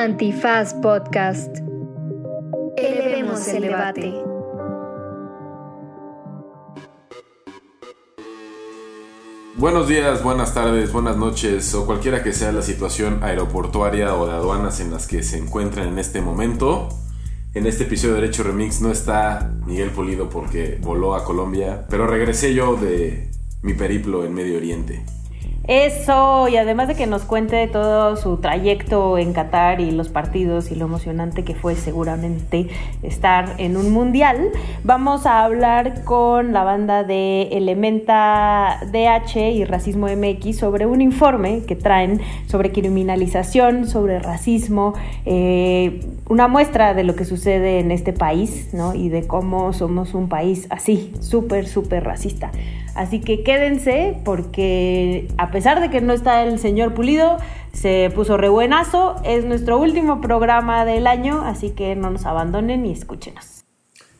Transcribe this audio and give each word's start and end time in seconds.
Antifaz 0.00 0.72
Podcast. 0.72 1.58
Elevemos 2.78 3.46
el 3.48 3.60
debate. 3.60 4.14
Buenos 9.58 9.88
días, 9.88 10.22
buenas 10.22 10.54
tardes, 10.54 10.90
buenas 10.90 11.18
noches 11.18 11.74
o 11.74 11.84
cualquiera 11.84 12.22
que 12.22 12.32
sea 12.32 12.50
la 12.50 12.62
situación 12.62 13.22
aeroportuaria 13.22 14.16
o 14.16 14.26
de 14.26 14.32
aduanas 14.32 14.80
en 14.80 14.90
las 14.90 15.06
que 15.06 15.22
se 15.22 15.36
encuentran 15.36 15.88
en 15.88 15.98
este 15.98 16.22
momento. 16.22 16.88
En 17.52 17.66
este 17.66 17.84
episodio 17.84 18.14
de 18.14 18.22
Derecho 18.22 18.42
Remix 18.42 18.80
no 18.80 18.90
está 18.90 19.52
Miguel 19.66 19.90
Pulido 19.90 20.30
porque 20.30 20.78
voló 20.80 21.14
a 21.14 21.24
Colombia, 21.24 21.84
pero 21.90 22.06
regresé 22.06 22.54
yo 22.54 22.76
de 22.76 23.30
mi 23.60 23.74
periplo 23.74 24.24
en 24.24 24.32
Medio 24.32 24.56
Oriente. 24.56 25.04
Eso, 25.68 26.48
y 26.48 26.56
además 26.56 26.88
de 26.88 26.94
que 26.94 27.06
nos 27.06 27.22
cuente 27.22 27.68
todo 27.68 28.16
su 28.16 28.38
trayecto 28.38 29.18
en 29.18 29.32
Qatar 29.32 29.80
y 29.80 29.90
los 29.90 30.08
partidos 30.08 30.72
y 30.72 30.74
lo 30.74 30.86
emocionante 30.86 31.44
que 31.44 31.54
fue 31.54 31.76
seguramente 31.76 32.68
estar 33.02 33.54
en 33.58 33.76
un 33.76 33.92
mundial, 33.92 34.50
vamos 34.84 35.26
a 35.26 35.44
hablar 35.44 36.02
con 36.04 36.52
la 36.52 36.64
banda 36.64 37.04
de 37.04 37.42
Elementa 37.52 38.80
DH 38.90 39.52
y 39.52 39.64
Racismo 39.64 40.08
MX 40.08 40.58
sobre 40.58 40.86
un 40.86 41.02
informe 41.02 41.62
que 41.66 41.76
traen 41.76 42.20
sobre 42.46 42.72
criminalización, 42.72 43.86
sobre 43.86 44.18
racismo, 44.18 44.94
eh, 45.26 46.00
una 46.28 46.48
muestra 46.48 46.94
de 46.94 47.04
lo 47.04 47.14
que 47.14 47.24
sucede 47.24 47.80
en 47.80 47.92
este 47.92 48.12
país, 48.12 48.70
¿no? 48.72 48.94
Y 48.94 49.08
de 49.08 49.26
cómo 49.26 49.72
somos 49.72 50.14
un 50.14 50.28
país 50.28 50.66
así, 50.70 51.12
súper, 51.20 51.68
súper 51.68 52.04
racista. 52.04 52.50
Así 52.94 53.20
que 53.20 53.42
quédense 53.42 54.20
porque 54.24 55.28
a 55.38 55.50
pesar 55.50 55.80
de 55.80 55.90
que 55.90 56.00
no 56.00 56.12
está 56.12 56.42
el 56.42 56.58
señor 56.58 56.94
Pulido, 56.94 57.38
se 57.72 58.10
puso 58.14 58.36
re 58.36 58.48
buenazo. 58.48 59.16
Es 59.24 59.44
nuestro 59.44 59.78
último 59.78 60.20
programa 60.20 60.84
del 60.84 61.06
año, 61.06 61.42
así 61.42 61.70
que 61.70 61.96
no 61.96 62.10
nos 62.10 62.26
abandonen 62.26 62.86
y 62.86 62.92
escúchenos. 62.92 63.64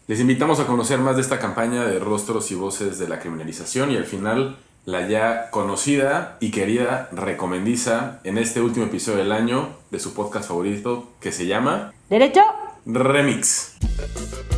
Les 0.07 0.21
invitamos 0.21 0.59
a 0.59 0.67
conocer 0.67 0.99
más 0.99 1.17
de 1.17 1.23
esta 1.23 1.39
campaña 1.39 1.85
de 1.85 1.99
rostros 1.99 2.51
y 2.51 2.57
voces 2.57 2.99
de 2.99 3.09
la 3.09 3.21
criminalización 3.21 3.93
y 3.93 3.97
al 3.97 4.05
final 4.05 4.57
la 4.85 5.07
ya 5.07 5.51
conocida 5.51 6.37
y 6.41 6.51
querida 6.51 7.09
recomendiza 7.13 8.19
en 8.25 8.39
este 8.39 8.61
último 8.61 8.87
episodio 8.87 9.19
del 9.19 9.31
año 9.31 9.69
de 9.91 10.01
su 10.01 10.15
podcast 10.15 10.49
favorito 10.49 11.13
que 11.21 11.31
se 11.31 11.47
llama 11.47 11.93
Derecho 12.09 12.43
Remix. 12.87 13.77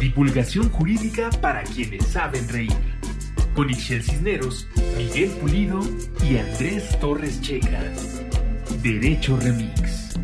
Divulgación 0.01 0.71
jurídica 0.71 1.29
para 1.41 1.63
quienes 1.65 2.07
saben 2.07 2.49
reír 2.49 2.73
con 3.55 3.69
Ixel 3.70 4.03
Cisneros, 4.03 4.67
Miguel 4.97 5.31
Pulido 5.31 5.81
y 6.28 6.39
Andrés 6.39 6.98
Torres 7.00 7.41
Checa. 7.41 7.81
Derecho 8.83 9.36
Remix. 9.36 10.14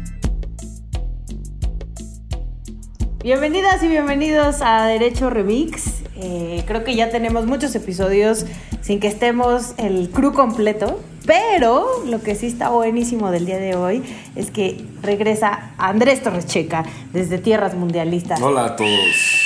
Bienvenidas 3.22 3.82
y 3.82 3.88
bienvenidos 3.88 4.62
a 4.62 4.86
Derecho 4.86 5.28
Remix. 5.30 6.02
Eh, 6.16 6.64
creo 6.66 6.84
que 6.84 6.94
ya 6.94 7.10
tenemos 7.10 7.46
muchos 7.46 7.74
episodios 7.74 8.46
sin 8.80 9.00
que 9.00 9.08
estemos 9.08 9.74
el 9.76 10.10
crew 10.10 10.32
completo, 10.32 11.00
pero 11.26 12.04
lo 12.06 12.22
que 12.22 12.34
sí 12.34 12.46
está 12.46 12.70
buenísimo 12.70 13.30
del 13.30 13.44
día 13.44 13.58
de 13.58 13.76
hoy 13.76 14.02
es 14.34 14.50
que 14.50 14.84
regresa 15.02 15.72
Andrés 15.76 16.22
Torres 16.22 16.46
Checa 16.46 16.84
desde 17.12 17.38
Tierras 17.38 17.74
Mundialistas. 17.74 18.40
Hola 18.40 18.64
a 18.64 18.76
todos. 18.76 19.37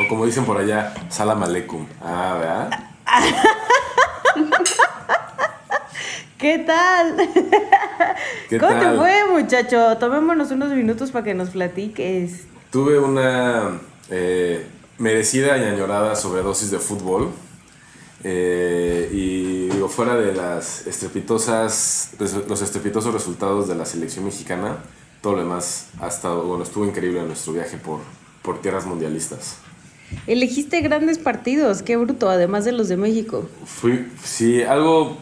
O 0.00 0.08
como 0.08 0.24
dicen 0.24 0.44
por 0.44 0.56
allá, 0.56 0.94
salam 1.10 1.42
aleikum. 1.42 1.86
Ah, 2.00 2.36
¿verdad? 2.38 2.70
¿Qué 6.38 6.58
tal? 6.60 7.16
¿Qué 8.48 8.58
¿Cómo 8.58 8.72
tal? 8.72 8.80
te 8.80 8.98
fue, 8.98 9.24
muchacho? 9.30 9.98
Tomémonos 9.98 10.50
unos 10.52 10.70
minutos 10.70 11.10
para 11.10 11.24
que 11.24 11.34
nos 11.34 11.50
platiques. 11.50 12.44
Tuve 12.70 12.98
una 12.98 13.78
eh, 14.08 14.66
merecida 14.96 15.58
y 15.58 15.64
añorada 15.64 16.16
sobredosis 16.16 16.70
de 16.70 16.78
fútbol. 16.78 17.30
Eh, 18.24 19.10
y 19.12 19.68
digo, 19.68 19.88
fuera 19.88 20.14
de 20.14 20.32
las 20.32 20.86
estrepitosas, 20.86 22.12
los 22.18 22.62
estrepitosos 22.62 23.12
resultados 23.12 23.68
de 23.68 23.74
la 23.74 23.84
selección 23.84 24.24
mexicana, 24.24 24.78
todo 25.20 25.34
lo 25.34 25.40
demás 25.40 25.88
ha 26.00 26.08
estado, 26.08 26.44
bueno, 26.44 26.64
estuvo 26.64 26.86
increíble 26.86 27.20
en 27.20 27.26
nuestro 27.26 27.52
viaje 27.52 27.76
por, 27.76 28.00
por 28.42 28.62
tierras 28.62 28.86
mundialistas. 28.86 29.58
Elegiste 30.26 30.80
grandes 30.80 31.18
partidos, 31.18 31.82
qué 31.82 31.96
bruto, 31.96 32.28
además 32.28 32.64
de 32.64 32.72
los 32.72 32.88
de 32.88 32.96
México. 32.96 33.48
Fui, 33.64 34.06
sí, 34.22 34.62
algo, 34.62 35.16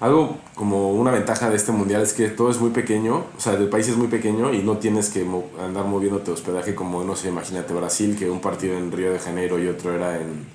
algo 0.00 0.38
como 0.54 0.92
una 0.92 1.10
ventaja 1.10 1.50
de 1.50 1.56
este 1.56 1.72
mundial 1.72 2.02
es 2.02 2.12
que 2.12 2.28
todo 2.28 2.50
es 2.50 2.58
muy 2.58 2.70
pequeño, 2.70 3.24
o 3.36 3.40
sea, 3.40 3.54
el 3.54 3.68
país 3.68 3.88
es 3.88 3.96
muy 3.96 4.08
pequeño 4.08 4.52
y 4.52 4.62
no 4.62 4.78
tienes 4.78 5.10
que 5.10 5.26
andar 5.60 5.84
moviéndote 5.84 6.30
hospedaje 6.30 6.74
como, 6.74 7.04
no 7.04 7.16
sé, 7.16 7.28
imagínate 7.28 7.72
Brasil, 7.74 8.16
que 8.18 8.30
un 8.30 8.40
partido 8.40 8.76
en 8.76 8.90
Río 8.90 9.12
de 9.12 9.18
Janeiro 9.18 9.58
y 9.58 9.68
otro 9.68 9.94
era 9.94 10.20
en 10.20 10.46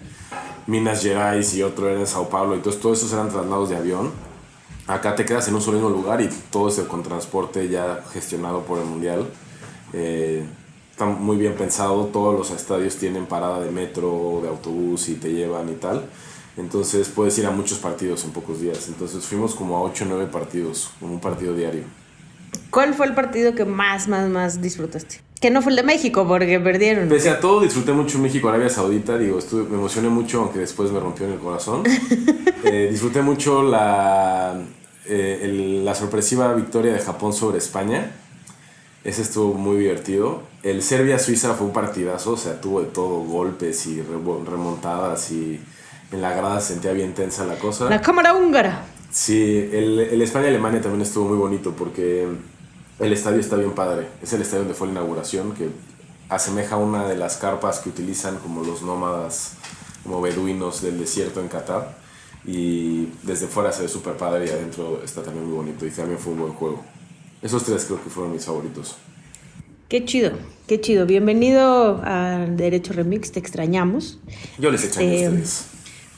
Minas 0.66 1.02
Gerais 1.02 1.54
y 1.56 1.64
otro 1.64 1.90
era 1.90 2.00
en 2.00 2.08
Sao 2.08 2.30
Paulo, 2.30 2.56
entonces 2.56 2.82
todos 2.82 3.00
esos 3.00 3.14
eran 3.14 3.30
traslados 3.30 3.70
de 3.70 3.78
avión. 3.78 4.12
Acá 4.88 5.16
te 5.16 5.26
quedas 5.26 5.48
en 5.50 5.56
un 5.56 5.62
solo 5.62 5.90
lugar 5.90 6.22
y 6.22 6.30
todo 6.50 6.70
es 6.70 6.80
con 6.82 7.04
transporte 7.04 7.68
ya 7.68 8.04
gestionado 8.14 8.62
por 8.62 8.80
el 8.80 8.86
mundial. 8.86 9.28
Eh, 9.92 10.46
está 10.98 11.06
muy 11.06 11.38
bien 11.38 11.54
pensado, 11.54 12.06
todos 12.06 12.36
los 12.36 12.50
estadios 12.50 12.96
tienen 12.96 13.28
parada 13.28 13.60
de 13.62 13.70
metro, 13.70 14.40
de 14.42 14.50
autobús 14.50 15.10
y 15.10 15.14
te 15.14 15.32
llevan 15.32 15.70
y 15.70 15.74
tal. 15.76 16.06
Entonces 16.58 17.08
puedes 17.10 17.38
ir 17.38 17.46
a 17.46 17.52
muchos 17.52 17.78
partidos 17.78 18.24
en 18.24 18.32
pocos 18.32 18.60
días. 18.60 18.88
Entonces 18.88 19.24
fuimos 19.24 19.54
como 19.54 19.78
a 19.78 19.82
8 19.84 20.06
o 20.06 20.08
9 20.08 20.26
partidos, 20.32 20.90
como 21.00 21.14
un 21.14 21.20
partido 21.20 21.54
diario. 21.54 21.84
¿Cuál 22.72 22.96
fue 22.96 23.06
el 23.06 23.14
partido 23.14 23.54
que 23.54 23.64
más, 23.64 24.08
más, 24.08 24.28
más 24.28 24.60
disfrutaste? 24.60 25.22
Que 25.40 25.52
no 25.52 25.62
fue 25.62 25.72
el 25.72 25.76
de 25.76 25.84
México, 25.84 26.28
porque 26.28 26.60
perdieron. 26.60 27.08
Pese 27.10 27.30
a 27.30 27.40
todo, 27.40 27.62
disfruté 27.62 27.92
mucho 27.92 28.18
México-Arabia 28.18 28.70
Saudita. 28.70 29.20
Digo, 29.20 29.38
estuve, 29.38 29.70
me 29.70 29.76
emocioné 29.76 30.10
mucho, 30.10 30.42
aunque 30.42 30.58
después 30.58 30.92
me 30.92 31.00
rompió 31.00 31.28
en 31.28 31.34
el 31.34 31.40
corazón. 31.40 31.84
Eh, 32.64 32.88
disfruté 32.92 33.22
mucho 33.22 33.62
la, 33.62 34.60
eh, 35.06 35.40
el- 35.44 35.86
la 35.86 35.94
sorpresiva 35.94 36.52
victoria 36.56 36.92
de 36.92 37.00
Japón 37.00 37.32
sobre 37.32 37.60
España. 37.60 38.12
Ese 39.06 39.22
estuvo 39.22 39.54
muy 39.54 39.78
divertido. 39.78 40.42
El 40.70 40.84
Serbia-Suiza 40.84 41.54
fue 41.54 41.68
un 41.68 41.74
partidazo, 41.74 42.34
o 42.34 42.38
sea, 42.38 42.60
tuvo 42.60 42.82
de 42.82 42.88
todo, 42.88 43.20
golpes 43.22 43.86
y 43.88 44.02
remo- 44.02 44.44
remontadas 44.46 45.32
y 45.32 45.62
en 46.12 46.22
la 46.22 46.34
grada 46.36 46.60
se 46.60 46.74
sentía 46.74 46.92
bien 46.92 47.14
tensa 47.14 47.46
la 47.46 47.58
cosa. 47.58 47.90
La 47.90 48.02
cámara 48.02 48.34
húngara. 48.34 48.86
Sí, 49.10 49.70
el, 49.72 50.00
el 50.00 50.22
España-Alemania 50.22 50.82
también 50.82 51.02
estuvo 51.04 51.30
muy 51.30 51.38
bonito 51.38 51.72
porque 51.72 52.28
el 53.00 53.14
estadio 53.14 53.40
está 53.40 53.56
bien 53.56 53.72
padre. 53.72 54.08
Es 54.22 54.34
el 54.34 54.42
estadio 54.42 54.64
donde 54.64 54.74
fue 54.74 54.88
la 54.88 54.94
inauguración, 54.94 55.54
que 55.54 55.70
asemeja 56.28 56.76
a 56.76 56.80
una 56.80 57.08
de 57.08 57.16
las 57.16 57.38
carpas 57.38 57.80
que 57.80 57.88
utilizan 57.88 58.38
como 58.40 58.64
los 58.64 58.82
nómadas, 58.82 59.54
como 60.04 60.20
beduinos 60.22 60.82
del 60.82 61.00
desierto 61.00 61.40
en 61.40 61.48
Qatar. 61.48 61.98
Y 62.46 63.06
desde 63.24 63.48
fuera 63.48 63.72
se 63.72 63.84
ve 63.84 63.88
súper 63.88 64.18
padre 64.18 64.46
y 64.48 64.50
adentro 64.50 65.02
está 65.04 65.24
también 65.24 65.46
muy 65.48 65.56
bonito 65.56 65.86
y 65.86 65.92
también 65.92 66.20
fue 66.20 66.34
un 66.34 66.40
buen 66.40 66.54
juego. 66.54 66.84
Esos 67.42 67.64
tres 67.64 67.86
creo 67.86 68.04
que 68.04 68.10
fueron 68.10 68.34
mis 68.34 68.44
favoritos. 68.46 68.98
Qué 69.90 70.04
chido, 70.04 70.32
qué 70.68 70.82
chido. 70.82 71.06
Bienvenido 71.06 72.02
a 72.04 72.46
Derecho 72.46 72.92
Remix, 72.92 73.32
te 73.32 73.40
extrañamos. 73.40 74.20
Yo 74.60 74.70
les 74.70 74.84
extraño 74.84 75.10
Eh, 75.10 75.26
a 75.26 75.30
ustedes. 75.30 75.66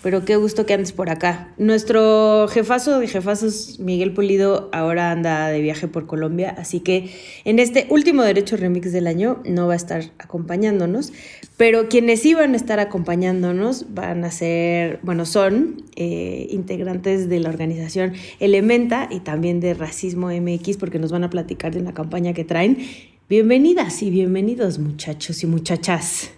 Pero 0.01 0.25
qué 0.25 0.37
gusto 0.37 0.65
que 0.65 0.73
andes 0.73 0.91
por 0.91 1.09
acá. 1.11 1.53
Nuestro 1.57 2.47
jefazo 2.47 2.99
de 2.99 3.07
jefazos, 3.07 3.79
Miguel 3.79 4.13
Pulido, 4.13 4.69
ahora 4.71 5.11
anda 5.11 5.49
de 5.49 5.61
viaje 5.61 5.87
por 5.89 6.07
Colombia, 6.07 6.55
así 6.57 6.79
que 6.79 7.11
en 7.43 7.59
este 7.59 7.85
último 7.89 8.23
Derecho 8.23 8.55
Remix 8.55 8.91
del 8.93 9.07
año 9.07 9.43
no 9.45 9.67
va 9.67 9.73
a 9.73 9.75
estar 9.75 10.05
acompañándonos, 10.17 11.11
pero 11.57 11.89
quienes 11.89 12.21
sí 12.21 12.33
van 12.33 12.53
a 12.53 12.55
estar 12.55 12.79
acompañándonos 12.79 13.93
van 13.93 14.23
a 14.23 14.31
ser, 14.31 14.99
bueno, 15.03 15.25
son 15.25 15.83
eh, 15.97 16.47
integrantes 16.49 17.27
de 17.27 17.39
la 17.41 17.49
organización 17.49 18.13
Elementa 18.39 19.09
y 19.11 19.19
también 19.19 19.59
de 19.59 19.73
Racismo 19.73 20.29
MX, 20.29 20.77
porque 20.77 20.97
nos 20.97 21.11
van 21.11 21.25
a 21.25 21.29
platicar 21.29 21.73
de 21.73 21.81
una 21.81 21.93
campaña 21.93 22.33
que 22.33 22.45
traen. 22.45 22.77
Bienvenidas 23.29 24.01
y 24.01 24.09
bienvenidos 24.09 24.79
muchachos 24.79 25.43
y 25.43 25.45
muchachas. 25.45 26.33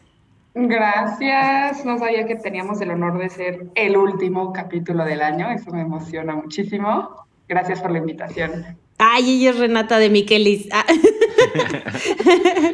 Gracias, 0.53 1.85
no 1.85 1.97
sabía 1.97 2.27
que 2.27 2.35
teníamos 2.35 2.81
el 2.81 2.91
honor 2.91 3.17
de 3.17 3.29
ser 3.29 3.67
el 3.75 3.95
último 3.95 4.51
capítulo 4.51 5.05
del 5.05 5.21
año, 5.21 5.49
eso 5.51 5.71
me 5.71 5.83
emociona 5.83 6.35
muchísimo. 6.35 7.25
Gracias 7.47 7.79
por 7.79 7.91
la 7.91 7.99
invitación. 7.99 8.77
Ay, 8.97 9.37
ella 9.37 9.51
es 9.51 9.59
Renata 9.59 9.99
de 9.99 10.09
Miquelis. 10.09 10.67
Ah. 10.73 10.85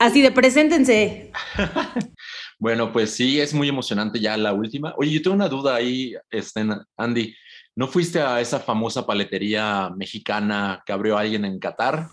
Así 0.00 0.20
de 0.20 0.32
preséntense. 0.32 1.30
Bueno, 2.56 2.92
pues 2.92 3.10
sí, 3.10 3.40
es 3.40 3.52
muy 3.52 3.68
emocionante 3.68 4.20
ya 4.20 4.36
la 4.36 4.54
última. 4.54 4.94
Oye, 4.96 5.10
yo 5.10 5.22
tengo 5.22 5.34
una 5.34 5.48
duda 5.48 5.74
ahí, 5.74 6.14
este, 6.30 6.64
Andy. 6.96 7.34
¿No 7.76 7.88
fuiste 7.88 8.20
a 8.20 8.40
esa 8.40 8.58
famosa 8.58 9.04
paletería 9.04 9.90
mexicana 9.94 10.82
que 10.86 10.92
abrió 10.92 11.18
alguien 11.18 11.44
en 11.44 11.58
Qatar? 11.58 12.08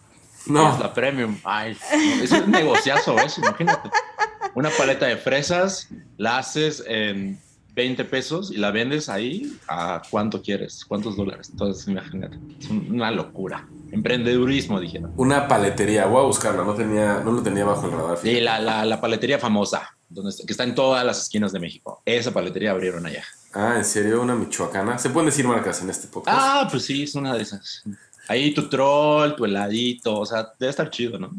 No. 0.47 0.73
Es 0.73 0.79
la 0.79 0.93
premium. 0.93 1.37
Ay, 1.43 1.77
es 2.21 2.31
un 2.31 2.49
negociazo 2.51 3.17
eso, 3.19 3.41
imagínate. 3.41 3.89
Una 4.55 4.69
paleta 4.69 5.05
de 5.05 5.17
fresas, 5.17 5.87
la 6.17 6.39
haces 6.39 6.83
en 6.87 7.39
20 7.73 8.03
pesos 8.05 8.51
y 8.51 8.57
la 8.57 8.71
vendes 8.71 9.07
ahí 9.07 9.57
a 9.67 10.01
cuánto 10.09 10.41
quieres, 10.41 10.83
cuántos 10.85 11.15
dólares. 11.15 11.49
Entonces, 11.51 11.87
imagínate, 11.87 12.37
es 12.59 12.69
un- 12.69 12.87
una 12.91 13.11
locura. 13.11 13.65
Emprendedurismo, 13.91 14.79
dijeron. 14.79 15.13
Una 15.15 15.47
paletería, 15.47 16.05
voy 16.05 16.21
a 16.23 16.25
buscarla, 16.25 16.63
no, 16.63 16.73
tenía, 16.73 17.19
no 17.23 17.31
lo 17.31 17.41
tenía 17.43 17.63
bajo 17.63 17.85
el 17.85 17.91
radar. 17.93 18.17
Sí, 18.17 18.41
la, 18.41 18.59
la, 18.59 18.83
la 18.83 18.99
paletería 18.99 19.39
famosa, 19.39 19.95
donde 20.09 20.31
está- 20.31 20.45
que 20.45 20.51
está 20.53 20.63
en 20.65 20.75
todas 20.75 21.05
las 21.05 21.21
esquinas 21.21 21.53
de 21.53 21.59
México. 21.59 22.01
Esa 22.05 22.31
paletería 22.31 22.71
abrieron 22.71 23.05
allá. 23.05 23.23
Ah, 23.53 23.75
¿en 23.77 23.85
serio? 23.85 24.21
¿Una 24.21 24.35
michoacana? 24.35 24.97
¿Se 24.97 25.09
pueden 25.09 25.27
decir 25.27 25.47
marcas 25.47 25.81
en 25.81 25.89
este 25.89 26.07
podcast? 26.07 26.37
Ah, 26.41 26.67
pues 26.69 26.83
sí, 26.85 27.03
es 27.03 27.15
una 27.15 27.33
de 27.35 27.43
esas. 27.43 27.83
Ahí 28.31 28.53
tu 28.53 28.69
troll, 28.69 29.35
tu 29.35 29.43
heladito, 29.43 30.17
o 30.17 30.25
sea, 30.25 30.53
debe 30.57 30.69
estar 30.69 30.89
chido, 30.89 31.19
¿no? 31.19 31.31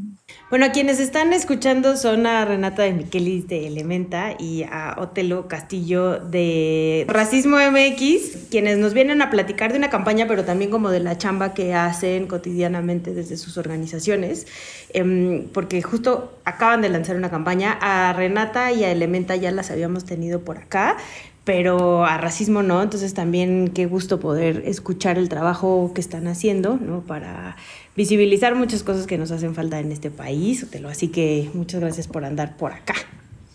Bueno, 0.50 0.67
quienes 0.75 1.00
están 1.00 1.33
escuchando 1.33 1.97
son 1.97 2.27
a 2.27 2.44
Renata 2.44 2.83
de 2.83 2.93
Miquelis 2.93 3.49
de 3.49 3.67
Elementa 3.67 4.37
y 4.39 4.65
a 4.65 4.97
Otelo 4.99 5.49
Castillo 5.49 6.19
de 6.19 7.06
Racismo 7.09 7.56
MX, 7.56 8.49
quienes 8.50 8.77
nos 8.77 8.93
vienen 8.93 9.23
a 9.23 9.31
platicar 9.31 9.73
de 9.73 9.79
una 9.79 9.89
campaña, 9.89 10.27
pero 10.29 10.44
también 10.44 10.71
como 10.71 10.91
de 10.91 11.00
la 11.00 11.17
chamba 11.17 11.55
que 11.55 11.73
hacen 11.73 12.27
cotidianamente 12.27 13.15
desde 13.15 13.38
sus 13.38 13.56
organizaciones, 13.56 14.47
Em, 14.95 15.49
porque 15.49 15.81
justo 15.83 16.38
acaban 16.45 16.83
de 16.83 16.88
lanzar 16.88 17.17
una 17.17 17.31
campaña. 17.31 17.79
A 17.81 18.12
Renata 18.12 18.73
y 18.73 18.85
a 18.85 18.93
Elementa 18.93 19.37
ya 19.37 19.50
las 19.50 19.71
habíamos 19.71 20.05
tenido 20.05 20.43
por 20.43 20.59
acá, 20.59 20.97
pero 21.44 22.05
a 22.05 22.19
racismo 22.19 22.62
no, 22.62 22.83
entonces 22.83 23.15
también 23.15 23.73
qué 23.75 23.87
gusto 23.87 24.21
poder 24.21 24.62
escuchar 24.67 25.19
el 25.19 25.29
trabajo 25.29 25.93
que 25.94 26.00
están 26.00 26.29
haciendo, 26.29 26.79
¿no? 26.81 27.00
Para 27.00 27.56
visibilizar 27.97 28.55
muchas 28.55 28.83
cosas 28.83 29.06
que 29.06 29.19
nos 29.19 29.31
hacen 29.33 29.55
falta 29.55 29.81
en 29.81 29.91
este 29.91 30.11
país. 30.11 30.67
Así 30.89 31.09
que 31.09 31.50
muchas 31.55 31.81
gracias 31.81 32.06
por 32.06 32.25
andar 32.25 32.56
por 32.56 32.73
acá. 32.73 32.94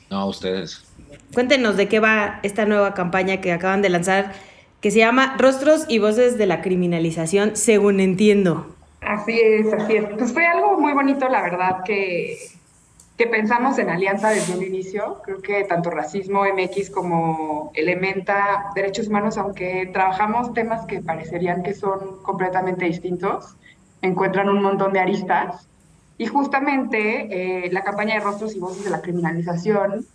No, 0.10 0.28
ustedes. 0.28 0.84
Cuéntenos 1.34 1.78
de 1.78 1.88
qué 1.88 2.00
va 2.00 2.40
esta 2.44 2.66
nueva 2.66 2.94
campaña 2.94 3.42
que 3.42 3.52
acaban 3.52 3.82
de 3.82 3.90
lanzar, 3.90 4.34
que 4.82 4.92
se 4.92 5.00
llama 5.00 5.36
Rostros 5.38 5.86
y 5.88 6.00
Voces 6.00 6.38
de 6.38 6.46
la 6.46 6.62
Criminalización, 6.62 7.56
según 7.56 8.00
entiendo. 8.00 8.76
Así 9.02 9.40
es, 9.40 9.72
así 9.74 9.96
es. 9.96 10.06
Pues 10.18 10.34
fue 10.34 10.46
algo 10.46 10.80
muy 10.80 10.94
bonito, 10.94 11.30
la 11.30 11.42
verdad, 11.42 11.84
que, 11.86 12.38
que 13.18 13.26
pensamos 13.26 13.80
en 13.80 13.90
alianza 13.90 14.30
desde 14.30 14.56
un 14.56 14.64
inicio. 14.64 15.22
Creo 15.24 15.42
que 15.42 15.64
tanto 15.64 15.90
Racismo 15.90 16.44
MX 16.44 16.92
como 16.92 17.72
Elementa 17.74 18.72
Derechos 18.76 19.08
Humanos, 19.08 19.38
aunque 19.38 19.90
trabajamos 19.92 20.54
temas 20.54 20.86
que 20.86 21.02
parecerían 21.02 21.64
que 21.64 21.74
son 21.74 22.22
completamente 22.22 22.86
distintos, 22.86 23.56
encuentran 24.04 24.50
un 24.50 24.62
montón 24.62 24.94
de 24.94 25.00
aristas. 25.00 25.68
Y 26.20 26.28
justamente 26.28 27.66
eh, 27.66 27.72
la 27.72 27.84
campaña 27.84 28.16
de 28.16 28.22
Rostros 28.22 28.56
y 28.56 28.60
Voces 28.60 28.84
de 28.84 28.92
la 28.92 29.02
Criminalización 29.02 30.06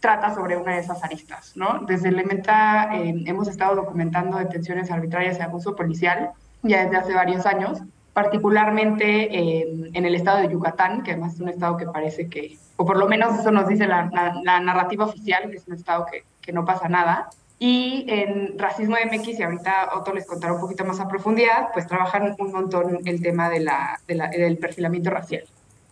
trata 0.00 0.34
sobre 0.34 0.56
una 0.56 0.74
de 0.74 0.80
esas 0.80 1.02
aristas, 1.02 1.52
¿no? 1.56 1.80
Desde 1.86 2.08
Elementa 2.08 2.90
eh, 2.94 3.22
hemos 3.26 3.48
estado 3.48 3.74
documentando 3.76 4.38
detenciones 4.38 4.90
arbitrarias 4.90 5.38
y 5.38 5.42
abuso 5.42 5.76
policial 5.76 6.30
ya 6.62 6.84
desde 6.84 6.96
hace 6.96 7.14
varios 7.14 7.46
años, 7.46 7.82
particularmente 8.12 9.36
eh, 9.36 9.90
en 9.92 10.04
el 10.04 10.14
estado 10.14 10.38
de 10.38 10.48
Yucatán, 10.48 11.02
que 11.02 11.12
además 11.12 11.34
es 11.34 11.40
un 11.40 11.48
estado 11.48 11.76
que 11.76 11.86
parece 11.86 12.28
que, 12.28 12.58
o 12.76 12.84
por 12.84 12.96
lo 12.96 13.08
menos 13.08 13.38
eso 13.38 13.50
nos 13.50 13.68
dice 13.68 13.86
la, 13.86 14.10
la, 14.12 14.40
la 14.42 14.60
narrativa 14.60 15.04
oficial, 15.04 15.50
que 15.50 15.56
es 15.56 15.68
un 15.68 15.74
estado 15.74 16.06
que, 16.10 16.24
que, 16.40 16.52
no 16.52 16.64
pasa 16.64 16.88
nada. 16.88 17.30
Y 17.58 18.06
en 18.08 18.58
Racismo 18.58 18.96
MX, 18.96 19.38
y 19.38 19.42
ahorita 19.42 19.90
Otto 19.94 20.14
les 20.14 20.26
contará 20.26 20.54
un 20.54 20.60
poquito 20.60 20.84
más 20.84 20.98
a 20.98 21.08
profundidad, 21.08 21.68
pues 21.72 21.86
trabajan 21.86 22.34
un 22.38 22.52
montón 22.52 22.98
el 23.04 23.22
tema 23.22 23.50
de 23.50 23.60
la, 23.60 24.00
de 24.08 24.16
del 24.16 24.58
perfilamiento 24.58 25.10
racial. 25.10 25.44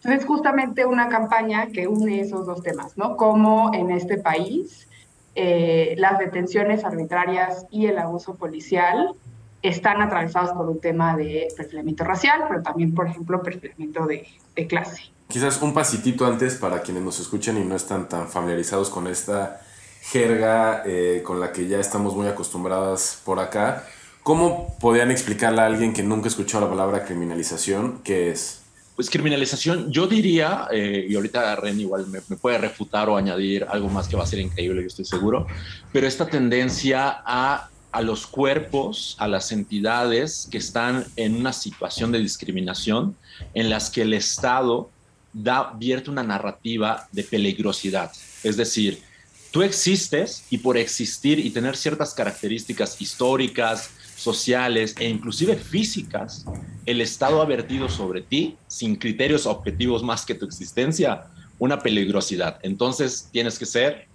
Entonces, 0.02 0.26
justamente 0.26 0.86
una 0.86 1.08
campaña 1.08 1.66
que 1.66 1.86
une 1.86 2.20
esos 2.20 2.46
dos 2.46 2.62
temas, 2.62 2.96
¿no? 2.96 3.16
Cómo 3.16 3.72
en 3.74 3.90
este 3.90 4.16
país 4.16 4.88
eh, 5.34 5.94
las 5.98 6.18
detenciones 6.18 6.84
arbitrarias 6.84 7.66
y 7.70 7.86
el 7.86 7.98
abuso 7.98 8.34
policial 8.36 9.14
están 9.62 10.00
atravesados 10.02 10.52
por 10.52 10.68
un 10.68 10.80
tema 10.80 11.16
de 11.16 11.48
perfilamiento 11.56 12.04
racial, 12.04 12.44
pero 12.48 12.62
también, 12.62 12.94
por 12.94 13.08
ejemplo, 13.08 13.42
perfilamiento 13.42 14.06
de, 14.06 14.26
de 14.54 14.66
clase. 14.66 15.02
Quizás 15.28 15.60
un 15.60 15.74
pasitito 15.74 16.26
antes 16.26 16.54
para 16.54 16.80
quienes 16.82 17.02
nos 17.02 17.20
escuchen 17.20 17.58
y 17.58 17.64
no 17.64 17.76
están 17.76 18.08
tan 18.08 18.28
familiarizados 18.28 18.88
con 18.88 19.06
esta 19.06 19.60
jerga 20.10 20.82
eh, 20.86 21.22
con 21.24 21.38
la 21.38 21.52
que 21.52 21.68
ya 21.68 21.78
estamos 21.78 22.14
muy 22.14 22.26
acostumbradas 22.26 23.20
por 23.24 23.38
acá. 23.38 23.84
¿Cómo 24.22 24.76
podrían 24.80 25.10
explicarle 25.10 25.60
a 25.60 25.66
alguien 25.66 25.92
que 25.92 26.02
nunca 26.02 26.26
ha 26.26 26.28
escuchado 26.28 26.64
la 26.64 26.70
palabra 26.70 27.04
criminalización 27.04 28.00
qué 28.04 28.30
es? 28.30 28.62
Pues 28.96 29.10
criminalización, 29.10 29.92
yo 29.92 30.06
diría, 30.06 30.66
eh, 30.72 31.06
y 31.08 31.14
ahorita 31.14 31.54
Ren 31.56 31.78
igual 31.78 32.08
me, 32.08 32.20
me, 32.28 32.36
puede 32.36 32.58
refutar 32.58 33.08
o 33.08 33.16
añadir 33.16 33.64
algo 33.68 33.88
más 33.88 34.08
que 34.08 34.16
va 34.16 34.24
a 34.24 34.26
ser 34.26 34.40
increíble, 34.40 34.80
yo 34.80 34.88
estoy 34.88 35.04
seguro, 35.04 35.46
pero 35.92 36.06
esta 36.06 36.26
tendencia 36.26 37.22
a, 37.24 37.68
a 37.90 38.02
los 38.02 38.26
cuerpos, 38.26 39.16
a 39.18 39.28
las 39.28 39.50
entidades 39.52 40.48
que 40.50 40.58
están 40.58 41.06
en 41.16 41.36
una 41.36 41.52
situación 41.52 42.12
de 42.12 42.18
discriminación 42.18 43.16
en 43.54 43.70
las 43.70 43.90
que 43.90 44.02
el 44.02 44.14
Estado 44.14 44.90
da, 45.32 45.72
vierte 45.78 46.10
una 46.10 46.22
narrativa 46.22 47.08
de 47.12 47.24
peligrosidad. 47.24 48.12
Es 48.42 48.56
decir, 48.56 49.02
tú 49.50 49.62
existes 49.62 50.44
y 50.50 50.58
por 50.58 50.76
existir 50.76 51.38
y 51.38 51.50
tener 51.50 51.76
ciertas 51.76 52.14
características 52.14 53.00
históricas, 53.00 53.90
sociales 54.16 54.94
e 54.98 55.08
inclusive 55.08 55.56
físicas, 55.56 56.44
el 56.84 57.00
Estado 57.00 57.40
ha 57.40 57.46
vertido 57.46 57.88
sobre 57.88 58.20
ti, 58.20 58.56
sin 58.66 58.96
criterios 58.96 59.46
objetivos 59.46 60.02
más 60.02 60.26
que 60.26 60.34
tu 60.34 60.44
existencia, 60.44 61.26
una 61.58 61.78
peligrosidad. 61.80 62.58
Entonces 62.62 63.28
tienes 63.32 63.58
que 63.58 63.66
ser 63.66 64.08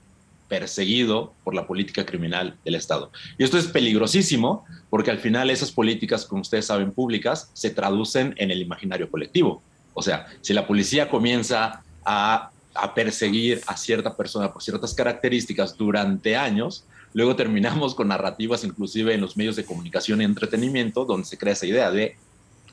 perseguido 0.54 1.34
por 1.44 1.56
la 1.56 1.66
política 1.66 2.06
criminal 2.06 2.56
del 2.64 2.76
Estado. 2.76 3.12
Y 3.40 3.44
esto 3.44 3.58
es 3.58 3.66
peligrosísimo 3.66 4.66
porque 4.92 5.10
al 5.10 5.18
final 5.18 5.50
esas 5.50 5.72
políticas, 5.72 6.26
como 6.26 6.44
ustedes 6.44 6.68
saben, 6.68 6.92
públicas, 6.92 7.50
se 7.54 7.72
traducen 7.72 8.36
en 8.38 8.52
el 8.52 8.62
imaginario 8.62 9.10
colectivo. 9.10 9.64
O 9.96 10.04
sea, 10.04 10.28
si 10.42 10.54
la 10.54 10.68
policía 10.68 11.10
comienza 11.10 11.82
a, 12.06 12.52
a 12.76 12.94
perseguir 12.94 13.62
a 13.66 13.76
cierta 13.76 14.16
persona 14.16 14.54
por 14.54 14.62
ciertas 14.62 14.94
características 14.94 15.76
durante 15.76 16.36
años, 16.36 16.86
Luego 17.16 17.36
terminamos 17.36 17.94
con 17.94 18.08
narrativas 18.08 18.64
inclusive 18.64 19.14
en 19.14 19.22
los 19.22 19.38
medios 19.38 19.56
de 19.56 19.66
comunicación 19.66 20.20
y 20.22 20.24
entretenimiento, 20.24 21.06
donde 21.06 21.28
se 21.28 21.38
crea 21.38 21.54
esa 21.54 21.68
idea 21.68 21.92
de 21.92 22.16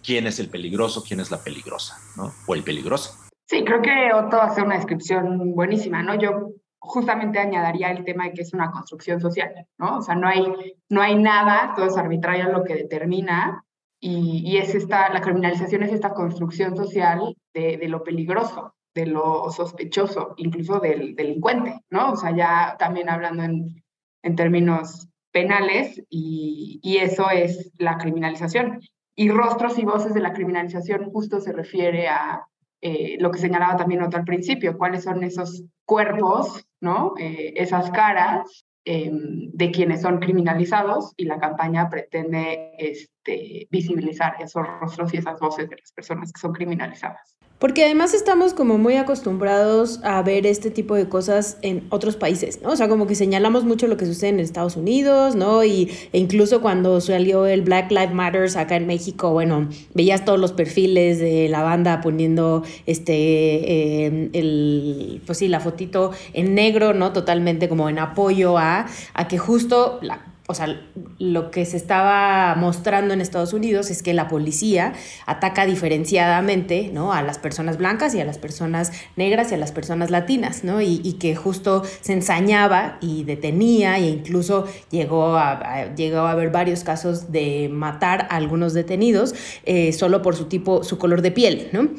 quién 0.03 0.27
es 0.27 0.39
el 0.39 0.49
peligroso, 0.49 1.05
quién 1.07 1.21
es 1.21 1.31
la 1.31 1.45
peligrosa, 1.45 1.99
¿no? 2.17 2.33
O 2.47 2.55
el 2.55 2.63
peligroso. 2.63 3.11
Sí, 3.51 3.63
creo 3.65 3.83
que 3.83 4.15
Otto 4.15 4.41
hace 4.41 4.63
una 4.63 4.77
descripción 4.77 5.55
buenísima, 5.55 6.03
¿no? 6.03 6.19
Yo 6.19 6.53
justamente 6.81 7.39
añadiría 7.39 7.91
el 7.91 8.05
tema 8.05 8.25
de 8.25 8.33
que 8.33 8.43
es 8.43 8.53
una 8.53 8.71
construcción 8.71 9.21
social, 9.21 9.67
¿no? 9.79 9.99
O 9.99 10.03
sea, 10.03 10.15
no 10.15 10.27
hay, 10.27 10.45
no 10.89 11.03
hay 11.03 11.17
nada, 11.17 11.75
todo 11.77 11.87
es 11.87 11.97
arbitrario 11.97 12.51
lo 12.51 12.65
que 12.65 12.75
determina, 12.75 13.65
y, 14.01 14.43
y 14.45 14.57
es 14.57 14.75
esta, 14.75 15.13
la 15.13 15.21
criminalización 15.21 15.83
es 15.83 15.93
esta 15.93 16.15
construcción 16.15 16.77
social 16.77 17.37
de, 17.53 17.77
de 17.77 17.89
lo 17.89 18.03
peligroso, 18.03 18.75
de 18.95 19.07
lo 19.07 19.51
sospechoso, 19.51 20.35
incluso 20.39 20.81
del 20.81 21.15
delincuente, 21.15 21.81
¿no? 21.91 22.13
O 22.13 22.17
sea, 22.17 22.35
ya 22.35 22.77
también 22.79 23.11
hablando 23.11 23.43
en 23.45 23.81
en 24.23 24.37
términos 24.37 25.09
penales 25.33 26.03
y, 26.09 26.81
y, 26.83 26.99
eso 26.99 27.31
es 27.31 27.73
la 27.79 27.99
criminalización. 27.99 28.81
Y 29.15 29.31
rostros 29.31 29.79
y 29.79 29.85
voces 29.85 30.15
de 30.15 30.21
la 30.21 30.33
criminalización 30.33 31.11
justo 31.11 31.41
se 31.41 31.53
refiere 31.53 32.09
a 32.09 32.47
eh, 32.81 33.17
lo 33.21 33.31
que 33.31 33.39
señalaba 33.39 33.77
también 33.77 34.03
otro 34.03 34.19
al 34.19 34.25
principio, 34.25 34.79
cuáles 34.79 35.05
son 35.05 35.23
esos 35.23 35.65
cuerpos, 35.85 36.65
¿no? 36.81 37.15
Eh, 37.19 37.55
esas 37.57 37.91
caras 37.91 38.65
eh, 38.85 39.11
de 39.13 39.71
quienes 39.71 40.03
son 40.03 40.19
criminalizados 40.19 41.13
y 41.17 41.25
la 41.25 41.39
campaña 41.39 41.89
pretende 41.89 42.73
este, 42.79 43.69
visibilizar 43.71 44.37
esos 44.41 44.67
rostros 44.81 45.13
y 45.13 45.19
esas 45.19 45.39
voces 45.39 45.69
de 45.69 45.77
las 45.77 45.93
personas 45.93 46.33
que 46.33 46.41
son 46.41 46.53
criminalizadas. 46.53 47.40
Porque 47.61 47.85
además 47.85 48.15
estamos 48.15 48.55
como 48.55 48.79
muy 48.79 48.97
acostumbrados 48.97 50.01
a 50.03 50.23
ver 50.23 50.47
este 50.47 50.71
tipo 50.71 50.95
de 50.95 51.11
cosas 51.11 51.59
en 51.61 51.87
otros 51.91 52.17
países, 52.17 52.63
¿no? 52.63 52.71
O 52.71 52.77
sea, 52.77 52.89
como 52.89 53.07
que 53.07 53.15
señalamos 53.15 53.65
mucho 53.65 53.87
lo 53.87 53.99
que 53.99 54.07
sucede 54.07 54.31
en 54.31 54.41
Estados 54.41 54.77
Unidos, 54.77 55.37
¿no? 55.37 55.63
Y, 55.63 55.91
e 56.15 56.19
incluso 56.19 56.63
cuando 56.63 57.03
salió 57.03 57.45
el 57.45 57.61
Black 57.61 57.91
Lives 57.91 58.15
Matters 58.15 58.57
acá 58.57 58.77
en 58.77 58.87
México, 58.87 59.33
bueno, 59.33 59.69
veías 59.93 60.25
todos 60.25 60.41
los 60.41 60.53
perfiles 60.53 61.19
de 61.19 61.51
la 61.51 61.63
banda 61.63 62.01
poniendo 62.01 62.65
este, 62.87 63.13
eh, 63.15 64.31
el, 64.33 65.21
pues 65.27 65.37
sí, 65.37 65.49
la 65.49 65.61
fotito 65.61 66.13
en 66.33 66.55
negro, 66.55 66.95
¿no? 66.95 67.13
Totalmente 67.13 67.69
como 67.69 67.91
en 67.91 67.99
apoyo 67.99 68.57
a, 68.57 68.87
a 69.13 69.29
que 69.29 69.37
justo 69.37 69.99
la 70.01 70.30
o 70.51 70.55
sea, 70.55 70.83
lo 71.21 71.53
que 71.53 71.65
se 71.65 71.77
estaba 71.77 72.57
mostrando 72.57 73.15
en 73.15 73.21
Estados 73.21 73.53
Unidos 73.53 73.89
es 73.89 74.03
que 74.03 74.15
la 74.15 74.27
policía 74.27 74.95
ataca 75.25 75.65
diferenciadamente, 75.65 76.91
¿no? 76.93 77.13
A 77.13 77.23
las 77.23 77.39
personas 77.39 77.79
blancas 77.79 78.17
y 78.17 78.21
a 78.21 78.25
las 78.25 78.39
personas 78.39 78.91
negras 79.15 79.53
y 79.53 79.55
a 79.55 79.59
las 79.59 79.71
personas 79.71 80.11
latinas, 80.11 80.65
¿no? 80.65 80.81
Y, 80.81 81.11
que 81.21 81.37
justo 81.37 81.85
se 82.01 82.15
ensañaba 82.15 82.99
y 83.01 83.25
detenía 83.25 83.99
e 83.99 84.09
incluso 84.09 84.67
llegó 84.91 85.37
a, 85.37 85.53
a, 85.53 85.83
a 85.83 86.31
haber 86.31 86.51
varios 86.51 86.83
casos 86.83 87.31
de 87.31 87.69
matar 87.71 88.27
a 88.31 88.37
algunos 88.37 88.75
detenidos 88.75 89.35
eh, 89.65 89.93
solo 89.93 90.23
por 90.23 90.35
su 90.35 90.47
tipo, 90.47 90.83
su 90.83 90.99
color 90.99 91.23
de 91.23 91.31
piel, 91.31 91.69
¿no? 91.73 91.91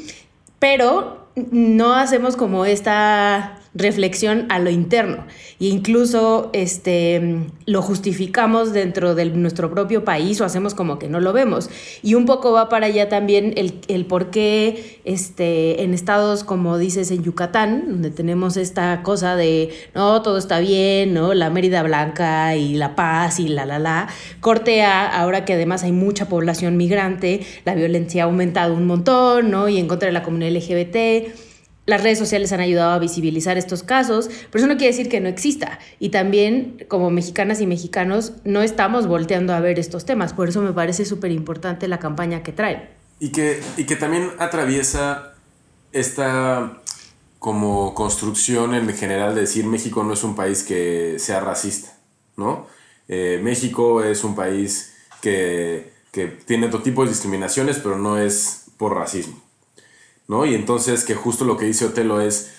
Pero 0.59 1.27
no 1.51 1.93
hacemos 1.93 2.35
como 2.35 2.65
esta 2.65 3.60
reflexión 3.73 4.45
a 4.49 4.59
lo 4.59 4.69
interno 4.69 5.25
e 5.59 5.67
incluso 5.67 6.49
este, 6.53 7.45
lo 7.65 7.81
justificamos 7.81 8.73
dentro 8.73 9.15
de 9.15 9.25
nuestro 9.25 9.71
propio 9.71 10.03
país 10.03 10.41
o 10.41 10.45
hacemos 10.45 10.73
como 10.73 10.99
que 10.99 11.07
no 11.07 11.19
lo 11.19 11.31
vemos. 11.31 11.69
Y 12.03 12.15
un 12.15 12.25
poco 12.25 12.51
va 12.51 12.67
para 12.67 12.87
allá 12.87 13.07
también 13.07 13.53
el, 13.55 13.79
el 13.87 14.05
por 14.05 14.29
qué 14.29 14.99
este, 15.05 15.83
en 15.83 15.93
estados 15.93 16.43
como 16.43 16.77
dices 16.77 17.11
en 17.11 17.23
Yucatán, 17.23 17.85
donde 17.87 18.11
tenemos 18.11 18.57
esta 18.57 19.03
cosa 19.03 19.35
de, 19.35 19.69
no, 19.93 20.21
todo 20.21 20.37
está 20.37 20.59
bien, 20.59 21.13
¿no? 21.13 21.33
La 21.33 21.49
Mérida 21.49 21.83
Blanca 21.83 22.55
y 22.55 22.75
la 22.75 22.95
paz 22.95 23.39
y 23.39 23.47
la, 23.47 23.65
la, 23.65 23.79
la, 23.79 24.07
cortea, 24.41 25.07
ahora 25.07 25.45
que 25.45 25.53
además 25.53 25.83
hay 25.83 25.91
mucha 25.91 26.27
población 26.27 26.75
migrante, 26.75 27.41
la 27.65 27.75
violencia 27.75 28.23
ha 28.23 28.25
aumentado 28.25 28.73
un 28.73 28.85
montón, 28.85 29.51
¿no? 29.51 29.69
Y 29.69 29.77
en 29.77 29.87
contra 29.87 30.07
de 30.07 30.13
la 30.13 30.23
comunidad 30.23 30.51
LGBT 30.51 31.50
las 31.85 32.03
redes 32.03 32.19
sociales 32.19 32.51
han 32.51 32.59
ayudado 32.59 32.91
a 32.91 32.99
visibilizar 32.99 33.57
estos 33.57 33.83
casos, 33.83 34.29
pero 34.51 34.63
eso 34.63 34.67
no 34.67 34.77
quiere 34.77 34.95
decir 34.95 35.09
que 35.09 35.19
no 35.19 35.29
exista. 35.29 35.79
Y 35.99 36.09
también, 36.09 36.85
como 36.87 37.09
mexicanas 37.09 37.59
y 37.59 37.67
mexicanos, 37.67 38.33
no 38.43 38.61
estamos 38.61 39.07
volteando 39.07 39.53
a 39.53 39.59
ver 39.59 39.79
estos 39.79 40.05
temas. 40.05 40.33
Por 40.33 40.49
eso 40.49 40.61
me 40.61 40.73
parece 40.73 41.05
súper 41.05 41.31
importante 41.31 41.87
la 41.87 41.99
campaña 41.99 42.43
que 42.43 42.51
traen. 42.51 42.89
Y 43.19 43.31
que, 43.31 43.61
y 43.77 43.85
que 43.85 43.95
también 43.95 44.29
atraviesa 44.37 45.33
esta 45.91 46.81
como 47.39 47.95
construcción 47.95 48.75
en 48.75 48.87
general 48.93 49.33
de 49.33 49.41
decir 49.41 49.65
México 49.65 50.03
no 50.03 50.13
es 50.13 50.23
un 50.23 50.35
país 50.35 50.63
que 50.63 51.15
sea 51.17 51.39
racista, 51.39 51.97
¿no? 52.37 52.67
Eh, 53.07 53.39
México 53.41 54.03
es 54.03 54.23
un 54.23 54.35
país 54.35 54.93
que, 55.21 55.91
que 56.11 56.27
tiene 56.27 56.67
todo 56.67 56.83
tipo 56.83 57.03
de 57.03 57.09
discriminaciones, 57.09 57.79
pero 57.79 57.97
no 57.97 58.19
es 58.19 58.65
por 58.77 58.95
racismo. 58.95 59.41
¿No? 60.31 60.45
Y 60.45 60.55
entonces 60.55 61.03
que 61.03 61.13
justo 61.13 61.43
lo 61.43 61.57
que 61.57 61.65
dice 61.65 61.85
Otelo 61.85 62.21
es, 62.21 62.53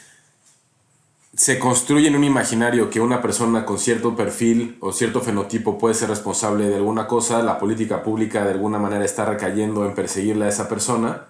se 1.35 1.59
construye 1.59 2.09
en 2.09 2.17
un 2.17 2.23
imaginario 2.23 2.91
que 2.91 3.01
una 3.01 3.23
persona 3.23 3.65
con 3.65 3.79
cierto 3.79 4.15
perfil 4.15 4.77
o 4.81 4.93
cierto 4.93 5.23
fenotipo 5.23 5.79
puede 5.79 5.95
ser 5.95 6.11
responsable 6.11 6.69
de 6.69 6.77
alguna 6.77 7.07
cosa, 7.07 7.43
la 7.43 7.59
política 7.59 8.03
pública 8.03 8.45
de 8.45 8.51
alguna 8.51 8.79
manera 8.79 9.07
está 9.07 9.25
recayendo 9.25 9.87
en 9.87 9.95
perseguirle 9.95 10.45
a 10.45 10.49
esa 10.51 10.69
persona, 10.69 11.29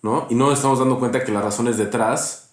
¿no? 0.00 0.26
Y 0.30 0.34
no 0.36 0.50
estamos 0.54 0.78
dando 0.78 0.98
cuenta 0.98 1.22
que 1.22 1.32
las 1.32 1.44
razones 1.44 1.76
detrás 1.76 2.48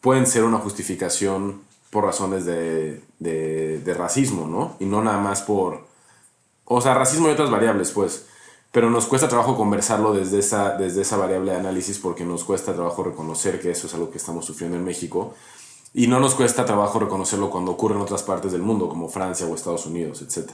pueden 0.00 0.24
ser 0.28 0.44
una 0.44 0.58
justificación 0.58 1.62
por 1.90 2.04
razones 2.04 2.44
de, 2.44 3.02
de, 3.18 3.80
de 3.80 3.94
racismo, 3.94 4.46
¿no? 4.46 4.76
Y 4.78 4.84
no 4.84 5.02
nada 5.02 5.18
más 5.18 5.42
por... 5.42 5.88
O 6.66 6.80
sea, 6.80 6.94
racismo 6.94 7.26
y 7.26 7.32
otras 7.32 7.50
variables, 7.50 7.90
pues 7.90 8.26
pero 8.76 8.90
nos 8.90 9.06
cuesta 9.06 9.26
trabajo 9.26 9.56
conversarlo 9.56 10.12
desde 10.12 10.38
esa, 10.38 10.76
desde 10.76 11.00
esa 11.00 11.16
variable 11.16 11.52
de 11.52 11.56
análisis 11.56 11.98
porque 11.98 12.26
nos 12.26 12.44
cuesta 12.44 12.74
trabajo 12.74 13.02
reconocer 13.02 13.58
que 13.58 13.70
eso 13.70 13.86
es 13.86 13.94
algo 13.94 14.10
que 14.10 14.18
estamos 14.18 14.44
sufriendo 14.44 14.76
en 14.76 14.84
México 14.84 15.34
y 15.94 16.08
no 16.08 16.20
nos 16.20 16.34
cuesta 16.34 16.66
trabajo 16.66 16.98
reconocerlo 16.98 17.48
cuando 17.48 17.70
ocurre 17.70 17.94
en 17.94 18.02
otras 18.02 18.22
partes 18.22 18.52
del 18.52 18.60
mundo 18.60 18.86
como 18.86 19.08
Francia 19.08 19.46
o 19.46 19.54
Estados 19.54 19.86
Unidos, 19.86 20.20
etc. 20.20 20.50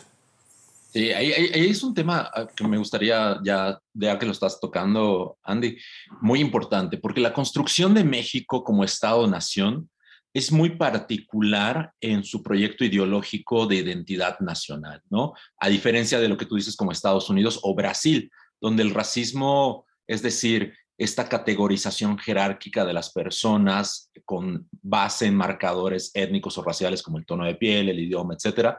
Sí, 0.93 1.11
ahí, 1.11 1.33
ahí, 1.33 1.69
es 1.69 1.83
un 1.83 1.95
tema 1.95 2.31
ah, 2.33 2.47
que 2.47 2.63
me 2.69 2.79
gustaría 2.79 3.41
ya, 3.45 3.81
ya 3.93 4.17
que 4.21 4.27
lo 4.27 4.31
estás 4.31 4.61
tocando, 4.61 5.37
Andy, 5.43 5.77
muy 6.21 6.39
importante, 6.39 6.99
porque 6.99 7.21
la 7.21 7.33
construcción 7.33 7.93
de 7.93 8.05
México 8.05 8.63
como 8.63 8.85
Estado-nación 8.85 9.91
es 10.35 10.51
muy 10.51 10.71
particular 10.71 11.93
en 12.01 12.25
su 12.25 12.43
proyecto 12.43 12.85
ideológico 12.85 13.67
de 13.67 13.77
identidad 13.77 14.41
nacional, 14.41 15.03
¿no? 15.11 15.35
A 15.59 15.69
diferencia 15.69 16.21
de 16.21 16.29
lo 16.29 16.37
que 16.37 16.47
tú 16.47 16.57
dices 16.57 16.77
como 16.77 16.93
Estados 16.93 17.29
Unidos 17.29 17.61
o 17.63 17.75
Brasil, 17.75 18.31
donde 18.61 18.83
el 18.83 18.95
racismo, 18.95 19.85
es 20.07 20.23
decir, 20.23 20.75
esta 20.97 21.29
categorización 21.29 22.17
jerárquica 22.19 22.85
de 22.85 22.93
las 22.93 23.13
personas 23.13 24.11
con 24.25 24.69
base 24.71 25.27
en 25.27 25.35
marcadores 25.35 26.11
étnicos 26.15 26.57
o 26.57 26.63
raciales 26.63 27.03
como 27.03 27.19
el 27.19 27.27
tono 27.27 27.45
de 27.45 27.57
piel, 27.57 27.89
el 27.89 27.99
idioma, 27.99 28.35
etcétera, 28.35 28.79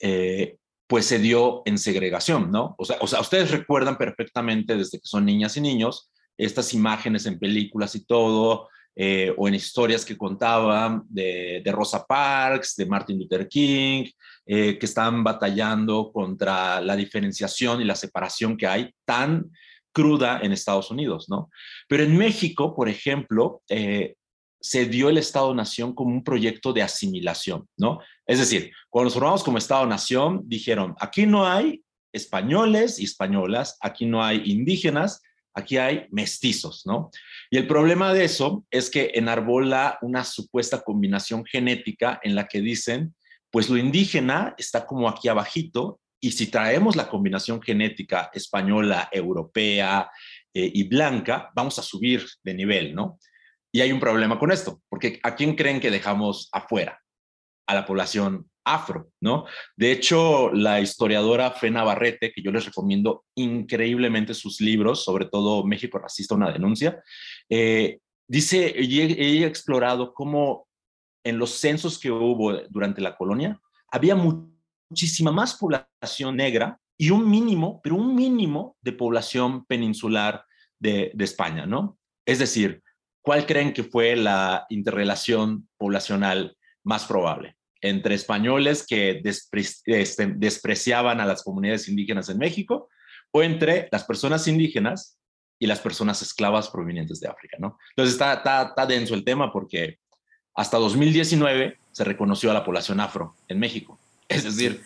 eh, 0.00 0.56
pues 0.86 1.04
se 1.04 1.18
dio 1.18 1.62
en 1.66 1.76
segregación, 1.78 2.50
¿no? 2.50 2.74
O 2.78 2.84
sea, 2.84 2.96
o 3.00 3.06
sea, 3.06 3.20
ustedes 3.20 3.50
recuerdan 3.50 3.98
perfectamente 3.98 4.76
desde 4.76 4.98
que 4.98 5.06
son 5.06 5.26
niñas 5.26 5.56
y 5.56 5.60
niños 5.60 6.10
estas 6.38 6.72
imágenes 6.72 7.26
en 7.26 7.38
películas 7.38 7.94
y 7.96 8.06
todo, 8.06 8.68
eh, 9.00 9.32
o 9.36 9.46
en 9.46 9.54
historias 9.54 10.04
que 10.04 10.16
contaban 10.16 11.04
de, 11.08 11.62
Rosa 11.66 12.04
Parks, 12.04 12.74
de 12.74 12.84
Martin 12.84 13.16
Luther 13.16 13.46
King, 13.46 14.06
eh, 14.44 14.76
que 14.76 14.86
están 14.86 15.22
batallando 15.22 16.10
contra 16.12 16.80
la 16.80 16.96
diferenciación 16.96 17.80
y 17.80 17.84
la 17.84 17.94
separación 17.94 18.56
que 18.56 18.66
hay 18.66 18.92
tan 19.04 19.52
cruda 19.92 20.40
en 20.42 20.50
Estados 20.50 20.90
Unidos, 20.90 21.26
¿no? 21.28 21.48
Pero 21.86 22.02
en 22.02 22.18
México, 22.18 22.74
por 22.74 22.88
ejemplo, 22.88 23.62
eh, 23.68 24.16
se 24.60 24.86
dio 24.86 25.10
el 25.10 25.18
Estado-Nación 25.18 25.94
como 25.94 26.12
un 26.12 26.24
proyecto 26.24 26.72
de 26.72 26.82
asimilación, 26.82 27.68
¿no? 27.76 28.00
Es 28.26 28.40
decir, 28.40 28.72
cuando 28.90 29.04
nos 29.06 29.14
formamos 29.14 29.44
como 29.44 29.58
Estado-Nación, 29.58 30.42
dijeron, 30.46 30.96
aquí 30.98 31.24
no 31.24 31.46
hay 31.46 31.84
españoles 32.12 32.98
y 32.98 33.04
españolas, 33.04 33.78
aquí 33.80 34.06
no 34.06 34.24
hay 34.24 34.42
indígenas, 34.44 35.22
aquí 35.54 35.76
hay 35.76 36.06
mestizos, 36.10 36.82
¿no? 36.86 37.10
Y 37.50 37.56
el 37.56 37.66
problema 37.66 38.12
de 38.12 38.24
eso 38.24 38.64
es 38.70 38.90
que 38.90 39.12
enarbola 39.14 39.98
una 40.02 40.24
supuesta 40.24 40.80
combinación 40.80 41.44
genética 41.44 42.20
en 42.22 42.34
la 42.34 42.46
que 42.46 42.60
dicen, 42.60 43.14
pues 43.50 43.68
lo 43.68 43.76
indígena 43.76 44.54
está 44.58 44.86
como 44.86 45.08
aquí 45.08 45.28
abajito 45.28 46.00
y 46.20 46.32
si 46.32 46.48
traemos 46.48 46.96
la 46.96 47.08
combinación 47.08 47.62
genética 47.62 48.30
española, 48.32 49.08
europea 49.12 50.10
eh, 50.52 50.70
y 50.74 50.84
blanca, 50.84 51.50
vamos 51.54 51.78
a 51.78 51.82
subir 51.82 52.26
de 52.42 52.54
nivel, 52.54 52.94
¿no? 52.94 53.18
Y 53.72 53.80
hay 53.80 53.92
un 53.92 54.00
problema 54.00 54.38
con 54.38 54.50
esto, 54.50 54.80
porque 54.88 55.20
¿a 55.22 55.34
quién 55.34 55.54
creen 55.54 55.80
que 55.80 55.90
dejamos 55.90 56.48
afuera? 56.52 57.00
A 57.68 57.74
la 57.74 57.86
población 57.86 58.48
afro, 58.68 59.10
¿no? 59.20 59.46
De 59.76 59.92
hecho, 59.92 60.50
la 60.52 60.80
historiadora 60.80 61.50
Fe 61.52 61.70
Navarrete, 61.70 62.32
que 62.32 62.42
yo 62.42 62.50
les 62.50 62.66
recomiendo 62.66 63.24
increíblemente 63.34 64.34
sus 64.34 64.60
libros, 64.60 65.04
sobre 65.04 65.26
todo 65.26 65.64
México 65.64 65.98
Racista, 65.98 66.34
una 66.34 66.52
denuncia, 66.52 67.02
eh, 67.48 68.00
dice, 68.28 68.74
ella, 68.76 69.46
ha 69.46 69.48
explorado 69.48 70.12
cómo 70.12 70.66
en 71.24 71.38
los 71.38 71.50
censos 71.52 71.98
que 71.98 72.10
hubo 72.10 72.52
durante 72.68 73.00
la 73.00 73.16
colonia 73.16 73.60
había 73.90 74.14
muchísima 74.14 75.32
más 75.32 75.54
población 75.54 76.36
negra 76.36 76.78
y 76.96 77.10
un 77.10 77.28
mínimo, 77.28 77.80
pero 77.82 77.96
un 77.96 78.14
mínimo 78.14 78.76
de 78.80 78.92
población 78.92 79.64
peninsular 79.64 80.44
de 80.78 81.12
España, 81.18 81.66
¿no? 81.66 81.98
Es 82.24 82.38
decir, 82.38 82.82
¿cuál 83.22 83.46
creen 83.46 83.72
que 83.72 83.82
fue 83.82 84.14
la 84.16 84.66
interrelación 84.68 85.68
poblacional 85.76 86.56
más 86.84 87.06
probable? 87.06 87.57
Entre 87.80 88.14
españoles 88.14 88.84
que 88.86 89.22
este, 89.22 90.26
despreciaban 90.36 91.20
a 91.20 91.26
las 91.26 91.42
comunidades 91.42 91.88
indígenas 91.88 92.28
en 92.28 92.38
México 92.38 92.88
o 93.30 93.42
entre 93.42 93.88
las 93.92 94.04
personas 94.04 94.48
indígenas 94.48 95.18
y 95.58 95.66
las 95.66 95.80
personas 95.80 96.22
esclavas 96.22 96.68
provenientes 96.68 97.20
de 97.20 97.28
África, 97.28 97.56
¿no? 97.60 97.78
Entonces 97.90 98.14
está, 98.14 98.34
está, 98.34 98.86
denso 98.86 99.14
el 99.14 99.24
tema 99.24 99.52
porque 99.52 99.98
hasta 100.54 100.78
2019 100.78 101.78
se 101.92 102.04
reconoció 102.04 102.50
a 102.50 102.54
la 102.54 102.64
población 102.64 103.00
afro 103.00 103.34
en 103.48 103.58
México. 103.58 103.98
Es 104.28 104.44
decir, 104.44 104.82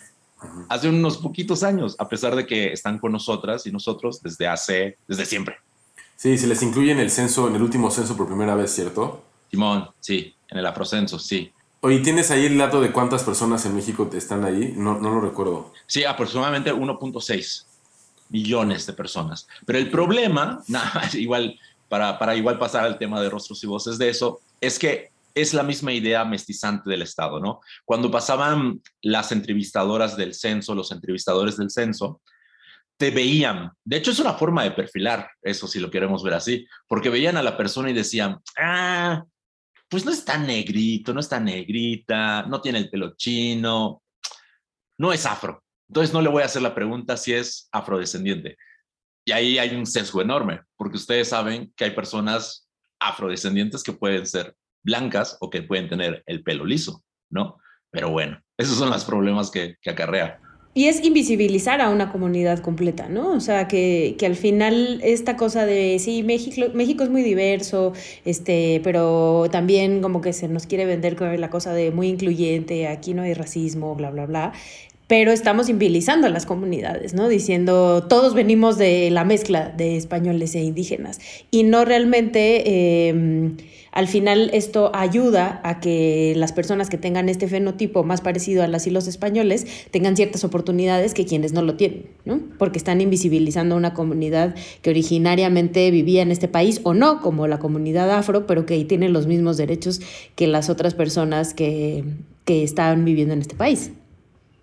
hace 0.69 0.89
unos 0.89 1.17
poquitos 1.17 1.63
años, 1.63 1.95
a 1.99 2.09
pesar 2.09 2.35
de 2.35 2.45
que 2.45 2.73
están 2.73 2.97
con 2.97 3.11
nosotras 3.11 3.65
y 3.67 3.71
nosotros 3.71 4.21
desde 4.21 4.47
hace, 4.47 4.97
desde 5.07 5.25
siempre. 5.25 5.57
Sí, 6.15 6.37
se 6.37 6.47
les 6.47 6.61
incluye 6.63 6.91
en 6.91 6.99
el 6.99 7.11
censo, 7.11 7.47
en 7.47 7.55
el 7.55 7.61
último 7.61 7.91
censo 7.91 8.15
por 8.15 8.27
primera 8.27 8.55
vez, 8.55 8.71
¿cierto? 8.71 9.23
Simón, 9.51 9.89
sí, 9.99 10.33
en 10.49 10.57
el 10.57 10.65
afrocenso, 10.65 11.19
sí. 11.19 11.51
Oye, 11.85 11.99
¿tienes 11.99 12.31
ahí 12.31 12.45
el 12.45 12.57
dato 12.57 12.79
de 12.79 12.93
cuántas 12.93 13.25
personas 13.25 13.65
en 13.65 13.75
México 13.75 14.09
están 14.13 14.45
ahí? 14.45 14.73
No, 14.77 14.97
no 14.99 15.15
lo 15.15 15.19
recuerdo. 15.19 15.73
Sí, 15.85 16.05
aproximadamente 16.05 16.73
1.6 16.73 17.65
millones 18.29 18.85
de 18.85 18.93
personas. 18.93 19.49
Pero 19.65 19.79
el 19.79 19.91
problema, 19.91 20.63
nada 20.69 21.09
igual, 21.11 21.59
para, 21.89 22.17
para 22.17 22.37
igual 22.37 22.57
pasar 22.57 22.85
al 22.85 22.97
tema 22.97 23.19
de 23.19 23.29
rostros 23.29 23.61
y 23.65 23.67
voces 23.67 23.97
de 23.97 24.07
eso, 24.07 24.39
es 24.61 24.79
que 24.79 25.11
es 25.35 25.53
la 25.53 25.63
misma 25.63 25.91
idea 25.91 26.23
mestizante 26.23 26.89
del 26.89 27.01
Estado, 27.01 27.41
¿no? 27.41 27.59
Cuando 27.83 28.09
pasaban 28.09 28.81
las 29.01 29.33
entrevistadoras 29.33 30.15
del 30.15 30.33
censo, 30.35 30.75
los 30.75 30.89
entrevistadores 30.93 31.57
del 31.57 31.69
censo, 31.69 32.21
te 32.95 33.11
veían. 33.11 33.73
De 33.83 33.97
hecho, 33.97 34.11
es 34.11 34.19
una 34.19 34.35
forma 34.35 34.63
de 34.63 34.71
perfilar 34.71 35.29
eso, 35.41 35.67
si 35.67 35.81
lo 35.81 35.91
queremos 35.91 36.23
ver 36.23 36.35
así, 36.35 36.65
porque 36.87 37.09
veían 37.09 37.35
a 37.35 37.43
la 37.43 37.57
persona 37.57 37.89
y 37.89 37.93
decían, 37.93 38.39
ah, 38.57 39.25
pues 39.93 40.05
no 40.05 40.11
es 40.11 40.25
negrito, 40.39 41.13
no 41.13 41.19
es 41.19 41.31
negrita, 41.39 42.47
no 42.47 42.59
tiene 42.61 42.79
el 42.79 42.89
pelo 42.89 43.15
chino, 43.15 44.01
no 44.97 45.13
es 45.13 45.23
afro. 45.27 45.63
Entonces 45.87 46.11
no 46.11 46.19
le 46.19 46.29
voy 46.29 46.41
a 46.41 46.47
hacer 46.47 46.63
la 46.63 46.73
pregunta 46.73 47.15
si 47.15 47.31
es 47.31 47.69
afrodescendiente. 47.71 48.57
Y 49.23 49.33
ahí 49.33 49.59
hay 49.59 49.75
un 49.75 49.85
sesgo 49.85 50.23
enorme, 50.23 50.61
porque 50.77 50.97
ustedes 50.97 51.29
saben 51.29 51.71
que 51.77 51.83
hay 51.83 51.91
personas 51.91 52.67
afrodescendientes 52.99 53.83
que 53.83 53.93
pueden 53.93 54.25
ser 54.25 54.55
blancas 54.83 55.37
o 55.41 55.51
que 55.51 55.61
pueden 55.61 55.87
tener 55.87 56.23
el 56.25 56.41
pelo 56.41 56.65
liso, 56.65 57.03
¿no? 57.29 57.59
Pero 57.91 58.09
bueno, 58.09 58.41
esos 58.57 58.75
son 58.75 58.89
los 58.89 59.05
problemas 59.05 59.51
que 59.51 59.77
acarrea. 59.85 60.41
Y 60.75 60.85
es 60.85 61.03
invisibilizar 61.03 61.81
a 61.81 61.89
una 61.89 62.11
comunidad 62.11 62.59
completa, 62.59 63.07
¿no? 63.07 63.31
O 63.31 63.39
sea, 63.39 63.67
que, 63.67 64.15
que, 64.17 64.25
al 64.25 64.35
final 64.35 65.01
esta 65.03 65.37
cosa 65.37 65.65
de, 65.65 65.99
sí, 65.99 66.23
México, 66.23 66.67
México 66.73 67.03
es 67.03 67.09
muy 67.11 67.21
diverso, 67.21 67.93
este, 68.25 68.81
pero 68.83 69.45
también 69.51 70.01
como 70.01 70.21
que 70.21 70.33
se 70.33 70.47
nos 70.47 70.65
quiere 70.65 70.85
vender 70.85 71.15
con 71.15 71.39
la 71.39 71.49
cosa 71.51 71.73
de 71.73 71.91
muy 71.91 72.07
incluyente, 72.07 72.87
aquí 72.87 73.13
no 73.13 73.21
hay 73.21 73.33
racismo, 73.35 73.93
bla, 73.95 74.09
bla, 74.09 74.25
bla. 74.25 74.53
Pero 75.05 75.31
estamos 75.31 75.69
invisibilizando 75.69 76.27
a 76.27 76.29
las 76.31 76.45
comunidades, 76.47 77.13
¿no? 77.13 77.27
Diciendo, 77.27 78.07
todos 78.07 78.33
venimos 78.33 78.77
de 78.77 79.11
la 79.11 79.25
mezcla 79.25 79.69
de 79.69 79.97
españoles 79.97 80.55
e 80.55 80.61
indígenas. 80.63 81.19
Y 81.51 81.63
no 81.63 81.85
realmente... 81.85 82.63
Eh, 82.65 83.51
al 83.93 84.07
final 84.07 84.49
esto 84.53 84.91
ayuda 84.95 85.61
a 85.63 85.79
que 85.79 86.33
las 86.35 86.51
personas 86.51 86.89
que 86.89 86.97
tengan 86.97 87.29
este 87.29 87.47
fenotipo 87.47 88.03
más 88.03 88.21
parecido 88.21 88.63
a 88.63 88.67
las 88.67 88.87
y 88.87 88.89
los 88.89 89.07
españoles 89.07 89.67
tengan 89.91 90.15
ciertas 90.15 90.43
oportunidades 90.43 91.13
que 91.13 91.27
quienes 91.27 91.53
no 91.53 91.61
lo 91.61 91.75
tienen, 91.75 92.07
¿no? 92.25 92.39
Porque 92.57 92.79
están 92.79 93.01
invisibilizando 93.01 93.75
una 93.75 93.93
comunidad 93.93 94.55
que 94.81 94.89
originariamente 94.89 95.91
vivía 95.91 96.23
en 96.23 96.31
este 96.31 96.47
país 96.47 96.81
o 96.83 96.95
no, 96.95 97.21
como 97.21 97.45
la 97.45 97.59
comunidad 97.59 98.09
afro, 98.09 98.47
pero 98.47 98.65
que 98.65 98.83
tiene 98.85 99.09
los 99.09 99.27
mismos 99.27 99.57
derechos 99.57 100.01
que 100.35 100.47
las 100.47 100.71
otras 100.71 100.95
personas 100.95 101.53
que, 101.53 102.03
que 102.45 102.63
están 102.63 103.05
viviendo 103.05 103.35
en 103.35 103.41
este 103.41 103.55
país. 103.55 103.91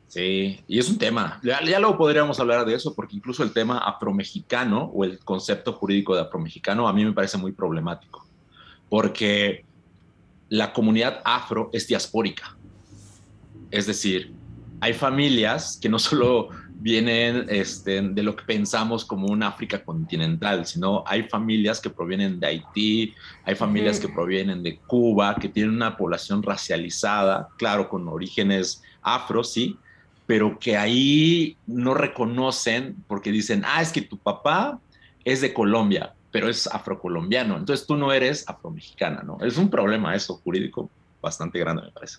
Sí, 0.08 0.58
y 0.66 0.80
es 0.80 0.90
un 0.90 0.98
tema. 0.98 1.38
Ya, 1.44 1.62
ya, 1.64 1.78
luego 1.78 1.96
podríamos 1.96 2.40
hablar 2.40 2.66
de 2.66 2.74
eso, 2.74 2.96
porque 2.96 3.14
incluso 3.14 3.44
el 3.44 3.52
tema 3.52 3.78
afromexicano 3.78 4.90
o 4.92 5.04
el 5.04 5.20
concepto 5.20 5.72
jurídico 5.72 6.16
de 6.16 6.22
afromexicano 6.22 6.88
a 6.88 6.92
mí 6.92 7.04
me 7.04 7.12
parece 7.12 7.38
muy 7.38 7.52
problemático 7.52 8.26
porque 8.90 9.64
la 10.50 10.72
comunidad 10.72 11.22
afro 11.24 11.70
es 11.72 11.86
diaspórica. 11.86 12.56
Es 13.70 13.86
decir, 13.86 14.34
hay 14.80 14.92
familias 14.92 15.78
que 15.80 15.88
no 15.88 15.98
solo 15.98 16.48
vienen 16.80 17.46
este, 17.48 18.00
de 18.00 18.22
lo 18.22 18.34
que 18.34 18.44
pensamos 18.44 19.04
como 19.04 19.26
un 19.26 19.42
África 19.42 19.84
continental, 19.84 20.66
sino 20.66 21.04
hay 21.06 21.24
familias 21.24 21.78
que 21.78 21.90
provienen 21.90 22.40
de 22.40 22.46
Haití, 22.46 23.14
hay 23.44 23.54
familias 23.54 24.00
que 24.00 24.08
provienen 24.08 24.62
de 24.62 24.78
Cuba, 24.78 25.36
que 25.36 25.48
tienen 25.48 25.74
una 25.74 25.96
población 25.96 26.42
racializada, 26.42 27.48
claro, 27.58 27.88
con 27.88 28.08
orígenes 28.08 28.82
afro, 29.02 29.44
sí, 29.44 29.76
pero 30.26 30.58
que 30.58 30.76
ahí 30.76 31.56
no 31.66 31.92
reconocen 31.92 32.96
porque 33.06 33.30
dicen, 33.30 33.62
ah, 33.66 33.82
es 33.82 33.92
que 33.92 34.02
tu 34.02 34.16
papá 34.16 34.80
es 35.24 35.42
de 35.42 35.52
Colombia, 35.52 36.14
pero 36.30 36.48
es 36.48 36.66
afrocolombiano, 36.66 37.56
entonces 37.56 37.86
tú 37.86 37.96
no 37.96 38.12
eres 38.12 38.48
afromexicana, 38.48 39.22
¿no? 39.22 39.38
Es 39.40 39.56
un 39.56 39.68
problema 39.70 40.14
eso 40.14 40.36
jurídico 40.36 40.90
bastante 41.20 41.58
grande, 41.58 41.82
me 41.82 41.92
parece. 41.92 42.18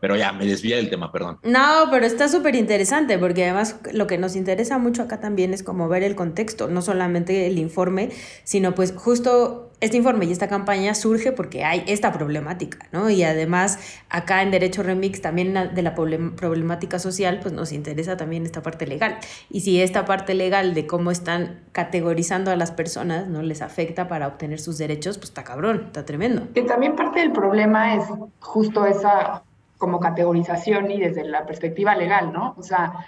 Pero 0.00 0.16
ya, 0.16 0.32
me 0.32 0.46
desvía 0.46 0.76
del 0.76 0.90
tema, 0.90 1.12
perdón. 1.12 1.38
No, 1.42 1.88
pero 1.90 2.06
está 2.06 2.28
súper 2.28 2.54
interesante 2.54 3.18
porque 3.18 3.44
además 3.44 3.76
lo 3.92 4.06
que 4.06 4.18
nos 4.18 4.36
interesa 4.36 4.78
mucho 4.78 5.02
acá 5.02 5.20
también 5.20 5.54
es 5.54 5.62
como 5.62 5.88
ver 5.88 6.02
el 6.02 6.16
contexto, 6.16 6.68
no 6.68 6.82
solamente 6.82 7.46
el 7.46 7.58
informe, 7.58 8.10
sino 8.44 8.74
pues 8.74 8.92
justo 8.96 9.70
este 9.80 9.96
informe 9.96 10.26
y 10.26 10.32
esta 10.32 10.48
campaña 10.48 10.94
surge 10.94 11.32
porque 11.32 11.64
hay 11.64 11.84
esta 11.86 12.12
problemática, 12.12 12.86
¿no? 12.92 13.08
Y 13.08 13.22
además 13.22 13.78
acá 14.10 14.42
en 14.42 14.50
Derecho 14.50 14.82
Remix 14.82 15.22
también 15.22 15.54
de 15.74 15.82
la 15.82 15.94
problemática 15.94 16.98
social, 16.98 17.40
pues 17.40 17.54
nos 17.54 17.72
interesa 17.72 18.16
también 18.16 18.44
esta 18.44 18.62
parte 18.62 18.86
legal. 18.86 19.18
Y 19.48 19.60
si 19.60 19.80
esta 19.80 20.04
parte 20.04 20.34
legal 20.34 20.74
de 20.74 20.86
cómo 20.86 21.10
están 21.10 21.60
categorizando 21.72 22.50
a 22.50 22.56
las 22.56 22.72
personas, 22.72 23.26
¿no? 23.28 23.42
Les 23.42 23.62
afecta 23.62 24.06
para 24.06 24.28
obtener 24.28 24.60
sus 24.60 24.76
derechos, 24.76 25.16
pues 25.16 25.30
está 25.30 25.44
cabrón, 25.44 25.84
está 25.86 26.04
tremendo. 26.04 26.48
Que 26.52 26.62
también 26.62 26.94
parte 26.94 27.20
del 27.20 27.32
problema 27.32 27.94
es 27.94 28.04
justo 28.40 28.84
esa 28.84 29.42
como 29.80 29.98
categorización 29.98 30.92
y 30.92 31.00
desde 31.00 31.24
la 31.24 31.44
perspectiva 31.44 31.96
legal, 31.96 32.32
¿no? 32.32 32.54
O 32.56 32.62
sea, 32.62 33.06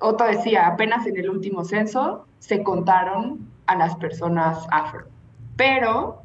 Otto 0.00 0.24
decía, 0.24 0.66
apenas 0.66 1.06
en 1.06 1.18
el 1.18 1.28
último 1.28 1.64
censo 1.66 2.26
se 2.38 2.62
contaron 2.62 3.50
a 3.66 3.76
las 3.76 3.94
personas 3.96 4.66
afro 4.70 5.14
pero 5.56 6.22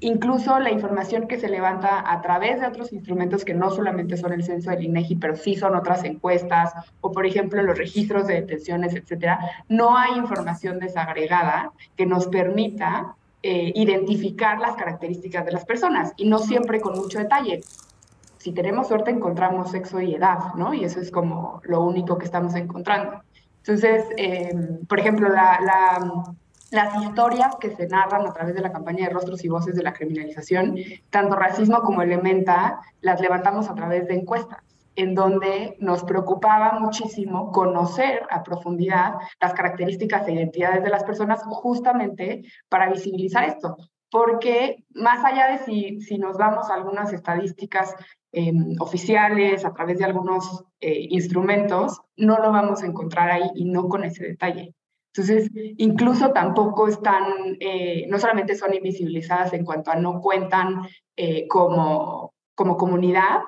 incluso 0.00 0.58
la 0.58 0.70
información 0.70 1.28
que 1.28 1.38
se 1.38 1.48
levanta 1.48 2.10
a 2.10 2.20
través 2.22 2.60
de 2.60 2.66
otros 2.66 2.92
instrumentos 2.92 3.44
que 3.44 3.54
no 3.54 3.70
solamente 3.70 4.16
son 4.16 4.32
el 4.32 4.42
censo 4.42 4.70
del 4.70 4.84
INEGI, 4.84 5.16
pero 5.16 5.36
sí 5.36 5.54
son 5.54 5.76
otras 5.76 6.02
encuestas 6.02 6.72
o, 7.00 7.12
por 7.12 7.24
ejemplo, 7.24 7.62
los 7.62 7.78
registros 7.78 8.26
de 8.26 8.34
detenciones, 8.34 8.94
etcétera, 8.94 9.38
no 9.68 9.96
hay 9.96 10.18
información 10.18 10.80
desagregada 10.80 11.70
que 11.96 12.04
nos 12.04 12.26
permita 12.26 13.14
eh, 13.44 13.72
identificar 13.76 14.58
las 14.58 14.74
características 14.74 15.44
de 15.44 15.52
las 15.52 15.64
personas 15.64 16.12
y 16.16 16.28
no 16.28 16.38
siempre 16.38 16.80
con 16.80 16.96
mucho 16.96 17.18
detalle. 17.18 17.60
Si 18.42 18.52
tenemos 18.52 18.88
suerte 18.88 19.12
encontramos 19.12 19.70
sexo 19.70 20.00
y 20.00 20.16
edad, 20.16 20.54
¿no? 20.56 20.74
Y 20.74 20.84
eso 20.84 20.98
es 20.98 21.12
como 21.12 21.60
lo 21.62 21.84
único 21.84 22.18
que 22.18 22.24
estamos 22.24 22.56
encontrando. 22.56 23.22
Entonces, 23.58 24.04
eh, 24.16 24.52
por 24.88 24.98
ejemplo, 24.98 25.28
la, 25.28 25.60
la 25.60 26.24
las 26.72 27.00
historias 27.04 27.54
que 27.60 27.70
se 27.70 27.86
narran 27.86 28.26
a 28.26 28.32
través 28.32 28.54
de 28.54 28.62
la 28.62 28.72
campaña 28.72 29.06
de 29.06 29.12
rostros 29.12 29.44
y 29.44 29.48
voces 29.48 29.76
de 29.76 29.82
la 29.82 29.92
criminalización, 29.92 30.74
tanto 31.10 31.36
racismo 31.36 31.82
como 31.82 32.02
elementa, 32.02 32.80
las 33.02 33.20
levantamos 33.20 33.68
a 33.68 33.74
través 33.74 34.08
de 34.08 34.14
encuestas 34.14 34.58
en 34.96 35.14
donde 35.14 35.76
nos 35.78 36.02
preocupaba 36.02 36.78
muchísimo 36.80 37.52
conocer 37.52 38.26
a 38.30 38.42
profundidad 38.42 39.14
las 39.40 39.54
características 39.54 40.26
e 40.26 40.32
identidades 40.32 40.82
de 40.82 40.90
las 40.90 41.04
personas 41.04 41.42
justamente 41.44 42.42
para 42.68 42.90
visibilizar 42.90 43.44
esto. 43.44 43.76
Porque 44.10 44.84
más 44.94 45.24
allá 45.24 45.52
de 45.52 45.58
si, 45.58 46.00
si 46.00 46.18
nos 46.18 46.36
vamos 46.36 46.68
a 46.68 46.74
algunas 46.74 47.12
estadísticas 47.12 47.94
em, 48.32 48.76
oficiales, 48.80 49.64
a 49.64 49.72
través 49.72 49.98
de 49.98 50.04
algunos 50.04 50.64
eh, 50.80 51.06
instrumentos, 51.10 52.00
no 52.16 52.38
lo 52.38 52.50
vamos 52.50 52.82
a 52.82 52.86
encontrar 52.86 53.30
ahí 53.30 53.50
y 53.54 53.64
no 53.66 53.88
con 53.88 54.04
ese 54.04 54.24
detalle. 54.26 54.74
Entonces, 55.14 55.50
incluso 55.76 56.32
tampoco 56.32 56.88
están, 56.88 57.58
eh, 57.60 58.06
no 58.08 58.18
solamente 58.18 58.54
son 58.54 58.74
invisibilizadas 58.74 59.52
en 59.52 59.64
cuanto 59.64 59.90
a 59.90 59.96
no 59.96 60.20
cuentan 60.22 60.88
eh, 61.16 61.46
como, 61.48 62.32
como 62.54 62.78
comunidad, 62.78 63.40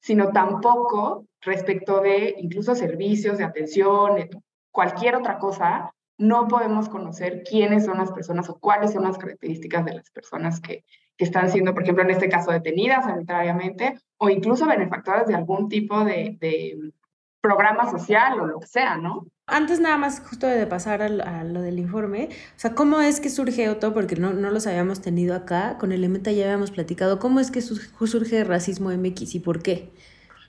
sino 0.00 0.30
tampoco 0.30 1.26
respecto 1.42 2.00
de 2.00 2.34
incluso 2.38 2.74
servicios 2.74 3.36
de 3.36 3.44
atención, 3.44 4.30
cualquier 4.70 5.16
otra 5.16 5.38
cosa, 5.38 5.92
no 6.16 6.48
podemos 6.48 6.88
conocer 6.88 7.42
quiénes 7.44 7.84
son 7.84 7.98
las 7.98 8.12
personas 8.12 8.48
o 8.48 8.58
cuáles 8.58 8.92
son 8.92 9.04
las 9.04 9.18
características 9.18 9.84
de 9.84 9.94
las 9.94 10.10
personas 10.10 10.60
que, 10.60 10.84
que 11.18 11.24
están 11.24 11.50
siendo, 11.50 11.74
por 11.74 11.82
ejemplo, 11.82 12.02
en 12.02 12.10
este 12.10 12.30
caso, 12.30 12.50
detenidas 12.50 13.06
arbitrariamente 13.06 13.98
o 14.22 14.28
incluso 14.28 14.66
benefactoras 14.66 15.26
de 15.26 15.34
algún 15.34 15.68
tipo 15.68 16.04
de, 16.04 16.36
de 16.40 16.92
programa 17.40 17.90
social 17.90 18.38
o 18.38 18.46
lo 18.46 18.60
que 18.60 18.66
sea, 18.66 18.98
¿no? 18.98 19.26
Antes 19.46 19.80
nada 19.80 19.96
más 19.96 20.20
justo 20.20 20.46
de 20.46 20.66
pasar 20.66 21.00
a, 21.02 21.42
lo 21.42 21.62
del 21.62 21.78
informe, 21.78 22.28
o 22.30 22.60
sea, 22.60 22.74
¿cómo 22.74 23.00
es 23.00 23.18
que 23.18 23.30
surge 23.30 23.70
Otto? 23.70 23.94
Porque 23.94 24.16
no, 24.16 24.34
no 24.34 24.50
los 24.50 24.66
habíamos 24.66 25.00
tenido 25.00 25.34
acá, 25.34 25.78
con 25.78 25.90
Elementa 25.90 26.30
ya 26.32 26.44
habíamos 26.44 26.70
platicado, 26.70 27.18
¿cómo 27.18 27.40
es 27.40 27.50
que 27.50 27.62
surge 27.62 28.44
Racismo 28.44 28.90
MX 28.90 29.34
y 29.34 29.40
por 29.40 29.62
qué? 29.62 29.90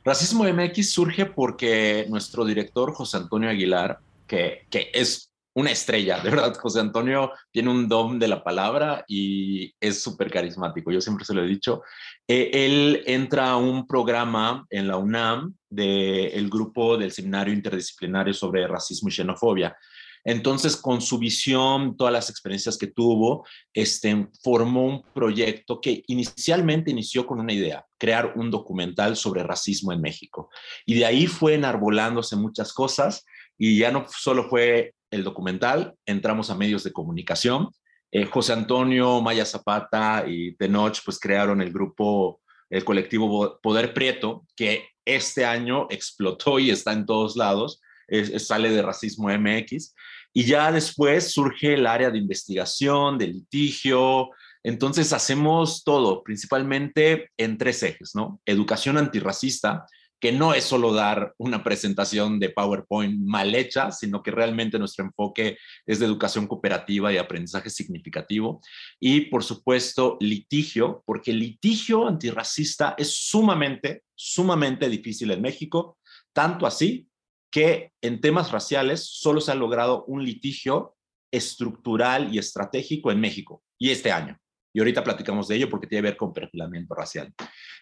Racismo 0.04 0.44
MX 0.44 0.92
surge 0.92 1.26
porque 1.26 2.06
nuestro 2.10 2.44
director 2.44 2.94
José 2.94 3.18
Antonio 3.18 3.50
Aguilar, 3.50 4.00
que, 4.28 4.68
que 4.70 4.92
es 4.94 5.31
una 5.54 5.72
estrella, 5.72 6.20
de 6.20 6.30
verdad, 6.30 6.56
José 6.56 6.80
Antonio 6.80 7.32
tiene 7.52 7.70
un 7.70 7.88
don 7.88 8.20
de 8.20 8.28
la 8.28 8.44
palabra 8.44 9.04
y 9.08 9.74
es 9.80 10.02
súper 10.02 10.32
carismático, 10.32 10.92
yo 10.92 11.02
siempre 11.02 11.26
se 11.26 11.34
lo 11.34 11.44
he 11.44 11.48
dicho. 11.48 11.82
Eh, 12.28 12.50
él 12.54 13.04
entra 13.06 13.52
a 13.52 13.58
un 13.58 13.86
programa 13.86 14.66
en 14.70 14.88
la 14.88 14.98
UNAM 14.98 15.54
del 15.70 16.50
grupo 16.50 16.98
del 16.98 17.12
Seminario 17.12 17.54
Interdisciplinario 17.54 18.34
sobre 18.34 18.66
Racismo 18.68 19.10
y 19.10 19.12
Xenofobia. 19.12 19.76
Entonces, 20.24 20.78
con 20.78 21.02
su 21.02 21.18
visión, 21.18 21.98
todas 21.98 22.14
las 22.14 22.30
experiencias 22.30 22.78
que 22.78 22.88
tuvo, 22.88 23.46
este, 23.74 24.28
formó 24.44 24.86
un 24.86 25.02
proyecto 25.14 25.82
que 25.82 26.04
inicialmente 26.08 26.92
inició 26.92 27.26
con 27.26 27.40
una 27.40 27.54
idea, 27.54 27.86
crear 27.98 28.34
un 28.36 28.52
documental 28.52 29.16
sobre 29.16 29.44
racismo 29.44 29.92
en 29.92 30.02
México. 30.02 30.50
Y 30.86 30.94
de 30.94 31.06
ahí 31.06 31.28
fue 31.28 31.56
enarbolándose 31.56 32.36
muchas 32.36 32.72
cosas 32.72 33.26
y 33.58 33.80
ya 33.80 33.92
no 33.92 34.06
solo 34.10 34.48
fue 34.48 34.94
el 35.12 35.24
documental, 35.24 35.93
entramos 36.06 36.50
a 36.50 36.56
medios 36.56 36.84
de 36.84 36.91
comunicación. 36.91 37.69
Eh, 38.12 38.26
José 38.26 38.54
Antonio, 38.54 39.21
Maya 39.21 39.45
Zapata 39.45 40.26
y 40.28 40.56
Tenoch 40.56 41.00
pues 41.06 41.19
crearon 41.19 41.62
el 41.62 41.71
grupo, 41.71 42.41
el 42.69 42.84
colectivo 42.84 43.60
Poder 43.62 43.93
Prieto, 43.93 44.45
que 44.56 44.88
este 45.06 45.45
año 45.45 45.88
explotó 45.89 46.60
y 46.60 46.71
está 46.71 46.93
en 46.93 47.06
todos 47.06 47.36
lados, 47.36 47.82
sale 48.38 48.69
de 48.69 48.82
Racismo 48.82 49.30
MX. 49.30 49.93
Y 50.34 50.45
ya 50.45 50.71
después 50.71 51.32
surge 51.32 51.74
el 51.74 51.86
área 51.86 52.10
de 52.10 52.17
investigación, 52.17 53.17
de 53.17 53.28
litigio. 53.28 54.30
Entonces 54.63 55.12
hacemos 55.13 55.84
todo, 55.84 56.24
principalmente 56.24 57.30
en 57.38 57.58
tres 57.58 57.84
ejes, 57.84 58.12
¿no? 58.15 58.39
Educación 58.45 58.97
antirracista, 58.97 59.86
que 60.22 60.32
no 60.32 60.54
es 60.54 60.66
solo 60.66 60.94
dar 60.94 61.34
una 61.40 61.64
presentación 61.64 62.40
de 62.40 62.52
PowerPoint 62.52 63.20
mal 63.26 63.56
hecha, 63.56 63.92
sino 63.92 64.22
que 64.22 64.30
realmente 64.30 64.78
nuestro 64.78 65.04
enfoque 65.04 65.58
es 65.88 66.00
de 66.00 66.06
educación 66.06 66.46
cooperativa 66.46 67.12
y 67.12 67.18
aprendizaje 67.18 67.72
significativo. 67.72 68.62
Y 69.00 69.22
por 69.22 69.44
supuesto, 69.44 70.18
litigio, 70.22 71.04
porque 71.08 71.34
litigio 71.34 72.08
antirracista 72.08 72.94
es 73.00 73.16
sumamente, 73.16 74.04
sumamente 74.14 74.88
difícil 74.90 75.32
en 75.32 75.42
México, 75.42 75.98
tanto 76.34 76.68
así 76.68 77.10
que 77.50 77.92
en 78.02 78.22
temas 78.22 78.52
raciales 78.52 79.04
solo 79.04 79.42
se 79.42 79.52
ha 79.52 79.56
logrado 79.56 80.06
un 80.06 80.24
litigio 80.24 80.96
estructural 81.32 82.34
y 82.34 82.38
estratégico 82.38 83.12
en 83.12 83.20
México 83.20 83.64
y 83.80 83.90
este 83.90 84.12
año. 84.12 84.38
Y 84.74 84.80
ahorita 84.80 85.04
platicamos 85.04 85.48
de 85.48 85.56
ello 85.56 85.70
porque 85.70 85.88
tiene 85.88 86.04
que 86.04 86.10
ver 86.10 86.18
con 86.18 86.32
perfilamiento 86.32 86.94
racial. 86.94 87.34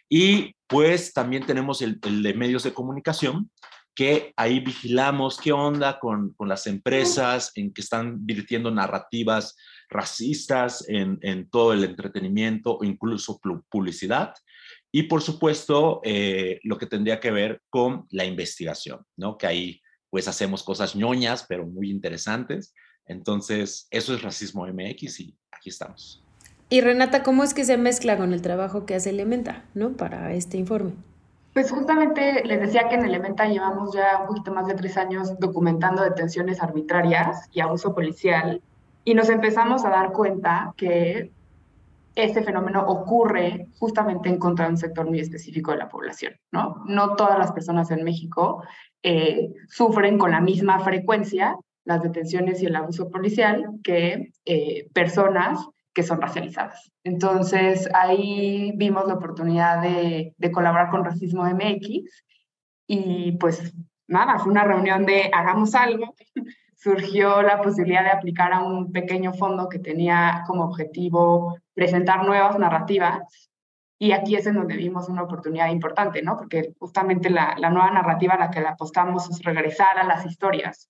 Y 0.09 0.55
pues 0.67 1.13
también 1.13 1.45
tenemos 1.45 1.81
el, 1.81 1.99
de 2.01 2.33
medios 2.33 2.63
de 2.63 2.73
comunicación, 2.73 3.49
que 3.95 4.33
ahí 4.35 4.59
vigilamos 4.59 5.37
qué 5.37 5.51
onda 5.51 5.99
con, 5.99 6.33
con 6.33 6.47
las 6.47 6.67
empresas 6.67 7.51
en 7.55 7.73
que 7.73 7.81
están 7.81 8.25
virtiendo 8.25 8.71
narrativas 8.71 9.55
racistas 9.89 10.87
en, 10.87 11.19
en, 11.21 11.49
todo 11.49 11.73
el 11.73 11.83
entretenimiento 11.83 12.77
o 12.77 12.83
incluso 12.83 13.39
publicidad. 13.69 14.33
Y 14.91 15.03
por 15.03 15.21
supuesto, 15.21 16.01
eh, 16.03 16.59
lo 16.63 16.77
que 16.77 16.85
tendría 16.85 17.19
que 17.19 17.31
ver 17.31 17.61
con 17.69 18.05
la 18.11 18.25
investigación, 18.25 19.05
¿no? 19.17 19.37
Que 19.37 19.47
ahí 19.47 19.81
pues 20.09 20.27
hacemos 20.27 20.63
cosas 20.63 20.95
ñoñas, 20.95 21.45
pero 21.47 21.67
muy 21.67 21.91
interesantes. 21.91 22.73
Entonces, 23.05 23.87
eso 23.91 24.13
es 24.13 24.21
Racismo 24.21 24.65
MX 24.65 25.19
y 25.19 25.37
aquí 25.51 25.69
estamos. 25.69 26.23
Y 26.69 26.81
Renata, 26.81 27.23
¿cómo 27.23 27.43
es 27.43 27.55
que 27.55 27.65
se 27.65 27.77
mezcla 27.77 28.15
con 28.15 28.31
el 28.31 28.43
trabajo 28.43 28.85
que 28.85 28.93
hace 28.93 29.09
Elementa, 29.09 29.63
¿no? 29.73 29.93
Para 29.93 30.33
este 30.33 30.57
informe. 30.57 30.93
Pues 31.53 31.71
justamente 31.71 32.43
les 32.45 32.59
decía 32.59 32.87
que 32.87 32.95
en 32.95 33.05
Elementa 33.05 33.47
llevamos 33.47 33.91
ya 33.93 34.19
un 34.21 34.27
poquito 34.27 34.53
más 34.53 34.67
de 34.67 34.75
tres 34.75 34.95
años 34.95 35.39
documentando 35.39 36.03
detenciones 36.03 36.61
arbitrarias 36.61 37.49
y 37.51 37.61
abuso 37.61 37.95
policial 37.95 38.61
y 39.03 39.15
nos 39.15 39.29
empezamos 39.29 39.83
a 39.83 39.89
dar 39.89 40.11
cuenta 40.11 40.73
que 40.77 41.31
este 42.13 42.43
fenómeno 42.43 42.85
ocurre 42.85 43.67
justamente 43.79 44.29
en 44.29 44.37
contra 44.37 44.65
de 44.65 44.71
un 44.71 44.77
sector 44.77 45.07
muy 45.07 45.19
específico 45.19 45.71
de 45.71 45.77
la 45.77 45.89
población, 45.89 46.33
¿no? 46.51 46.83
No 46.85 47.15
todas 47.15 47.39
las 47.39 47.51
personas 47.51 47.89
en 47.89 48.03
México 48.03 48.63
eh, 49.01 49.49
sufren 49.69 50.19
con 50.19 50.31
la 50.31 50.41
misma 50.41 50.79
frecuencia 50.79 51.55
las 51.85 52.03
detenciones 52.03 52.61
y 52.61 52.67
el 52.67 52.75
abuso 52.75 53.09
policial 53.09 53.65
que 53.83 54.31
eh, 54.45 54.87
personas 54.93 55.65
que 55.99 56.03
son 56.03 56.21
racializadas. 56.21 56.93
Entonces 57.03 57.89
ahí 57.93 58.71
vimos 58.77 59.05
la 59.05 59.15
oportunidad 59.15 59.81
de, 59.81 60.33
de 60.37 60.51
colaborar 60.51 60.89
con 60.89 61.03
Racismo 61.03 61.43
MX 61.43 62.05
y 62.87 63.33
pues 63.33 63.73
nada, 64.07 64.39
fue 64.39 64.53
una 64.53 64.63
reunión 64.63 65.05
de 65.05 65.29
hagamos 65.33 65.75
algo. 65.75 66.15
Surgió 66.77 67.41
la 67.41 67.61
posibilidad 67.61 68.05
de 68.05 68.11
aplicar 68.11 68.53
a 68.53 68.63
un 68.63 68.93
pequeño 68.93 69.33
fondo 69.33 69.67
que 69.67 69.79
tenía 69.79 70.45
como 70.47 70.63
objetivo 70.63 71.57
presentar 71.73 72.25
nuevas 72.25 72.57
narrativas 72.57 73.49
y 73.97 74.13
aquí 74.13 74.37
es 74.37 74.47
en 74.47 74.55
donde 74.55 74.77
vimos 74.77 75.09
una 75.09 75.23
oportunidad 75.23 75.69
importante, 75.69 76.21
¿no? 76.21 76.37
Porque 76.37 76.73
justamente 76.79 77.29
la, 77.29 77.55
la, 77.57 77.69
nueva 77.69 77.91
narrativa 77.91 78.35
a 78.35 78.39
la 78.39 78.51
que 78.51 78.61
le 78.61 78.69
apostamos 78.69 79.29
es 79.29 79.43
regresar 79.43 79.99
a 79.99 80.05
las 80.05 80.25
historias, 80.25 80.89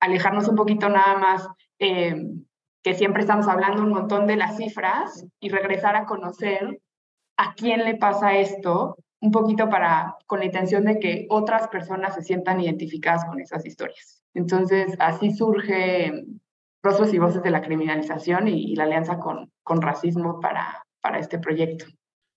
alejarnos 0.00 0.48
un 0.48 0.56
poquito 0.56 0.90
nada 0.90 1.16
más 1.16 1.48
eh, 1.78 2.22
que 2.82 2.94
siempre 2.94 3.22
estamos 3.22 3.48
hablando 3.48 3.82
un 3.82 3.90
montón 3.90 4.26
de 4.26 4.36
las 4.36 4.56
cifras 4.56 5.26
y 5.38 5.48
regresar 5.48 5.96
a 5.96 6.06
conocer 6.06 6.80
a 7.36 7.54
quién 7.54 7.84
le 7.84 7.96
pasa 7.96 8.36
esto, 8.36 8.96
un 9.20 9.30
poquito 9.30 9.68
para, 9.68 10.16
con 10.26 10.38
la 10.40 10.46
intención 10.46 10.84
de 10.84 10.98
que 10.98 11.26
otras 11.28 11.68
personas 11.68 12.14
se 12.14 12.22
sientan 12.22 12.60
identificadas 12.60 13.24
con 13.24 13.40
esas 13.40 13.64
historias. 13.66 14.22
Entonces, 14.34 14.94
así 14.98 15.32
surge 15.32 16.24
Rostros 16.82 17.12
y 17.12 17.18
Voces 17.18 17.42
de 17.42 17.50
la 17.50 17.62
Criminalización 17.62 18.48
y, 18.48 18.74
la 18.76 18.84
alianza 18.84 19.18
con, 19.18 19.52
con 19.62 19.82
Racismo 19.82 20.40
para, 20.40 20.86
para 21.00 21.18
este 21.18 21.38
proyecto. 21.38 21.86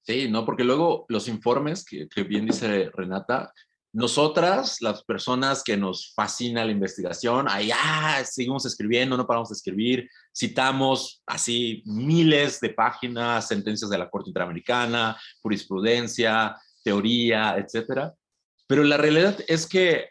Sí, 0.02 0.30
no, 0.30 0.44
porque 0.44 0.66
luego 0.66 1.06
los 1.08 1.30
informes, 1.30 1.86
que, 1.86 2.10
que 2.10 2.24
bien 2.24 2.46
dice 2.46 2.90
Renata, 2.94 3.54
nosotras, 3.94 4.82
las 4.82 5.04
personas 5.04 5.64
que 5.64 5.78
nos 5.78 6.14
fascina 6.16 6.66
la 6.66 6.72
investigación, 6.72 7.46
ahí 7.48 7.70
ah, 7.72 8.24
seguimos 8.26 8.66
escribiendo, 8.66 9.16
no 9.16 9.28
paramos 9.28 9.50
de 9.50 9.54
escribir, 9.54 10.10
citamos 10.36 11.22
así 11.28 11.84
miles 11.86 12.60
de 12.60 12.72
páginas, 12.72 13.48
sentencias 13.48 13.92
de 13.92 14.00
la 14.00 14.10
Corte 14.10 14.32
Interamericana, 14.32 15.16
jurisprudencia, 15.44 16.58
teoría, 16.84 17.56
etcétera. 17.56 18.16
Pero 18.66 18.84
la 18.84 18.98
realidad 18.98 19.38
es 19.48 19.68
que 19.68 20.10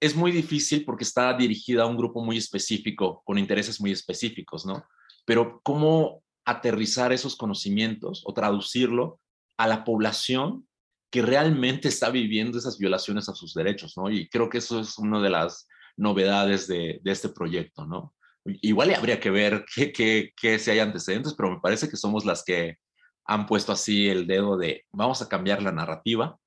es 0.00 0.16
muy 0.16 0.32
difícil 0.32 0.84
porque 0.84 1.04
está 1.04 1.32
dirigida 1.32 1.84
a 1.84 1.86
un 1.86 1.96
grupo 1.96 2.24
muy 2.24 2.36
específico, 2.36 3.22
con 3.24 3.38
intereses 3.38 3.80
muy 3.80 3.92
específicos, 3.92 4.66
¿no? 4.66 4.84
Pero 5.24 5.60
¿cómo 5.62 6.24
aterrizar 6.44 7.12
esos 7.12 7.36
conocimientos 7.36 8.22
o 8.24 8.34
traducirlo 8.34 9.20
a 9.56 9.68
la 9.68 9.84
población 9.84 10.65
que 11.10 11.22
realmente 11.22 11.88
está 11.88 12.10
viviendo 12.10 12.58
esas 12.58 12.78
violaciones 12.78 13.28
a 13.28 13.34
sus 13.34 13.54
derechos, 13.54 13.94
¿no? 13.96 14.10
Y 14.10 14.28
creo 14.28 14.48
que 14.48 14.58
eso 14.58 14.80
es 14.80 14.98
una 14.98 15.20
de 15.20 15.30
las 15.30 15.68
novedades 15.96 16.66
de, 16.66 17.00
de 17.02 17.12
este 17.12 17.28
proyecto, 17.28 17.86
¿no? 17.86 18.14
Igual 18.44 18.94
habría 18.94 19.18
que 19.18 19.30
ver 19.30 19.64
qué 19.74 19.92
que, 19.92 20.32
que, 20.36 20.58
si 20.58 20.70
hay 20.70 20.78
antecedentes, 20.78 21.34
pero 21.34 21.50
me 21.50 21.60
parece 21.60 21.88
que 21.88 21.96
somos 21.96 22.24
las 22.24 22.44
que 22.44 22.76
han 23.24 23.46
puesto 23.46 23.72
así 23.72 24.08
el 24.08 24.26
dedo 24.26 24.56
de 24.56 24.84
vamos 24.92 25.20
a 25.20 25.28
cambiar 25.28 25.62
la 25.62 25.72
narrativa 25.72 26.38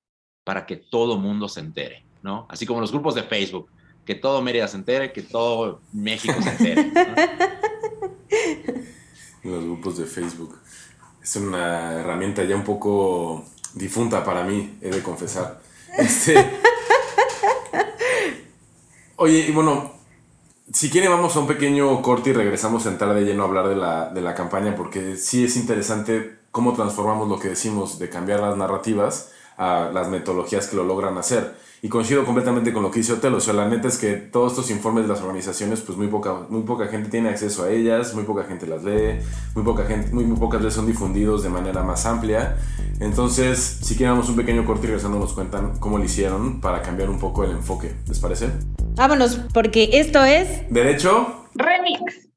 para 0.46 0.66
que 0.66 0.78
todo 0.78 1.18
mundo 1.18 1.50
se 1.50 1.60
entere, 1.60 2.06
¿no? 2.22 2.48
Así 2.50 2.66
como 2.66 2.80
los 2.80 2.92
grupos 2.92 3.16
de 3.16 3.24
Facebook, 3.24 3.70
que 4.06 4.16
todo 4.16 4.42
Mérida 4.42 4.68
se 4.68 4.78
entere, 4.78 5.12
que 5.12 5.22
todo 5.22 5.82
México 5.92 6.34
se 6.42 6.50
entere. 6.50 6.92
Los 9.44 9.64
grupos 9.64 9.98
de 9.98 10.06
Facebook. 10.06 10.60
Es 11.22 11.36
una 11.36 11.94
herramienta 11.94 12.44
ya 12.44 12.56
un 12.56 12.64
poco 12.64 13.46
difunta 13.74 14.24
para 14.24 14.44
mí, 14.44 14.78
he 14.82 14.90
de 14.90 15.04
confesar. 15.04 15.60
Este, 15.98 16.36
oye, 19.16 19.40
y 19.50 19.52
bueno, 19.52 19.92
si 20.72 20.90
quiere 20.92 21.10
vamos 21.10 21.36
a 21.36 21.40
un 21.40 21.48
pequeño 21.48 22.02
corte 22.04 22.30
y 22.30 22.34
regresamos 22.34 22.86
a 22.86 22.90
entrar 22.90 23.16
de 23.16 23.26
lleno 23.26 23.44
a 23.44 23.48
hablar 23.48 23.68
de 23.68 23.76
la, 23.76 24.10
de 24.10 24.22
la 24.22 24.36
campaña, 24.36 24.76
porque 24.76 25.18
sí 25.18 25.44
es 25.44 25.58
interesante 25.58 26.38
cómo 26.52 26.74
transformamos 26.74 27.28
lo 27.28 27.40
que 27.40 27.50
decimos 27.50 27.98
de 27.98 28.10
cambiar 28.10 28.40
las 28.40 28.56
narrativas 28.56 29.32
a 29.60 29.92
las 29.94 30.08
metodologías 30.08 30.68
que 30.68 30.78
lo 30.78 30.86
logran 30.86 31.18
hacer. 31.18 31.54
Y 31.82 31.90
coincido 31.90 32.26
completamente 32.26 32.74
con 32.74 32.82
lo 32.82 32.92
que 32.92 33.00
dice 33.00 33.14
Otelo. 33.14 33.38
O 33.38 33.42
sea, 33.42 33.54
la 33.54 33.68
neta 33.68 33.88
es 33.88 33.98
que 33.98 34.14
todos 34.14 34.54
estos 34.54 34.72
informes 34.72 35.04
de 35.04 35.10
las 35.10 35.22
organizaciones, 35.22 35.82
pues 35.82 35.98
muy 35.98 36.08
poca, 36.08 36.34
muy 36.50 36.64
poca 36.64 36.88
gente 36.88 37.10
tiene 37.10 37.30
acceso 37.30 37.64
a 37.64 37.70
ellas, 37.70 38.16
muy 38.16 38.24
poca 38.24 38.44
gente 38.44 38.68
las 38.68 38.84
lee, 38.84 39.20
muy, 39.56 39.64
poca 39.64 39.86
gente, 39.86 40.14
muy, 40.14 40.24
muy 40.24 40.38
pocas 40.38 40.62
veces 40.62 40.76
son 40.76 40.88
difundidos 40.88 41.44
de 41.44 41.50
manera 41.50 41.84
más 41.84 42.06
amplia. 42.06 42.58
Entonces, 43.02 43.80
si 43.82 43.98
queremos 43.98 44.30
un 44.30 44.38
pequeño 44.38 44.66
corte 44.66 44.86
y 44.86 44.88
regresando 44.88 45.20
nos 45.20 45.34
cuentan 45.34 45.78
cómo 45.80 45.98
lo 45.98 46.06
hicieron 46.06 46.62
para 46.62 46.82
cambiar 46.82 47.10
un 47.10 47.20
poco 47.20 47.44
el 47.44 47.52
enfoque. 47.52 47.94
¿Les 48.08 48.20
parece? 48.20 48.50
Vámonos, 48.96 49.42
porque 49.54 49.90
esto 49.94 50.24
es... 50.24 50.70
Derecho. 50.70 51.46
Remix. 51.56 52.29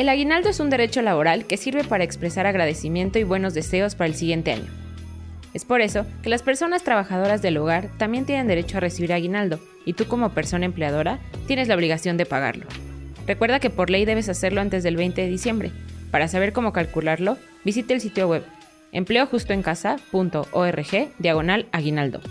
El 0.00 0.08
aguinaldo 0.08 0.48
es 0.48 0.58
un 0.60 0.70
derecho 0.70 1.02
laboral 1.02 1.44
que 1.44 1.58
sirve 1.58 1.84
para 1.84 2.04
expresar 2.04 2.46
agradecimiento 2.46 3.18
y 3.18 3.22
buenos 3.22 3.52
deseos 3.52 3.94
para 3.94 4.08
el 4.08 4.14
siguiente 4.14 4.52
año. 4.52 4.72
Es 5.52 5.66
por 5.66 5.82
eso 5.82 6.06
que 6.22 6.30
las 6.30 6.42
personas 6.42 6.82
trabajadoras 6.82 7.42
del 7.42 7.58
hogar 7.58 7.90
también 7.98 8.24
tienen 8.24 8.46
derecho 8.46 8.78
a 8.78 8.80
recibir 8.80 9.12
aguinaldo 9.12 9.60
y 9.84 9.92
tú 9.92 10.06
como 10.06 10.30
persona 10.30 10.64
empleadora 10.64 11.18
tienes 11.46 11.68
la 11.68 11.74
obligación 11.74 12.16
de 12.16 12.24
pagarlo. 12.24 12.64
Recuerda 13.26 13.60
que 13.60 13.68
por 13.68 13.90
ley 13.90 14.06
debes 14.06 14.30
hacerlo 14.30 14.62
antes 14.62 14.82
del 14.82 14.96
20 14.96 15.20
de 15.20 15.28
diciembre. 15.28 15.70
Para 16.10 16.28
saber 16.28 16.54
cómo 16.54 16.72
calcularlo, 16.72 17.36
visite 17.62 17.92
el 17.92 18.00
sitio 18.00 18.26
web 18.26 18.42
empleojustoencasa.org 18.92 21.08
diagonal 21.18 21.66
aguinaldo. 21.72 22.22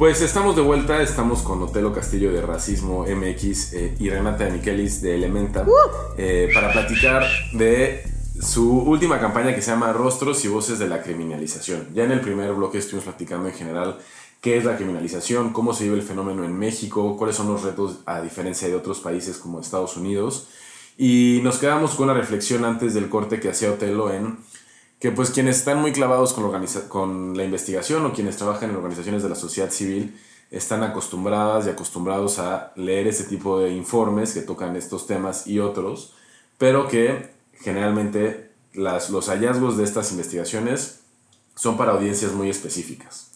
Pues 0.00 0.22
estamos 0.22 0.56
de 0.56 0.62
vuelta, 0.62 1.02
estamos 1.02 1.42
con 1.42 1.62
Otelo 1.62 1.92
Castillo 1.92 2.32
de 2.32 2.40
Racismo 2.40 3.04
MX 3.04 3.74
eh, 3.74 3.96
y 3.98 4.08
Renata 4.08 4.44
de 4.44 4.52
Miquelis 4.52 5.02
de 5.02 5.14
Elementa 5.14 5.60
uh. 5.60 5.72
eh, 6.16 6.48
para 6.54 6.72
platicar 6.72 7.26
de 7.52 8.02
su 8.40 8.78
última 8.78 9.20
campaña 9.20 9.54
que 9.54 9.60
se 9.60 9.72
llama 9.72 9.92
Rostros 9.92 10.42
y 10.46 10.48
Voces 10.48 10.78
de 10.78 10.88
la 10.88 11.02
Criminalización. 11.02 11.88
Ya 11.92 12.04
en 12.04 12.12
el 12.12 12.22
primer 12.22 12.54
bloque 12.54 12.78
estuvimos 12.78 13.04
platicando 13.04 13.48
en 13.48 13.52
general 13.52 13.98
qué 14.40 14.56
es 14.56 14.64
la 14.64 14.78
criminalización, 14.78 15.52
cómo 15.52 15.74
se 15.74 15.84
vive 15.84 15.96
el 15.96 16.02
fenómeno 16.02 16.44
en 16.46 16.58
México, 16.58 17.18
cuáles 17.18 17.36
son 17.36 17.48
los 17.48 17.62
retos 17.62 17.98
a 18.06 18.22
diferencia 18.22 18.68
de 18.68 18.76
otros 18.76 19.00
países 19.00 19.36
como 19.36 19.60
Estados 19.60 19.98
Unidos. 19.98 20.48
Y 20.96 21.40
nos 21.42 21.58
quedamos 21.58 21.90
con 21.90 22.08
una 22.08 22.18
reflexión 22.18 22.64
antes 22.64 22.94
del 22.94 23.10
corte 23.10 23.38
que 23.38 23.50
hacía 23.50 23.70
Otelo 23.70 24.10
en 24.10 24.38
que 25.00 25.10
pues 25.10 25.30
quienes 25.30 25.56
están 25.56 25.80
muy 25.80 25.92
clavados 25.92 26.34
con, 26.34 27.36
la 27.36 27.44
investigación 27.44 28.04
o 28.04 28.12
quienes 28.12 28.36
trabajan 28.36 28.70
en 28.70 28.76
organizaciones 28.76 29.22
de 29.22 29.30
la 29.30 29.34
sociedad 29.34 29.70
civil 29.70 30.20
están 30.50 30.82
acostumbradas 30.82 31.66
y 31.66 31.70
acostumbrados 31.70 32.38
a 32.38 32.72
leer 32.76 33.06
ese 33.06 33.24
tipo 33.24 33.58
de 33.60 33.70
informes 33.72 34.34
que 34.34 34.42
tocan 34.42 34.76
estos 34.76 35.06
temas 35.06 35.46
y 35.46 35.58
otros, 35.58 36.12
pero 36.58 36.86
que 36.86 37.30
generalmente 37.54 38.50
las, 38.74 39.08
los 39.08 39.28
hallazgos 39.28 39.78
de 39.78 39.84
estas 39.84 40.10
investigaciones 40.12 41.00
son 41.54 41.78
para 41.78 41.92
audiencias 41.92 42.32
muy 42.32 42.50
específicas. 42.50 43.30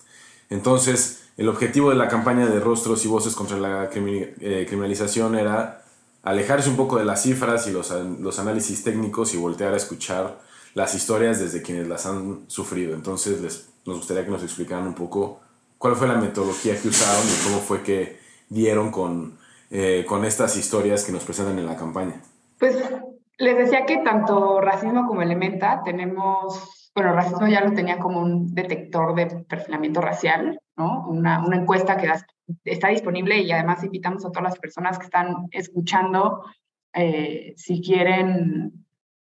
Entonces, 0.50 1.22
el 1.38 1.48
objetivo 1.48 1.90
de 1.90 1.96
la 1.96 2.08
campaña 2.08 2.46
de 2.46 2.60
rostros 2.60 3.04
y 3.06 3.08
voces 3.08 3.34
contra 3.34 3.56
la 3.56 3.84
eh, 3.94 4.66
criminalización 4.68 5.34
era 5.34 5.82
alejarse 6.22 6.68
un 6.68 6.76
poco 6.76 6.98
de 6.98 7.04
las 7.04 7.22
cifras 7.22 7.66
y 7.66 7.70
los, 7.70 7.90
los 8.20 8.38
análisis 8.38 8.84
técnicos 8.84 9.32
y 9.32 9.38
voltear 9.38 9.72
a 9.72 9.78
escuchar 9.78 10.38
las 10.74 10.94
historias 10.94 11.40
desde 11.40 11.62
quienes 11.62 11.88
las 11.88 12.04
han 12.06 12.48
sufrido. 12.48 12.94
Entonces 12.94 13.70
nos 13.86 13.98
gustaría 13.98 14.24
que 14.24 14.30
nos 14.30 14.42
explicaran 14.42 14.86
un 14.86 14.94
poco 14.94 15.40
cuál 15.78 15.96
fue 15.96 16.08
la 16.08 16.16
metodología 16.16 16.80
que 16.80 16.88
usaron 16.88 17.24
y 17.26 17.44
cómo 17.44 17.58
fue 17.58 17.82
que 17.82 18.18
dieron 18.48 18.90
con, 18.90 19.38
eh, 19.70 20.04
con 20.06 20.24
estas 20.24 20.56
historias 20.56 21.04
que 21.04 21.12
nos 21.12 21.24
presentan 21.24 21.58
en 21.58 21.66
la 21.66 21.76
campaña. 21.76 22.20
Pues 22.58 22.76
les 23.38 23.56
decía 23.56 23.84
que 23.86 23.98
tanto 23.98 24.60
racismo 24.60 25.06
como 25.06 25.22
Elementa 25.22 25.82
tenemos, 25.84 26.90
bueno, 26.94 27.12
racismo 27.12 27.46
ya 27.48 27.64
lo 27.64 27.72
tenía 27.72 27.98
como 27.98 28.20
un 28.20 28.54
detector 28.54 29.14
de 29.14 29.26
perfilamiento 29.44 30.00
racial, 30.00 30.60
¿no? 30.76 31.06
Una, 31.08 31.44
una 31.44 31.56
encuesta 31.56 31.96
que 31.96 32.10
está 32.64 32.88
disponible 32.88 33.38
y 33.38 33.50
además 33.50 33.84
invitamos 33.84 34.24
a 34.24 34.30
todas 34.30 34.44
las 34.44 34.58
personas 34.58 34.98
que 34.98 35.06
están 35.06 35.48
escuchando, 35.50 36.44
eh, 36.92 37.54
si 37.56 37.80
quieren 37.82 38.83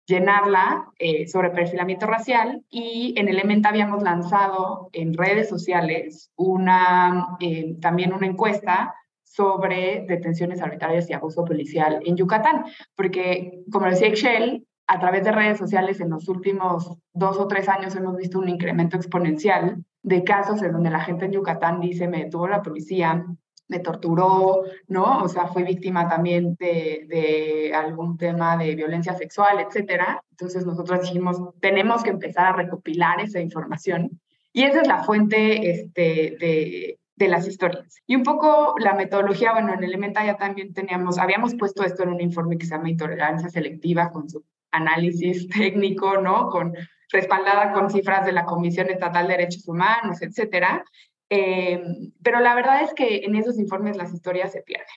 llenarla 0.08 0.92
eh, 0.98 1.28
sobre 1.28 1.50
perfilamiento 1.50 2.08
racial 2.08 2.64
y 2.70 3.14
en 3.18 3.28
Elementa 3.28 3.70
habíamos 3.70 4.02
lanzado 4.04 4.90
en 4.94 5.14
redes 5.14 5.50
sociales 5.50 6.32
una, 6.38 7.38
eh, 7.42 7.76
también 7.82 8.14
una 8.14 8.26
encuesta 8.26 8.96
sobre 9.24 10.06
detenciones 10.08 10.62
arbitrarias 10.62 11.10
y 11.10 11.14
abuso 11.14 11.44
policial 11.44 12.00
en 12.06 12.16
Yucatán, 12.16 12.66
porque 12.96 13.60
como 13.72 13.86
decía 13.86 14.08
Excel, 14.08 14.66
a 14.88 15.00
través 15.00 15.26
de 15.26 15.34
redes 15.34 15.58
sociales 15.58 16.00
en 16.00 16.10
los 16.10 16.30
últimos 16.30 16.98
dos 17.14 17.38
o 17.38 17.48
tres 17.48 17.68
años 17.68 17.94
hemos 17.96 18.16
visto 18.16 18.40
un 18.40 18.48
incremento 18.48 18.96
exponencial 18.96 19.84
de 20.02 20.24
casos 20.24 20.64
en 20.64 20.72
donde 20.72 20.90
la 20.90 21.02
gente 21.02 21.26
en 21.26 21.34
Yucatán 21.34 21.82
dice 21.82 22.08
me 22.08 22.24
detuvo 22.24 22.48
la 22.48 22.62
policía, 22.62 23.26
me 23.68 23.80
torturó, 23.80 24.64
¿no? 24.88 25.24
O 25.24 25.28
sea, 25.28 25.48
fui 25.48 25.64
víctima 25.64 26.08
también 26.08 26.56
de, 26.56 27.06
de, 27.08 27.74
algún 27.74 28.18
tema 28.18 28.58
de 28.58 28.76
violencia 28.76 29.14
sexual, 29.14 29.60
etcétera. 29.60 30.24
Entonces 30.32 30.66
nosotros 30.66 31.02
dijimos, 31.02 31.38
tenemos 31.60 32.04
que 32.04 32.12
empezar 32.12 32.48
a 32.48 32.54
recopilar 32.54 33.20
esa 33.22 33.40
información. 33.40 34.20
Y 34.54 34.64
esa 34.64 34.82
es 34.82 34.88
la 34.88 35.04
fuente 35.04 35.70
este, 35.70 36.38
de, 36.40 37.00
de 37.16 37.28
las 37.28 37.48
historias. 37.48 38.02
Y 38.08 38.16
un 38.16 38.24
poco 38.24 38.76
la 38.80 38.94
metodología, 38.94 39.52
bueno, 39.52 39.74
en 39.74 39.84
Elementa 39.84 40.26
ya 40.26 40.38
también 40.38 40.74
teníamos, 40.74 41.18
habíamos 41.18 41.56
puesto 41.56 41.84
esto 41.84 42.04
en 42.04 42.10
un 42.10 42.22
informe 42.22 42.58
que 42.58 42.66
se 42.66 42.76
llama 42.76 42.90
Intolerancia 42.90 43.50
Selectiva 43.50 44.12
con 44.12 44.30
su 44.30 44.44
análisis 44.72 45.48
técnico, 45.58 46.22
¿no? 46.22 46.50
Con, 46.50 46.74
respaldada 47.10 47.72
con 47.72 47.90
cifras 47.90 48.26
de 48.26 48.34
la 48.34 48.46
Comisión 48.46 48.90
Estatal 48.90 49.28
de 49.28 49.38
Derechos 49.38 49.68
Humanos, 49.68 50.22
etcétera. 50.22 50.84
Eh, 51.30 51.84
pero 52.24 52.40
la 52.40 52.56
verdad 52.56 52.84
es 52.84 52.94
que 52.94 53.26
en 53.26 53.36
esos 53.36 53.60
informes 53.60 53.98
las 53.98 54.14
historias 54.14 54.52
se 54.52 54.62
pierden. 54.62 54.88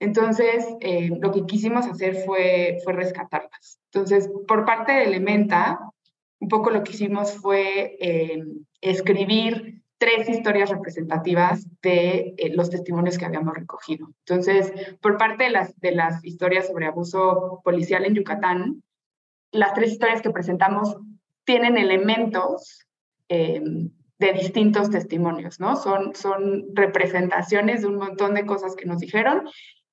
Entonces, 0.00 0.66
eh, 0.80 1.10
lo 1.20 1.32
que 1.32 1.44
quisimos 1.44 1.86
hacer 1.86 2.16
fue, 2.24 2.78
fue 2.84 2.92
rescatarlas. 2.92 3.80
Entonces, 3.92 4.30
por 4.46 4.64
parte 4.64 4.92
de 4.92 5.04
Elementa, 5.04 5.80
un 6.40 6.48
poco 6.48 6.70
lo 6.70 6.84
que 6.84 6.92
hicimos 6.92 7.32
fue 7.32 7.96
eh, 8.00 8.44
escribir 8.80 9.82
tres 9.98 10.28
historias 10.28 10.70
representativas 10.70 11.66
de 11.82 12.34
eh, 12.36 12.54
los 12.54 12.70
testimonios 12.70 13.18
que 13.18 13.24
habíamos 13.24 13.54
recogido. 13.54 14.08
Entonces, 14.20 14.72
por 15.00 15.18
parte 15.18 15.44
de 15.44 15.50
las, 15.50 15.78
de 15.80 15.92
las 15.92 16.24
historias 16.24 16.68
sobre 16.68 16.86
abuso 16.86 17.60
policial 17.64 18.04
en 18.04 18.14
Yucatán, 18.14 18.82
las 19.50 19.74
tres 19.74 19.92
historias 19.92 20.22
que 20.22 20.30
presentamos 20.30 20.96
tienen 21.44 21.76
elementos 21.76 22.86
eh, 23.28 23.62
de 24.18 24.32
distintos 24.32 24.90
testimonios, 24.90 25.60
¿no? 25.60 25.76
Son, 25.76 26.14
son 26.14 26.66
representaciones 26.74 27.82
de 27.82 27.88
un 27.88 27.96
montón 27.96 28.34
de 28.34 28.46
cosas 28.46 28.74
que 28.74 28.86
nos 28.86 28.98
dijeron 28.98 29.48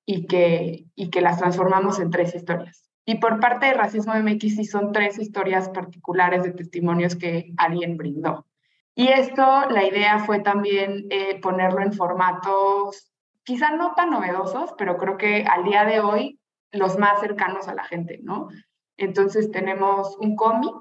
y 0.06 0.26
que, 0.26 0.86
y 0.96 1.10
que 1.10 1.22
las 1.22 1.38
transformamos 1.38 2.00
en 2.00 2.10
tres 2.10 2.34
historias. 2.34 2.90
Y 3.06 3.20
por 3.20 3.40
parte 3.40 3.68
de 3.68 3.74
Racismo 3.74 4.14
MX 4.16 4.56
sí 4.56 4.66
son 4.66 4.92
tres 4.92 5.20
historias 5.20 5.70
particulares 5.70 6.44
de 6.44 6.52
testimonios 6.52 7.16
que 7.16 7.52
alguien 7.58 7.98
brindó. 7.98 8.48
Y 8.96 9.10
esto, 9.10 9.70
la 9.70 9.84
idea 9.84 10.20
fue 10.20 10.40
también 10.40 11.06
eh, 11.10 11.40
ponerlo 11.40 11.82
en 11.82 11.94
formatos 11.94 13.12
quizá 13.46 13.72
no 13.72 13.94
tan 13.96 14.10
novedosos, 14.10 14.74
pero 14.78 14.98
creo 14.98 15.18
que 15.18 15.44
al 15.44 15.64
día 15.64 15.86
de 15.86 16.02
hoy 16.02 16.40
los 16.72 16.98
más 16.98 17.22
cercanos 17.22 17.68
a 17.68 17.76
la 17.76 17.84
gente, 17.86 18.20
¿no? 18.24 18.50
Entonces 18.98 19.52
tenemos 19.52 20.18
un 20.20 20.36
cómic, 20.36 20.76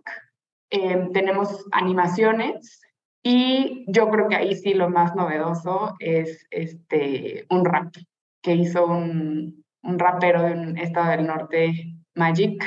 em, 0.70 1.12
tenemos 1.12 1.66
animaciones 1.72 2.80
y 3.26 3.86
yo 3.88 4.10
creo 4.10 4.28
que 4.28 4.36
ahí 4.36 4.54
sí 4.54 4.74
lo 4.74 4.90
más 4.90 5.16
novedoso 5.16 5.96
es 5.98 6.46
este, 6.50 7.46
un 7.48 7.64
rap 7.64 7.94
que 8.42 8.54
hizo 8.54 8.86
un, 8.86 9.64
un 9.82 9.98
rapero 9.98 10.42
de 10.42 10.52
un 10.52 10.76
estado 10.76 11.12
del 11.12 11.26
norte, 11.26 11.96
Magic, 12.14 12.62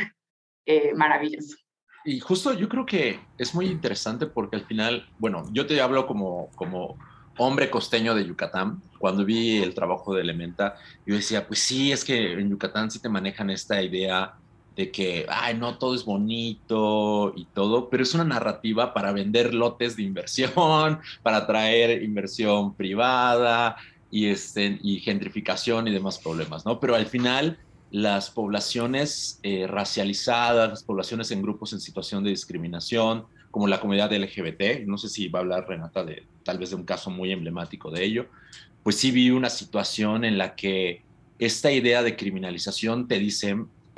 eh, 0.66 0.96
maravilloso. 0.96 1.56
Y 2.06 2.20
justo 2.20 2.54
yo 2.54 2.68
creo 2.68 2.88
que 2.88 3.20
es 3.38 3.54
muy 3.54 3.68
interesante 3.68 4.26
porque 4.26 4.56
al 4.56 4.66
final, 4.66 5.08
bueno, 5.20 5.44
yo 5.52 5.68
te 5.68 5.80
hablo 5.80 6.08
como, 6.08 6.50
como 6.56 6.98
hombre 7.38 7.70
costeño 7.70 8.16
de 8.16 8.26
Yucatán. 8.26 8.82
Cuando 8.98 9.26
vi 9.26 9.62
el 9.62 9.76
trabajo 9.76 10.16
de 10.16 10.22
Elementa, 10.22 10.78
yo 11.06 11.14
decía, 11.14 11.46
pues 11.46 11.60
sí, 11.60 11.92
es 11.92 12.04
que 12.04 12.34
en 12.34 12.50
Yucatán 12.50 12.90
sí 12.90 13.00
te 13.00 13.10
manejan 13.10 13.52
esta 13.52 13.80
idea 13.80 14.34
de 14.78 14.92
que, 14.92 15.26
ay, 15.28 15.58
no, 15.58 15.80
todo 15.80 15.96
es 15.96 16.06
bonito 16.06 17.34
y 17.36 17.46
todo, 17.46 17.90
pero 17.90 18.04
es 18.04 18.14
una 18.14 18.24
narrativa 18.24 18.94
para 18.94 19.12
vender 19.12 19.56
lotes 19.56 19.98
de 19.98 20.04
inversión, 20.04 20.52
para 21.24 21.38
atraer 21.38 22.04
inversión 22.04 22.76
privada 22.76 23.76
y, 24.12 24.28
este, 24.28 24.80
y 24.84 25.00
gentrificación 25.00 25.88
y 25.88 25.92
demás 25.92 26.20
problemas, 26.20 26.64
¿no? 26.64 26.80
Pero 26.80 26.96
al 26.96 27.08
final 27.08 27.58
las 27.90 28.30
poblaciones 28.30 29.40
eh, 29.44 29.66
racializadas, 29.66 30.70
las 30.70 30.84
poblaciones 30.84 31.32
en 31.32 31.42
grupos 31.42 31.74
en 31.74 31.80
situación 31.80 32.24
de 32.24 32.30
discriminación, 32.30 33.26
como 33.50 33.68
la 33.68 33.80
comunidad 33.80 34.14
LGBT, 34.14 34.86
no 34.86 35.00
sé 35.00 35.10
si 35.10 35.28
va 35.30 35.40
a 35.40 35.42
hablar 35.42 35.68
Renata 35.68 36.04
de 36.04 36.24
tal 36.44 36.60
vez 36.60 36.70
de 36.70 36.76
un 36.76 36.84
caso 36.84 37.10
muy 37.10 37.32
emblemático 37.32 37.90
de 37.90 38.04
ello, 38.04 38.28
pues 38.84 38.98
sí 38.98 39.10
vi 39.10 39.32
una 39.32 39.50
situación 39.50 40.24
en 40.24 40.38
la 40.38 40.56
que 40.56 41.02
esta 41.40 41.72
idea 41.72 42.04
de 42.04 42.16
criminalización 42.16 43.08
te 43.08 43.20
dice, 43.20 43.50
eh, 43.50 43.58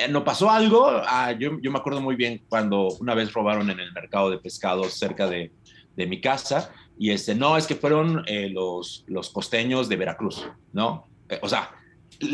¿no 0.10 0.24
pasó 0.24 0.50
algo? 0.50 0.88
Ah, 0.88 1.34
yo, 1.34 1.60
yo, 1.62 1.72
me 1.72 1.80
acuerdo 1.80 2.02
muy 2.02 2.16
bien 2.16 2.42
cuando 2.48 2.88
una 3.00 3.14
vez 3.14 3.34
robaron 3.34 3.70
en 3.70 3.80
el 3.80 3.92
mercado 3.92 4.30
de 4.30 4.38
pescados 4.38 4.94
cerca 4.94 5.28
de, 5.28 5.52
de 5.96 6.08
mi 6.08 6.22
casa 6.22 6.72
y 6.98 7.12
este, 7.12 7.34
no, 7.34 7.58
es 7.58 7.66
que 7.66 7.76
fueron 7.76 8.24
eh, 8.28 8.50
los, 8.50 9.06
los 9.08 9.30
costeños 9.30 9.88
de 9.88 9.96
Veracruz, 9.96 10.50
¿no? 10.74 11.08
o 11.42 11.48
sea, 11.48 11.72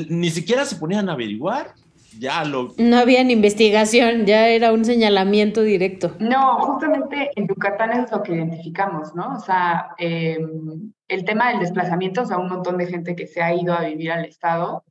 ni 0.09 0.29
siquiera 0.29 0.65
se 0.65 0.77
ponían 0.77 1.09
a 1.09 1.13
averiguar, 1.13 1.73
ya 2.17 2.43
lo... 2.45 2.73
No 2.77 2.97
había 2.97 3.21
investigación, 3.21 4.25
ya 4.25 4.47
era 4.47 4.71
un 4.71 4.85
señalamiento 4.85 5.61
directo. 5.61 6.15
No, 6.19 6.59
justamente 6.59 7.29
en 7.35 7.47
Yucatán 7.47 7.91
es 7.91 8.11
lo 8.11 8.23
que 8.23 8.33
identificamos, 8.35 9.13
¿no? 9.15 9.33
O 9.35 9.39
sea, 9.39 9.89
el 9.97 11.25
tema 11.25 11.49
del 11.49 11.59
desplazamiento, 11.59 12.21
o 12.21 12.25
sea, 12.25 12.37
un 12.37 12.47
montón 12.47 12.77
de 12.77 12.87
gente 12.87 13.15
que 13.15 13.27
se 13.27 13.41
ha 13.43 13.53
ido 13.53 13.73
a 13.73 13.81
vivir 13.81 14.11
al 14.11 14.25
Estado 14.25 14.85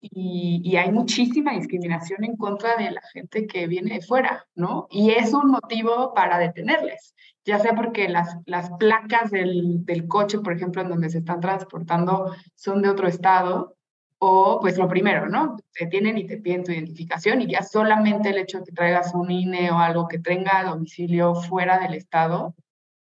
y, 0.00 0.76
hay 0.76 0.90
muchísima 0.92 1.52
discriminación 1.52 2.24
en 2.24 2.36
contra 2.36 2.76
de 2.76 2.90
la 2.90 3.02
gente 3.12 3.46
que 3.46 3.66
viene 3.66 3.94
de 3.94 4.02
fuera, 4.02 4.46
¿no? 4.54 4.86
Y 4.90 5.10
es 5.10 5.34
un 5.34 5.50
motivo 5.50 6.14
para 6.14 6.38
detenerles, 6.38 7.14
ya 7.44 7.58
sea 7.58 7.74
porque 7.74 8.08
las, 8.08 8.36
las 8.46 8.70
placas 8.78 9.30
del, 9.30 9.84
del 9.84 10.08
coche, 10.08 10.38
por 10.38 10.54
ejemplo, 10.54 10.82
en 10.82 10.88
donde 10.88 11.10
se 11.10 11.18
están 11.18 11.40
transportando 11.40 12.34
son 12.54 12.82
de 12.82 12.88
otro 12.88 13.08
estado 13.08 13.76
o 14.18 14.58
pues 14.60 14.76
lo 14.76 14.88
primero, 14.88 15.28
¿no? 15.28 15.56
Te 15.72 15.86
tienen 15.86 16.18
y 16.18 16.26
te 16.26 16.38
piden 16.38 16.64
tu 16.64 16.72
identificación 16.72 17.40
y 17.42 17.48
ya 17.48 17.62
solamente 17.62 18.30
el 18.30 18.38
hecho 18.38 18.58
de 18.58 18.64
que 18.64 18.72
traigas 18.72 19.14
un 19.14 19.30
INE 19.30 19.70
o 19.70 19.78
algo 19.78 20.08
que 20.08 20.18
tenga 20.18 20.64
domicilio 20.64 21.34
fuera 21.34 21.78
del 21.78 21.94
estado, 21.94 22.54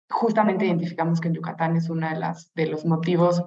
justamente 0.09 0.65
identificamos 0.65 1.21
que 1.21 1.27
en 1.27 1.35
Yucatán 1.35 1.75
es 1.75 1.89
uno 1.89 2.07
de, 2.09 2.33
de 2.55 2.67
los 2.67 2.85
motivos 2.85 3.43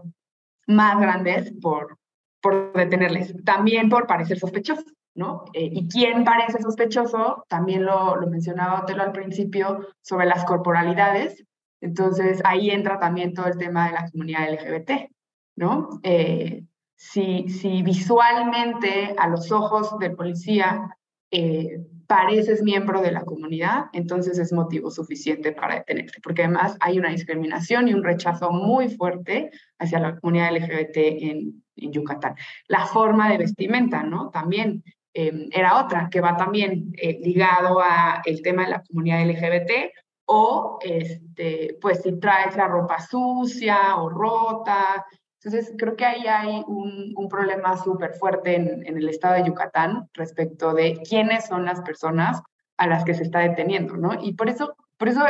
más 0.66 1.00
grandes 1.00 1.52
por, 1.61 1.98
por 2.46 2.72
detenerles. 2.74 3.35
También 3.44 3.88
por 3.88 4.06
parecer 4.06 4.38
sospechoso, 4.38 4.85
¿no? 5.16 5.46
Eh, 5.52 5.68
¿Y 5.72 5.88
quién 5.88 6.22
parece 6.22 6.62
sospechoso? 6.62 7.44
También 7.48 7.85
lo, 7.85 8.14
lo 8.14 8.28
mencionaba 8.28 8.82
Otelo 8.82 9.02
al 9.02 9.11
principio 9.11 9.85
sobre 10.00 10.26
las 10.26 10.44
corporalidades. 10.44 11.44
Entonces 11.80 12.40
ahí 12.44 12.70
entra 12.70 13.00
también 13.00 13.35
todo 13.35 13.46
el 13.46 13.59
tema 13.59 13.87
de 13.88 13.94
la 13.94 14.09
comunidad 14.09 14.48
LGBT, 14.52 15.11
¿no? 15.56 15.88
Eh, 16.04 16.62
si, 16.94 17.48
si 17.48 17.82
visualmente 17.82 19.16
a 19.18 19.26
los 19.26 19.50
ojos 19.50 19.98
del 19.98 20.14
policía 20.14 20.96
eh, 21.32 21.80
pareces 22.06 22.62
miembro 22.62 23.02
de 23.02 23.11
la 23.11 23.24
comunidad, 23.24 23.87
entonces 23.92 24.38
es 24.38 24.52
motivo 24.52 24.92
suficiente 24.92 25.50
para 25.50 25.74
detenerte, 25.74 26.20
porque 26.22 26.44
además 26.44 26.76
hay 26.78 26.96
una 27.00 27.11
discriminación 27.11 27.88
y 27.88 27.94
un 27.94 28.04
rechazo 28.04 28.52
muy 28.52 28.88
fuerte 28.88 29.50
hacia 29.80 29.98
la 29.98 30.16
comunidad 30.20 30.54
LGBT 30.54 30.96
en, 30.96 31.65
Yucatán. 31.76 32.34
La 32.68 32.86
forma 32.86 33.28
de 33.30 33.38
vestimenta, 33.38 34.02
¿no? 34.02 34.30
También 34.30 34.82
eh, 35.14 35.48
era 35.52 35.82
otra, 35.82 36.08
que 36.10 36.20
va 36.20 36.36
también 36.36 36.92
eh, 36.96 37.18
ligado 37.22 37.80
a 37.80 38.22
el 38.24 38.42
tema 38.42 38.64
de 38.64 38.70
la 38.70 38.82
comunidad 38.82 39.26
LGBT, 39.26 39.92
o 40.26 40.78
este, 40.82 41.78
pues 41.80 42.02
si 42.02 42.18
traes 42.18 42.56
la 42.56 42.68
ropa 42.68 43.00
sucia 43.00 43.96
o 43.96 44.08
rota. 44.08 45.06
Entonces, 45.40 45.74
creo 45.78 45.96
que 45.96 46.04
ahí 46.04 46.26
hay 46.26 46.62
un, 46.66 47.12
un 47.16 47.28
problema 47.28 47.76
súper 47.76 48.14
fuerte 48.14 48.56
en, 48.56 48.86
en, 48.86 48.96
el 48.96 49.08
estado 49.08 49.34
de 49.34 49.44
Yucatán 49.44 50.08
respecto 50.12 50.74
de 50.74 51.00
quiénes 51.08 51.46
son 51.46 51.64
las 51.64 51.80
personas 51.82 52.42
a 52.76 52.86
las 52.86 53.04
que 53.04 53.14
se 53.14 53.22
está 53.22 53.38
deteniendo, 53.38 53.96
¿no? 53.96 54.10
Y 54.20 54.34
por 54.34 54.48
eso, 54.48 54.76
por 54.98 55.08
eso, 55.08 55.22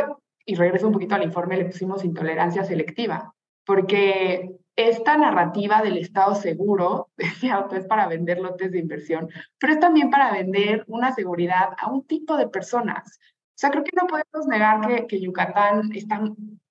y 0.44 0.54
regreso 0.54 0.86
un 0.86 0.94
poquito 0.94 1.14
al 1.14 1.22
informe, 1.22 1.58
le 1.58 1.66
pusimos 1.66 2.04
intolerancia 2.04 2.64
selectiva, 2.64 3.34
porque 3.64 4.56
esta 4.76 5.16
narrativa 5.16 5.82
del 5.82 5.96
Estado 5.96 6.34
seguro, 6.34 7.08
decía 7.16 7.66
es 7.72 7.86
para 7.86 8.06
vender 8.06 8.38
lotes 8.38 8.70
de 8.70 8.78
inversión, 8.78 9.28
pero 9.58 9.72
es 9.72 9.80
también 9.80 10.10
para 10.10 10.32
vender 10.32 10.84
una 10.86 11.12
seguridad 11.14 11.70
a 11.78 11.90
un 11.90 12.04
tipo 12.04 12.36
de 12.36 12.48
personas. 12.48 13.18
O 13.28 13.58
sea, 13.58 13.70
creo 13.70 13.84
que 13.84 13.96
no 13.96 14.06
podemos 14.06 14.46
negar 14.46 14.86
que, 14.86 15.06
que 15.06 15.20
Yucatán 15.20 15.90
está 15.94 16.20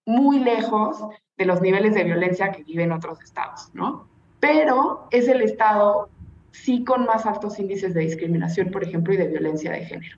muy 0.05 0.39
lejos 0.39 1.03
de 1.35 1.45
los 1.45 1.61
niveles 1.61 1.95
de 1.95 2.03
violencia 2.03 2.51
que 2.51 2.63
viven 2.63 2.91
otros 2.91 3.21
estados, 3.23 3.71
¿no? 3.73 4.07
Pero 4.39 5.07
es 5.09 5.27
el 5.27 5.41
estado 5.41 6.09
sí 6.51 6.83
con 6.83 7.05
más 7.05 7.25
altos 7.25 7.59
índices 7.59 7.95
de 7.95 8.01
discriminación, 8.01 8.69
por 8.69 8.83
ejemplo, 8.83 9.13
y 9.13 9.17
de 9.17 9.27
violencia 9.27 9.71
de 9.71 9.85
género. 9.85 10.17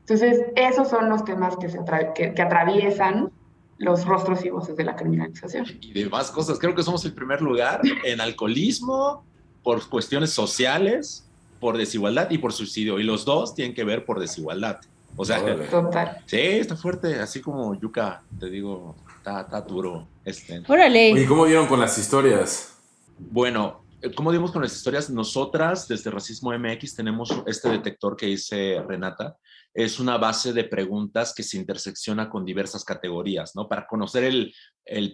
Entonces, 0.00 0.46
esos 0.54 0.88
son 0.88 1.08
los 1.08 1.24
temas 1.24 1.56
que, 1.56 1.68
se 1.68 1.80
que 2.14 2.42
atraviesan 2.42 3.32
los 3.78 4.04
rostros 4.04 4.44
y 4.44 4.50
voces 4.50 4.76
de 4.76 4.84
la 4.84 4.96
criminalización. 4.96 5.66
Y 5.80 5.92
de 5.92 6.08
más 6.08 6.30
cosas. 6.30 6.58
Creo 6.58 6.74
que 6.74 6.82
somos 6.82 7.04
el 7.04 7.12
primer 7.12 7.42
lugar 7.42 7.80
en 8.04 8.20
alcoholismo, 8.20 9.24
por 9.62 9.86
cuestiones 9.88 10.30
sociales, 10.30 11.28
por 11.60 11.76
desigualdad 11.76 12.30
y 12.30 12.38
por 12.38 12.52
suicidio. 12.52 12.98
Y 12.98 13.02
los 13.02 13.24
dos 13.24 13.54
tienen 13.54 13.74
que 13.74 13.84
ver 13.84 14.04
por 14.04 14.20
desigualdad. 14.20 14.80
O 15.16 15.24
sea, 15.24 15.40
Total. 15.70 16.18
sí, 16.26 16.36
está 16.36 16.76
fuerte, 16.76 17.14
así 17.20 17.40
como 17.40 17.74
Yuca, 17.74 18.22
te 18.38 18.50
digo, 18.50 18.94
está, 19.16 19.40
está 19.40 19.60
duro. 19.62 20.06
Este. 20.24 20.62
Órale. 20.68 21.10
¿Y 21.10 21.26
cómo 21.26 21.46
dieron 21.46 21.66
con 21.66 21.80
las 21.80 21.96
historias? 21.96 22.76
Bueno, 23.18 23.82
como 24.14 24.30
dimos 24.30 24.52
con 24.52 24.62
las 24.62 24.74
historias? 24.74 25.08
Nosotras, 25.08 25.88
desde 25.88 26.10
Racismo 26.10 26.56
MX, 26.56 26.94
tenemos 26.94 27.34
este 27.46 27.70
detector 27.70 28.16
que 28.16 28.26
dice 28.26 28.82
Renata, 28.86 29.36
es 29.76 30.00
una 30.00 30.16
base 30.16 30.54
de 30.54 30.64
preguntas 30.64 31.34
que 31.34 31.42
se 31.42 31.58
intersecciona 31.58 32.30
con 32.30 32.46
diversas 32.46 32.82
categorías, 32.82 33.54
¿no? 33.54 33.68
Para 33.68 33.86
conocer 33.86 34.24
el, 34.24 34.54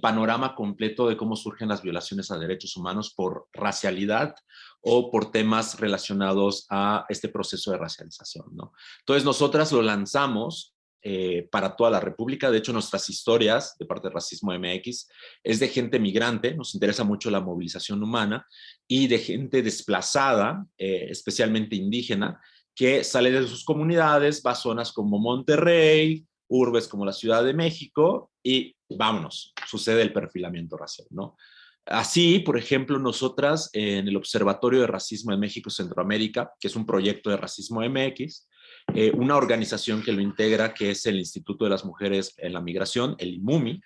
panorama 0.01 0.55
completo 0.55 1.09
de 1.09 1.16
cómo 1.16 1.35
surgen 1.35 1.68
las 1.68 1.83
violaciones 1.83 2.31
a 2.31 2.38
derechos 2.38 2.77
humanos 2.77 3.12
por 3.16 3.48
racialidad 3.53 4.35
o 4.83 5.11
por 5.11 5.31
temas 5.33 5.81
relacionados 5.81 6.66
a 6.70 7.07
este 7.09 7.29
proceso 7.29 7.72
de 7.72 7.79
racialización, 7.79 8.46
¿no? 8.53 8.72
Entonces, 9.01 9.25
nosotras 9.25 9.72
lo 9.72 9.83
lanzamos 9.83 10.77
eh, 11.03 11.48
para 11.51 11.75
toda 11.75 11.90
la 11.90 11.98
República. 11.98 12.51
De 12.51 12.59
hecho, 12.59 12.72
nuestras 12.72 13.09
historias 13.09 13.75
de 13.81 13.87
parte 13.87 14.07
de 14.07 14.14
Racismo 14.14 14.53
MX 14.57 15.09
es 15.42 15.59
de 15.59 15.68
gente 15.68 15.98
migrante, 15.98 16.55
nos 16.55 16.75
interesa 16.75 17.03
mucho 17.03 17.29
la 17.31 17.40
movilización 17.40 18.01
humana, 18.01 18.46
y 18.87 19.09
de 19.09 19.18
gente 19.18 19.62
desplazada, 19.62 20.64
eh, 20.79 21.07
especialmente 21.11 21.75
indígena, 21.75 22.40
que 22.74 23.04
sale 23.04 23.30
de 23.30 23.46
sus 23.46 23.64
comunidades, 23.64 24.42
va 24.44 24.52
a 24.52 24.56
zonas 24.56 24.92
como 24.92 25.18
Monterrey, 25.18 26.24
urbes 26.48 26.88
como 26.88 27.04
la 27.04 27.12
Ciudad 27.12 27.44
de 27.44 27.54
México 27.54 28.30
y 28.42 28.74
vámonos, 28.88 29.54
sucede 29.66 30.02
el 30.02 30.12
perfilamiento 30.12 30.76
racial, 30.76 31.08
¿no? 31.11 31.37
Así, 31.85 32.38
por 32.38 32.56
ejemplo, 32.56 32.98
nosotras 32.98 33.68
en 33.72 34.06
el 34.06 34.16
Observatorio 34.16 34.82
de 34.82 34.87
Racismo 34.87 35.32
de 35.32 35.38
México 35.38 35.68
Centroamérica, 35.68 36.52
que 36.61 36.68
es 36.68 36.76
un 36.76 36.87
proyecto 36.87 37.28
de 37.28 37.37
Racismo 37.37 37.80
MX, 37.82 38.48
eh, 38.94 39.11
una 39.16 39.37
organización 39.37 40.00
que 40.00 40.12
lo 40.12 40.20
integra, 40.20 40.74
que 40.74 40.92
es 40.92 41.06
el 41.06 41.18
Instituto 41.18 41.64
de 41.64 41.70
las 41.70 41.85
Mujeres 41.85 42.35
en 42.38 42.52
la 42.52 42.61
Migración, 42.61 43.16
el 43.18 43.35
IMUMI, 43.35 43.80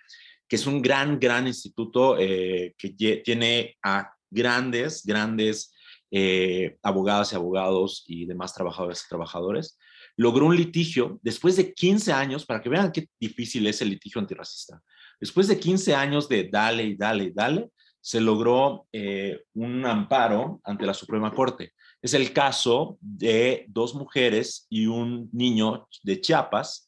que 0.47 0.57
es 0.57 0.67
un 0.67 0.83
gran, 0.83 1.19
gran 1.19 1.47
instituto 1.47 2.19
eh, 2.19 2.75
que 2.79 2.91
tiene 2.91 3.77
a 3.83 4.13
grandes, 4.31 5.05
grandes 5.05 5.73
eh, 6.11 6.77
abogadas 6.83 7.33
y 7.33 7.37
abogados 7.37 8.05
y 8.07 8.27
demás 8.27 8.55
trabajadores 8.55 9.03
y 9.05 9.09
trabajadores, 9.09 9.79
logró 10.17 10.47
un 10.47 10.57
litigio 10.57 11.19
después 11.23 11.57
de 11.57 11.75
15 11.75 12.13
años, 12.13 12.47
para 12.47 12.61
que 12.63 12.69
vean 12.69 12.93
qué 12.93 13.09
difícil 13.21 13.67
es 13.67 13.83
el 13.83 13.91
litigio 13.91 14.21
antirracista. 14.21 14.83
Después 15.21 15.49
de 15.49 15.59
15 15.59 15.95
años 15.95 16.29
de 16.29 16.49
dale 16.51 16.85
y 16.85 16.97
dale 16.97 17.25
y 17.25 17.31
dale, 17.31 17.71
se 18.01 18.21
logró 18.21 18.87
eh, 18.93 19.43
un 19.55 19.85
amparo 19.85 20.61
ante 20.65 20.87
la 20.87 20.95
Suprema 20.95 21.35
Corte. 21.35 21.73
Es 22.01 22.15
el 22.15 22.33
caso 22.33 22.99
de 23.01 23.65
dos 23.69 23.95
mujeres 23.95 24.67
y 24.71 24.87
un 24.87 25.29
niño 25.33 25.89
de 26.05 26.21
Chiapas 26.21 26.87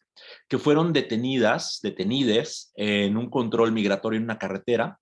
que 0.49 0.59
fueron 0.59 0.93
detenidas, 0.93 1.81
detenides 1.83 2.73
en 2.77 3.17
un 3.17 3.31
control 3.31 3.73
migratorio 3.73 4.19
en 4.19 4.25
una 4.25 4.39
carretera 4.39 4.99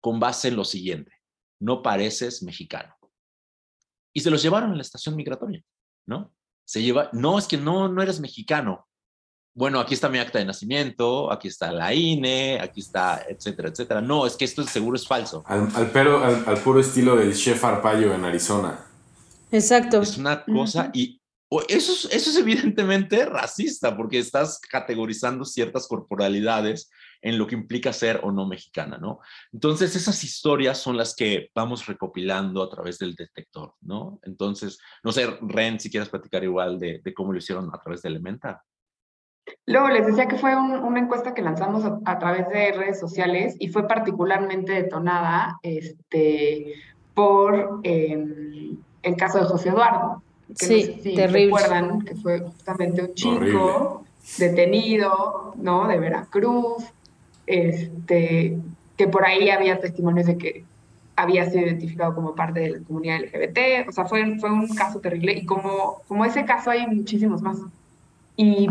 con 0.00 0.20
base 0.20 0.48
en 0.48 0.56
lo 0.56 0.64
siguiente, 0.64 1.12
no 1.60 1.82
pareces 1.82 2.42
mexicano 2.42 2.93
y 4.14 4.20
se 4.20 4.30
los 4.30 4.42
llevaron 4.42 4.72
a 4.72 4.76
la 4.76 4.82
estación 4.82 5.16
migratoria, 5.16 5.62
¿no? 6.06 6.32
Se 6.64 6.80
lleva, 6.82 7.10
no, 7.12 7.38
es 7.38 7.46
que 7.46 7.58
no, 7.58 7.88
no 7.88 8.00
eres 8.00 8.20
mexicano. 8.20 8.86
Bueno, 9.56 9.78
aquí 9.78 9.94
está 9.94 10.08
mi 10.08 10.18
acta 10.18 10.38
de 10.38 10.44
nacimiento, 10.44 11.30
aquí 11.30 11.48
está 11.48 11.70
la 11.70 11.92
INE, 11.92 12.58
aquí 12.60 12.80
está, 12.80 13.22
etcétera, 13.28 13.68
etcétera. 13.68 14.00
No, 14.00 14.26
es 14.26 14.36
que 14.36 14.44
esto 14.44 14.64
seguro 14.64 14.96
es 14.96 15.06
falso. 15.06 15.44
Al, 15.46 15.68
al, 15.74 15.90
pero, 15.90 16.24
al, 16.24 16.42
al 16.46 16.58
puro 16.58 16.80
estilo 16.80 17.16
del 17.16 17.36
chef 17.36 17.62
Arpaio 17.62 18.14
en 18.14 18.24
Arizona. 18.24 18.86
Exacto. 19.52 20.02
Es 20.02 20.16
una 20.16 20.44
cosa, 20.44 20.90
y 20.92 21.20
eso 21.68 21.92
es, 21.92 22.04
eso 22.06 22.30
es 22.30 22.36
evidentemente 22.36 23.26
racista, 23.26 23.96
porque 23.96 24.18
estás 24.18 24.58
categorizando 24.58 25.44
ciertas 25.44 25.86
corporalidades 25.86 26.90
en 27.24 27.38
lo 27.38 27.46
que 27.46 27.54
implica 27.54 27.90
ser 27.92 28.20
o 28.22 28.30
no 28.30 28.46
mexicana, 28.46 28.98
¿no? 28.98 29.18
Entonces, 29.50 29.96
esas 29.96 30.22
historias 30.22 30.76
son 30.76 30.98
las 30.98 31.16
que 31.16 31.50
vamos 31.54 31.86
recopilando 31.86 32.62
a 32.62 32.68
través 32.68 32.98
del 32.98 33.14
detector, 33.14 33.74
¿no? 33.80 34.20
Entonces, 34.24 34.78
no 35.02 35.10
sé, 35.10 35.26
Ren, 35.40 35.80
si 35.80 35.90
quieres 35.90 36.10
platicar 36.10 36.44
igual 36.44 36.78
de, 36.78 37.00
de 37.02 37.14
cómo 37.14 37.32
lo 37.32 37.38
hicieron 37.38 37.70
a 37.74 37.78
través 37.78 38.02
de 38.02 38.10
Elementa. 38.10 38.62
Luego 39.64 39.88
les 39.88 40.06
decía 40.06 40.28
que 40.28 40.36
fue 40.36 40.54
un, 40.54 40.72
una 40.72 41.00
encuesta 41.00 41.32
que 41.32 41.40
lanzamos 41.40 41.84
a, 41.86 41.98
a, 42.04 42.18
través 42.18 42.46
de 42.50 42.72
redes 42.72 43.00
sociales 43.00 43.56
y 43.58 43.68
fue 43.68 43.88
particularmente 43.88 44.72
detonada 44.72 45.58
este, 45.62 46.74
por 47.14 47.80
eh, 47.84 48.22
el 49.02 49.16
caso 49.16 49.38
de 49.38 49.44
José 49.44 49.70
Eduardo. 49.70 50.22
Que 50.58 50.66
sí, 50.66 50.74
no 50.74 50.94
sé 50.96 51.02
si 51.02 51.14
terrible. 51.14 51.44
recuerdan 51.46 52.02
que 52.02 52.14
fue 52.16 52.40
justamente 52.40 53.02
un 53.02 53.14
chico 53.14 53.34
Horrible. 53.36 54.06
detenido, 54.38 55.54
¿no? 55.56 55.88
De 55.88 55.98
Veracruz, 55.98 56.84
este, 57.46 58.58
que 58.96 59.08
por 59.08 59.24
ahí 59.24 59.50
había 59.50 59.80
testimonios 59.80 60.26
de 60.26 60.38
que 60.38 60.64
había 61.16 61.48
sido 61.48 61.66
identificado 61.66 62.14
como 62.14 62.34
parte 62.34 62.60
de 62.60 62.70
la 62.70 62.84
comunidad 62.84 63.20
LGBT, 63.20 63.88
o 63.88 63.92
sea, 63.92 64.04
fue, 64.04 64.38
fue 64.38 64.50
un 64.50 64.68
caso 64.68 65.00
terrible 65.00 65.32
y 65.32 65.46
como, 65.46 66.02
como 66.08 66.24
ese 66.24 66.44
caso 66.44 66.70
hay 66.70 66.86
muchísimos 66.86 67.42
más. 67.42 67.58
Y, 68.36 68.66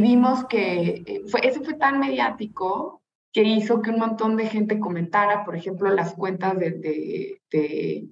vimos 0.00 0.44
que 0.46 1.22
fue, 1.28 1.46
ese 1.46 1.60
fue 1.60 1.74
tan 1.74 2.00
mediático 2.00 3.00
que 3.32 3.42
hizo 3.44 3.80
que 3.80 3.90
un 3.90 4.00
montón 4.00 4.36
de 4.36 4.46
gente 4.46 4.80
comentara, 4.80 5.44
por 5.44 5.54
ejemplo, 5.54 5.88
las 5.90 6.14
cuentas 6.14 6.58
de, 6.58 6.72
de, 6.72 7.38
de, 7.50 8.08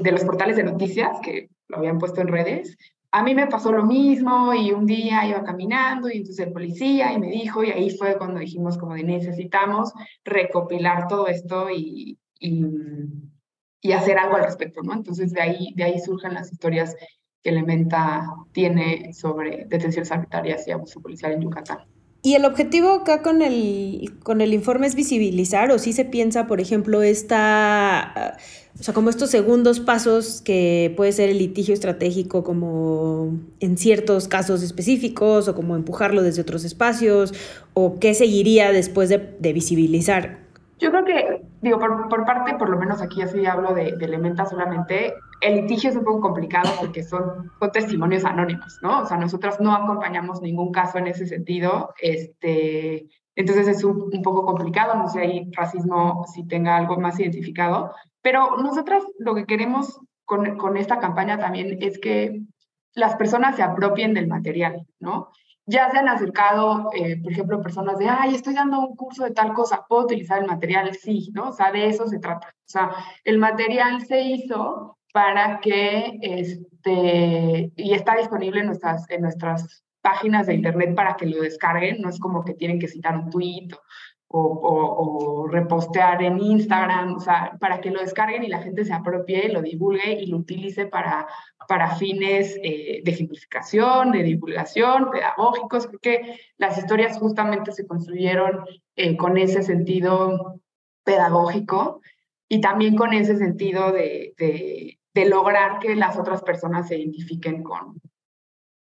de 0.00 0.12
los 0.12 0.24
portales 0.24 0.56
de 0.56 0.64
noticias 0.64 1.18
que 1.22 1.48
lo 1.68 1.78
habían 1.78 1.98
puesto 1.98 2.20
en 2.20 2.28
redes, 2.28 2.76
a 3.12 3.22
mí 3.22 3.34
me 3.34 3.46
pasó 3.46 3.70
lo 3.70 3.84
mismo 3.84 4.54
y 4.54 4.72
un 4.72 4.86
día 4.86 5.26
iba 5.26 5.44
caminando 5.44 6.08
y 6.08 6.16
entonces 6.16 6.46
el 6.46 6.52
policía 6.52 7.12
y 7.12 7.18
me 7.18 7.30
dijo 7.30 7.62
y 7.62 7.70
ahí 7.70 7.90
fue 7.90 8.16
cuando 8.16 8.40
dijimos 8.40 8.78
como 8.78 8.94
de 8.94 9.04
necesitamos 9.04 9.92
recopilar 10.24 11.08
todo 11.08 11.28
esto 11.28 11.68
y, 11.70 12.18
y, 12.40 13.92
hacer 13.92 14.18
algo 14.18 14.36
al 14.36 14.44
respecto, 14.44 14.80
¿no? 14.82 14.94
Entonces 14.94 15.32
de 15.32 15.42
ahí, 15.42 15.74
de 15.76 15.84
ahí 15.84 15.98
surgen 16.00 16.32
las 16.32 16.50
historias 16.50 16.96
que 17.42 17.50
Elementa 17.50 18.26
tiene 18.52 19.12
sobre 19.12 19.66
detenciones 19.66 20.10
arbitrarias 20.10 20.66
y 20.66 20.70
abuso 20.70 21.02
policial 21.02 21.32
en 21.32 21.42
Yucatán. 21.42 21.78
¿Y 22.22 22.36
el 22.36 22.44
objetivo 22.44 22.92
acá 22.92 23.20
con 23.20 23.42
el, 23.42 24.14
con 24.22 24.40
el 24.40 24.54
informe 24.54 24.86
es 24.86 24.94
visibilizar 24.94 25.72
o 25.72 25.78
si 25.78 25.92
se 25.92 26.04
piensa, 26.04 26.46
por 26.46 26.60
ejemplo, 26.60 27.02
esta, 27.02 28.38
o 28.78 28.82
sea, 28.82 28.94
como 28.94 29.10
estos 29.10 29.30
segundos 29.30 29.80
pasos 29.80 30.40
que 30.42 30.92
puede 30.96 31.12
ser 31.12 31.28
el 31.28 31.38
litigio 31.38 31.74
estratégico 31.74 32.42
como 32.42 33.34
en 33.60 33.76
ciertos 33.76 34.28
casos 34.28 34.62
específicos 34.62 35.46
o 35.48 35.54
como 35.54 35.76
empujarlo 35.76 36.22
desde 36.22 36.42
otros 36.42 36.64
espacios 36.64 37.34
o 37.74 37.98
qué 38.00 38.14
seguiría 38.14 38.72
después 38.72 39.08
de, 39.08 39.36
de 39.38 39.52
visibilizar? 39.52 40.42
Yo 40.78 40.90
creo 40.90 41.04
que, 41.04 41.42
digo, 41.60 41.78
por, 41.78 42.08
por, 42.08 42.24
parte, 42.24 42.54
por 42.54 42.68
lo 42.68 42.76
menos 42.76 43.00
aquí 43.00 43.22
así 43.22 43.46
hablo 43.46 43.72
de, 43.72 43.92
de 43.92 44.04
Elementa 44.04 44.46
solamente, 44.46 45.14
el 45.40 45.60
litigio 45.60 45.90
es 45.90 45.96
un 45.96 46.02
poco 46.02 46.20
complicado 46.20 46.70
porque 46.80 47.04
son, 47.04 47.52
son, 47.60 47.72
testimonios 47.72 48.24
anónimos, 48.24 48.78
¿no? 48.82 49.02
O 49.02 49.06
sea, 49.06 49.16
nosotros 49.16 49.60
no 49.60 49.72
acompañamos 49.74 50.42
ningún 50.42 50.72
caso 50.72 50.98
en 50.98 51.06
ese 51.06 51.26
sentido, 51.26 51.94
este, 52.00 53.06
entonces 53.36 53.68
es 53.68 53.84
un, 53.84 54.10
un 54.12 54.22
poco 54.22 54.44
complicado, 54.44 54.96
no 54.96 55.08
sé 55.08 55.20
ahí 55.20 55.48
racismo 55.52 56.24
si 56.34 56.48
tenga 56.48 56.76
algo 56.76 56.98
más 56.98 57.20
identificado, 57.20 57.92
pero 58.22 58.56
nosotros 58.56 59.04
lo 59.18 59.34
que 59.34 59.46
queremos 59.46 60.00
con, 60.24 60.56
con 60.56 60.76
esta 60.76 60.98
campaña 60.98 61.38
también 61.38 61.78
es 61.80 61.98
que 61.98 62.42
las 62.94 63.16
personas 63.16 63.56
se 63.56 63.62
apropien 63.62 64.14
del 64.14 64.28
material, 64.28 64.86
¿no? 65.00 65.30
ya 65.66 65.90
se 65.90 65.98
han 65.98 66.08
acercado, 66.08 66.90
eh, 66.94 67.20
por 67.22 67.32
ejemplo, 67.32 67.62
personas 67.62 67.98
de, 67.98 68.08
ay, 68.08 68.34
estoy 68.34 68.54
dando 68.54 68.80
un 68.80 68.96
curso 68.96 69.24
de 69.24 69.30
tal 69.30 69.52
cosa, 69.52 69.84
¿puedo 69.88 70.04
utilizar 70.04 70.40
el 70.40 70.46
material? 70.46 70.92
Sí, 70.94 71.30
¿no? 71.34 71.50
O 71.50 71.52
sea, 71.52 71.70
de 71.70 71.86
eso 71.86 72.06
se 72.08 72.18
trata. 72.18 72.48
O 72.48 72.68
sea, 72.68 72.90
el 73.24 73.38
material 73.38 74.04
se 74.04 74.22
hizo 74.22 74.98
para 75.12 75.60
que, 75.60 76.18
este, 76.20 77.72
y 77.76 77.92
está 77.94 78.16
disponible 78.16 78.60
en 78.60 78.66
nuestras, 78.66 79.08
en 79.10 79.22
nuestras 79.22 79.84
páginas 80.00 80.46
de 80.46 80.54
internet 80.54 80.96
para 80.96 81.14
que 81.16 81.26
lo 81.26 81.42
descarguen, 81.42 82.00
no 82.02 82.08
es 82.08 82.18
como 82.18 82.44
que 82.44 82.54
tienen 82.54 82.80
que 82.80 82.88
citar 82.88 83.16
un 83.16 83.30
tweet 83.30 83.68
o, 84.32 85.46
repostear 85.50 86.22
en 86.22 86.40
Instagram, 86.40 87.16
o 87.16 87.20
sea, 87.20 87.56
para 87.60 87.80
que 87.80 87.90
lo 87.90 88.00
descarguen 88.00 88.44
y 88.44 88.48
la 88.48 88.62
gente 88.62 88.84
se 88.84 88.92
apropie, 88.92 89.52
lo 89.52 89.60
divulgue 89.60 90.12
y 90.12 90.26
lo 90.26 90.38
utilice 90.38 90.86
para, 90.86 91.26
para 91.68 91.96
fines 91.96 92.58
eh, 92.62 93.02
de 93.04 93.10
ejemplificación, 93.10 94.12
de 94.12 94.22
divulgación, 94.22 95.10
pedagógicos. 95.10 95.86
Creo 95.86 96.00
que 96.00 96.40
las 96.56 96.78
historias 96.78 97.18
justamente 97.18 97.72
se 97.72 97.86
construyeron 97.86 98.64
eh, 98.96 99.16
con 99.16 99.36
ese 99.36 99.62
sentido 99.62 100.60
pedagógico 101.04 102.00
y 102.48 102.60
también 102.60 102.96
con 102.96 103.12
ese 103.12 103.36
sentido 103.36 103.92
de, 103.92 104.34
de, 104.38 104.98
lograr 105.24 105.78
que 105.78 105.94
las 105.94 106.18
otras 106.18 106.42
personas 106.42 106.88
se 106.88 106.98
identifiquen 106.98 107.62
con, 107.62 108.00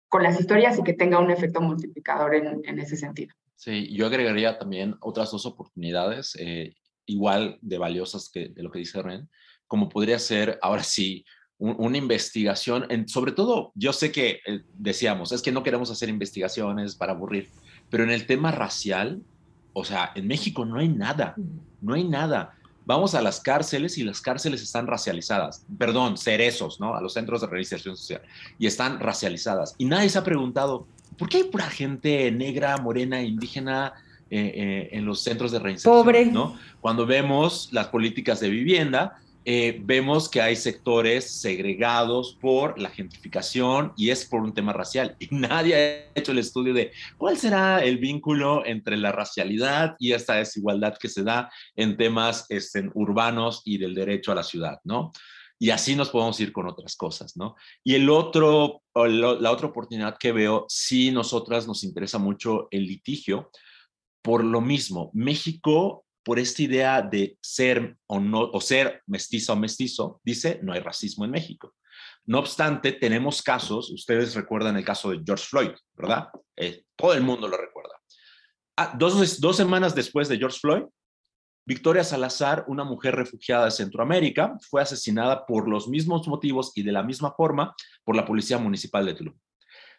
con 0.07 0.23
las 0.23 0.39
historias 0.39 0.77
y 0.79 0.83
que 0.83 0.93
tenga 0.93 1.19
un 1.19 1.31
efecto 1.31 1.59
multiplicador 1.59 2.35
en, 2.35 2.61
en 2.63 2.79
ese 2.79 2.95
sentido. 2.95 3.35
Sí, 3.59 3.93
yo 3.93 4.05
agregaría 4.05 4.57
también 4.57 4.95
otras 5.01 5.31
dos 5.31 5.45
oportunidades 5.45 6.33
eh, 6.39 6.75
igual 7.05 7.57
de 7.61 7.77
valiosas 7.77 8.29
que 8.33 8.47
de 8.47 8.63
lo 8.63 8.71
que 8.71 8.79
dice 8.79 9.01
Ren, 9.01 9.29
como 9.67 9.89
podría 9.89 10.17
ser, 10.17 10.57
ahora 10.61 10.81
sí, 10.81 11.25
una 11.57 11.97
investigación, 11.97 12.85
en, 12.87 13.09
sobre 13.09 13.33
todo, 13.33 13.73
yo 13.75 13.91
sé 13.91 14.13
que 14.13 14.39
eh, 14.47 14.61
decíamos, 14.75 15.33
es 15.33 15.41
que 15.41 15.51
no 15.51 15.61
queremos 15.61 15.91
hacer 15.91 16.07
investigaciones 16.07 16.95
para 16.95 17.11
aburrir, 17.11 17.49
pero 17.89 18.05
en 18.05 18.11
el 18.11 18.25
tema 18.25 18.51
racial, 18.51 19.21
o 19.73 19.83
sea, 19.83 20.13
en 20.15 20.25
México 20.25 20.63
no 20.63 20.79
hay 20.79 20.87
nada, 20.87 21.35
no 21.81 21.95
hay 21.95 22.05
nada. 22.05 22.57
Vamos 22.89 23.13
a 23.13 23.21
las 23.21 23.39
cárceles 23.39 23.99
y 23.99 24.03
las 24.03 24.19
cárceles 24.19 24.63
están 24.63 24.87
racializadas, 24.87 25.63
perdón, 25.77 26.17
cerezos, 26.17 26.79
¿no? 26.79 26.95
A 26.95 27.01
los 27.01 27.13
centros 27.13 27.41
de 27.41 27.45
reinserción 27.45 27.95
social, 27.95 28.23
y 28.57 28.65
están 28.65 28.99
racializadas. 28.99 29.75
Y 29.77 29.85
nadie 29.85 30.09
se 30.09 30.17
ha 30.17 30.23
preguntado, 30.23 30.87
¿Por 31.15 31.29
qué 31.29 31.37
hay 31.37 31.43
pura 31.43 31.69
gente 31.69 32.31
negra, 32.31 32.77
morena, 32.77 33.21
indígena 33.21 33.93
eh, 34.31 34.53
eh, 34.55 34.89
en 34.93 35.05
los 35.05 35.21
centros 35.21 35.51
de 35.51 35.59
reinserción? 35.59 36.01
Pobre. 36.01 36.25
¿no? 36.25 36.57
Cuando 36.81 37.05
vemos 37.05 37.69
las 37.73 37.89
políticas 37.89 38.39
de 38.39 38.49
vivienda, 38.49 39.19
eh, 39.45 39.79
vemos 39.83 40.29
que 40.29 40.41
hay 40.41 40.55
sectores 40.55 41.39
segregados 41.39 42.37
por 42.39 42.79
la 42.79 42.89
gentrificación 42.89 43.93
y 43.95 44.09
es 44.09 44.25
por 44.25 44.41
un 44.41 44.53
tema 44.53 44.73
racial. 44.73 45.15
Y 45.19 45.27
nadie 45.35 45.75
ha 45.75 46.19
hecho 46.19 46.31
el 46.31 46.39
estudio 46.39 46.73
de 46.73 46.91
cuál 47.17 47.37
será 47.37 47.83
el 47.83 47.97
vínculo 47.97 48.65
entre 48.65 48.97
la 48.97 49.11
racialidad 49.11 49.95
y 49.99 50.13
esta 50.13 50.35
desigualdad 50.35 50.97
que 50.97 51.09
se 51.09 51.23
da 51.23 51.49
en 51.75 51.97
temas 51.97 52.45
este, 52.49 52.89
urbanos 52.93 53.61
y 53.65 53.77
del 53.77 53.95
derecho 53.95 54.31
a 54.31 54.35
la 54.35 54.43
ciudad, 54.43 54.79
¿no? 54.83 55.11
y 55.61 55.71
así 55.71 55.93
nos 55.95 56.09
podemos 56.09 56.39
ir 56.39 56.53
con 56.53 56.67
otras 56.67 56.95
cosas, 56.95 57.35
¿no? 57.35 57.55
Y 57.83 57.95
el 57.95 58.09
otro, 58.09 58.81
la 58.95 59.51
otra 59.51 59.67
oportunidad 59.67 60.17
que 60.17 60.31
veo, 60.31 60.65
sí, 60.69 61.11
nosotras 61.11 61.67
nos 61.67 61.83
interesa 61.83 62.17
mucho 62.17 62.69
el 62.71 62.85
litigio, 62.85 63.51
por 64.21 64.43
lo 64.43 64.61
mismo, 64.61 65.11
México, 65.13 66.05
por 66.23 66.39
esta 66.39 66.61
idea 66.61 67.01
de 67.01 67.37
ser 67.41 67.97
o 68.07 68.19
no, 68.19 68.41
o 68.41 68.61
ser 68.61 69.01
mestiza 69.07 69.53
o 69.53 69.55
mestizo, 69.55 70.21
dice, 70.23 70.59
no 70.63 70.73
hay 70.73 70.79
racismo 70.79 71.25
en 71.25 71.31
México. 71.31 71.75
No 72.25 72.39
obstante, 72.39 72.91
tenemos 72.91 73.41
casos, 73.41 73.89
ustedes 73.89 74.35
recuerdan 74.35 74.77
el 74.77 74.85
caso 74.85 75.11
de 75.11 75.21
George 75.25 75.45
Floyd, 75.45 75.71
¿verdad? 75.93 76.27
Eh, 76.55 76.83
todo 76.95 77.13
el 77.13 77.21
mundo 77.21 77.47
lo 77.47 77.57
recuerda. 77.57 77.95
Ah, 78.77 78.93
dos, 78.97 79.39
dos 79.39 79.57
semanas 79.57 79.95
después 79.95 80.29
de 80.29 80.37
George 80.37 80.59
Floyd, 80.59 80.83
Victoria 81.65 82.03
Salazar, 82.03 82.65
una 82.67 82.83
mujer 82.83 83.15
refugiada 83.15 83.65
de 83.65 83.71
Centroamérica, 83.71 84.57
fue 84.69 84.81
asesinada 84.81 85.45
por 85.45 85.67
los 85.67 85.87
mismos 85.87 86.27
motivos 86.27 86.71
y 86.73 86.81
de 86.81 86.91
la 86.91 87.03
misma 87.03 87.31
forma 87.33 87.75
por 88.03 88.15
la 88.15 88.25
Policía 88.25 88.57
Municipal 88.57 89.05
de 89.05 89.13
Tulum. 89.13 89.35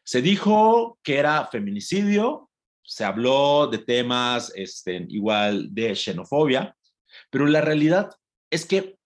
Se 0.05 0.21
dijo 0.21 0.99
que 1.05 1.19
era 1.19 1.47
feminicidio, 1.47 2.50
se 2.83 3.05
habló 3.05 3.67
de 3.67 3.79
temas 3.79 4.53
este, 4.55 5.07
igual 5.09 5.69
de 5.75 5.95
xenofobia, 5.95 6.77
pero 7.31 7.47
la 7.47 7.61
realidad 7.61 8.11
es 8.51 8.67
que 8.67 8.97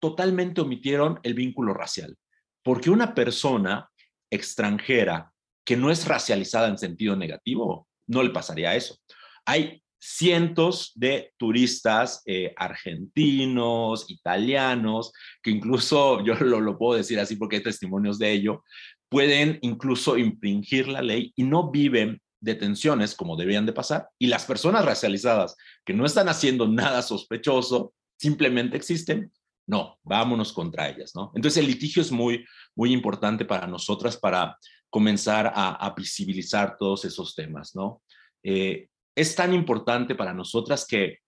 totalmente 0.00 0.60
omitieron 0.60 1.18
el 1.22 1.34
vínculo 1.34 1.74
racial, 1.74 2.16
porque 2.62 2.90
una 2.90 3.14
persona 3.14 3.90
extranjera 4.30 5.32
que 5.64 5.76
no 5.76 5.90
es 5.90 6.06
racializada 6.06 6.68
en 6.68 6.78
sentido 6.78 7.16
negativo, 7.16 7.88
no 8.06 8.22
le 8.22 8.30
pasaría 8.30 8.74
eso. 8.74 8.98
Hay 9.46 9.82
cientos 9.98 10.92
de 10.94 11.32
turistas 11.38 12.22
eh, 12.26 12.52
argentinos, 12.56 14.10
italianos, 14.10 15.12
que 15.42 15.50
incluso, 15.50 16.22
yo 16.24 16.34
lo, 16.34 16.60
lo, 16.60 16.76
puedo 16.76 16.98
decir 16.98 17.18
así 17.18 17.36
porque 17.36 17.56
hay 17.56 17.62
testimonios 17.62 18.18
de 18.18 18.32
ello, 18.32 18.62
pueden 19.08 19.58
incluso 19.62 20.18
infringir 20.18 20.88
la 20.88 21.00
ley 21.00 21.32
y 21.36 21.44
no 21.44 21.70
viven 21.70 22.20
detenciones 22.44 23.14
como 23.14 23.36
debían 23.36 23.66
de 23.66 23.72
pasar. 23.72 24.08
Y 24.18 24.26
las 24.26 24.44
personas 24.44 24.84
racializadas 24.84 25.56
que 25.84 25.94
no 25.94 26.04
están 26.04 26.28
haciendo 26.28 26.68
nada 26.68 27.02
sospechoso, 27.02 27.94
simplemente 28.16 28.76
existen, 28.76 29.32
no, 29.66 29.98
vámonos 30.02 30.52
contra 30.52 30.88
ellas, 30.88 31.12
¿no? 31.14 31.32
Entonces 31.34 31.62
el 31.62 31.66
litigio 31.66 32.02
es 32.02 32.12
muy, 32.12 32.44
muy 32.76 32.92
importante 32.92 33.44
para 33.44 33.66
nosotras 33.66 34.16
para 34.16 34.58
comenzar 34.90 35.50
a, 35.54 35.92
visibilizar 35.96 36.76
todos 36.78 37.04
esos 37.04 37.34
temas, 37.34 37.74
¿no? 37.74 38.02
Eh, 38.42 38.88
es 39.16 39.34
tan 39.34 39.52
importante 39.54 40.14
para 40.14 40.32
nosotras 40.32 40.86
que 40.86 41.18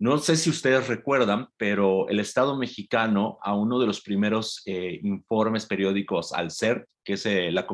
no 0.00 0.16
sé 0.16 0.34
si 0.36 0.48
ustedes 0.48 0.88
recuerdan, 0.88 1.48
pero 1.58 2.08
el 2.08 2.20
Estado 2.20 2.56
mexicano 2.56 3.38
a 3.42 3.54
uno 3.54 3.78
de 3.78 3.86
los 3.86 4.00
primeros 4.00 4.62
eh, 4.64 4.98
informes 5.02 5.66
periódicos 5.66 6.32
al 6.32 6.50
CERT, 6.50 6.88
que 7.04 7.12
es 7.12 7.26
eh, 7.26 7.52
la 7.52 7.66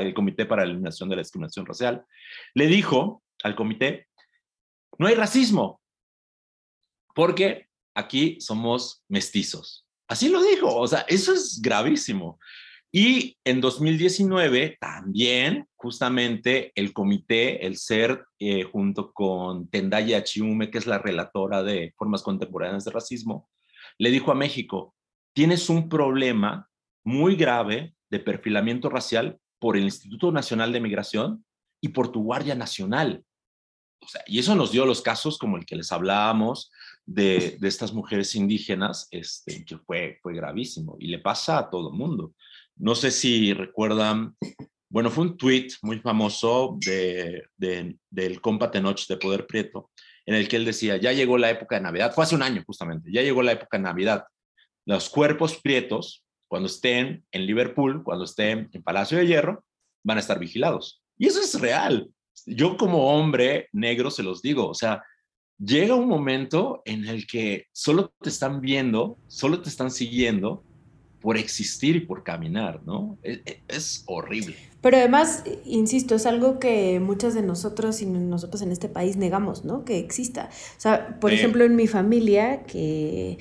el 0.00 0.14
Comité 0.14 0.44
para 0.44 0.62
la 0.64 0.70
Eliminación 0.70 1.08
de 1.08 1.14
la 1.14 1.22
Discriminación 1.22 1.66
Racial, 1.66 2.04
le 2.54 2.66
dijo 2.66 3.22
al 3.44 3.54
comité, 3.54 4.08
no 4.98 5.06
hay 5.06 5.14
racismo, 5.14 5.80
porque 7.14 7.68
aquí 7.94 8.40
somos 8.40 9.04
mestizos. 9.06 9.86
Así 10.08 10.30
lo 10.30 10.42
dijo, 10.42 10.74
o 10.74 10.86
sea, 10.88 11.04
eso 11.06 11.32
es 11.32 11.60
gravísimo. 11.62 12.40
Y 12.90 13.36
en 13.44 13.60
2019 13.60 14.78
también, 14.80 15.66
justamente, 15.76 16.72
el 16.74 16.92
comité, 16.94 17.66
el 17.66 17.76
CERT, 17.76 18.22
eh, 18.38 18.64
junto 18.64 19.12
con 19.12 19.68
Tendaya 19.68 20.24
Chiume, 20.24 20.70
que 20.70 20.78
es 20.78 20.86
la 20.86 20.98
relatora 20.98 21.62
de 21.62 21.92
formas 21.98 22.22
contemporáneas 22.22 22.84
de 22.86 22.90
racismo, 22.90 23.48
le 23.98 24.10
dijo 24.10 24.32
a 24.32 24.34
México, 24.34 24.94
tienes 25.34 25.68
un 25.68 25.88
problema 25.88 26.68
muy 27.04 27.36
grave 27.36 27.94
de 28.10 28.20
perfilamiento 28.20 28.88
racial 28.88 29.38
por 29.58 29.76
el 29.76 29.84
Instituto 29.84 30.32
Nacional 30.32 30.72
de 30.72 30.80
Migración 30.80 31.44
y 31.80 31.88
por 31.88 32.10
tu 32.10 32.22
Guardia 32.22 32.54
Nacional. 32.54 33.22
O 34.00 34.08
sea, 34.08 34.22
y 34.26 34.38
eso 34.38 34.54
nos 34.54 34.72
dio 34.72 34.86
los 34.86 35.02
casos 35.02 35.36
como 35.36 35.56
el 35.56 35.66
que 35.66 35.76
les 35.76 35.92
hablábamos 35.92 36.70
de, 37.04 37.58
de 37.60 37.68
estas 37.68 37.92
mujeres 37.92 38.34
indígenas, 38.34 39.08
este, 39.10 39.64
que 39.64 39.76
fue, 39.78 40.18
fue 40.22 40.34
gravísimo 40.34 40.96
y 40.98 41.08
le 41.08 41.18
pasa 41.18 41.58
a 41.58 41.68
todo 41.68 41.90
mundo. 41.90 42.32
No 42.78 42.94
sé 42.94 43.10
si 43.10 43.52
recuerdan, 43.52 44.36
bueno, 44.88 45.10
fue 45.10 45.24
un 45.24 45.36
tweet 45.36 45.68
muy 45.82 45.98
famoso 45.98 46.78
de, 46.80 47.44
del 47.56 48.40
compa 48.40 48.70
Tenoch 48.70 49.06
de 49.08 49.16
Poder 49.16 49.46
Prieto, 49.46 49.90
en 50.24 50.34
el 50.34 50.48
que 50.48 50.56
él 50.56 50.64
decía, 50.64 50.96
ya 50.96 51.12
llegó 51.12 51.38
la 51.38 51.50
época 51.50 51.76
de 51.76 51.82
Navidad, 51.82 52.12
fue 52.14 52.24
hace 52.24 52.34
un 52.34 52.42
año 52.42 52.62
justamente, 52.66 53.10
ya 53.12 53.22
llegó 53.22 53.42
la 53.42 53.52
época 53.52 53.78
de 53.78 53.84
Navidad. 53.84 54.24
Los 54.86 55.10
cuerpos 55.10 55.60
prietos, 55.60 56.24
cuando 56.48 56.66
estén 56.66 57.24
en 57.32 57.46
Liverpool, 57.46 58.02
cuando 58.04 58.24
estén 58.24 58.70
en 58.72 58.82
Palacio 58.82 59.18
de 59.18 59.26
Hierro, 59.26 59.64
van 60.04 60.18
a 60.18 60.20
estar 60.20 60.38
vigilados. 60.38 61.02
Y 61.18 61.26
eso 61.26 61.40
es 61.40 61.60
real. 61.60 62.08
Yo 62.46 62.76
como 62.76 63.12
hombre 63.12 63.68
negro 63.72 64.10
se 64.10 64.22
los 64.22 64.40
digo, 64.40 64.68
o 64.68 64.74
sea, 64.74 65.02
llega 65.58 65.94
un 65.94 66.08
momento 66.08 66.82
en 66.84 67.06
el 67.06 67.26
que 67.26 67.66
solo 67.72 68.12
te 68.20 68.28
están 68.28 68.60
viendo, 68.60 69.18
solo 69.26 69.60
te 69.60 69.68
están 69.68 69.90
siguiendo 69.90 70.64
por 71.20 71.36
existir 71.36 71.96
y 71.96 72.00
por 72.00 72.22
caminar, 72.22 72.80
¿no? 72.84 73.18
Es, 73.22 73.40
es, 73.68 74.02
horrible. 74.06 74.56
Pero 74.80 74.96
además, 74.96 75.44
insisto, 75.64 76.14
es 76.14 76.26
algo 76.26 76.60
que 76.60 77.00
muchas 77.00 77.34
de 77.34 77.42
nosotros 77.42 78.00
y 78.00 78.06
nosotros 78.06 78.62
en 78.62 78.70
este 78.70 78.88
país 78.88 79.16
negamos, 79.16 79.64
¿no? 79.64 79.84
Que 79.84 79.98
exista. 79.98 80.50
O 80.52 80.80
sea, 80.80 81.18
por 81.18 81.32
ejemplo, 81.32 81.64
en 81.64 81.74
mi 81.74 81.88
familia, 81.88 82.62
que 82.62 83.38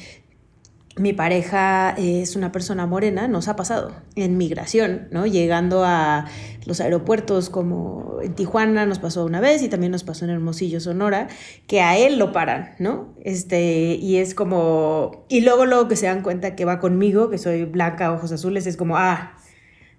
mi 0.98 1.14
pareja 1.14 1.92
es 1.98 2.36
una 2.36 2.52
persona 2.52 2.86
morena, 2.86 3.28
nos 3.28 3.48
ha 3.48 3.56
pasado 3.56 3.92
en 4.16 4.38
migración, 4.38 5.08
¿no? 5.12 5.26
Llegando 5.26 5.84
a 5.84 6.26
los 6.66 6.82
aeropuertos 6.82 7.50
como 7.50 8.18
en 8.22 8.34
Tijuana 8.34 8.86
nos 8.86 9.00
pasó 9.00 9.24
una 9.24 9.40
vez 9.40 9.62
y 9.62 9.70
también 9.70 9.92
nos 9.92 10.04
pasó 10.04 10.26
en 10.26 10.32
Hermosillo, 10.32 10.80
Sonora, 10.80 11.28
que 11.68 11.82
a 11.82 11.98
él 11.98 12.20
lo 12.20 12.32
paran, 12.32 12.76
¿no? 12.80 13.14
Este, 13.24 13.96
y 13.96 14.18
es 14.18 14.34
como, 14.34 15.26
y 15.30 15.42
luego 15.42 15.66
luego 15.66 15.88
que 15.88 15.96
se 15.96 16.08
dan 16.08 16.24
cuenta 16.24 16.56
que 16.56 16.66
va 16.66 16.80
conmigo, 16.80 17.30
que 17.30 17.38
soy 17.38 17.66
blanca, 17.66 18.12
ojos 18.12 18.32
azules, 18.32 18.68
es 18.68 18.76
como, 18.76 18.98
ah, 18.98 19.37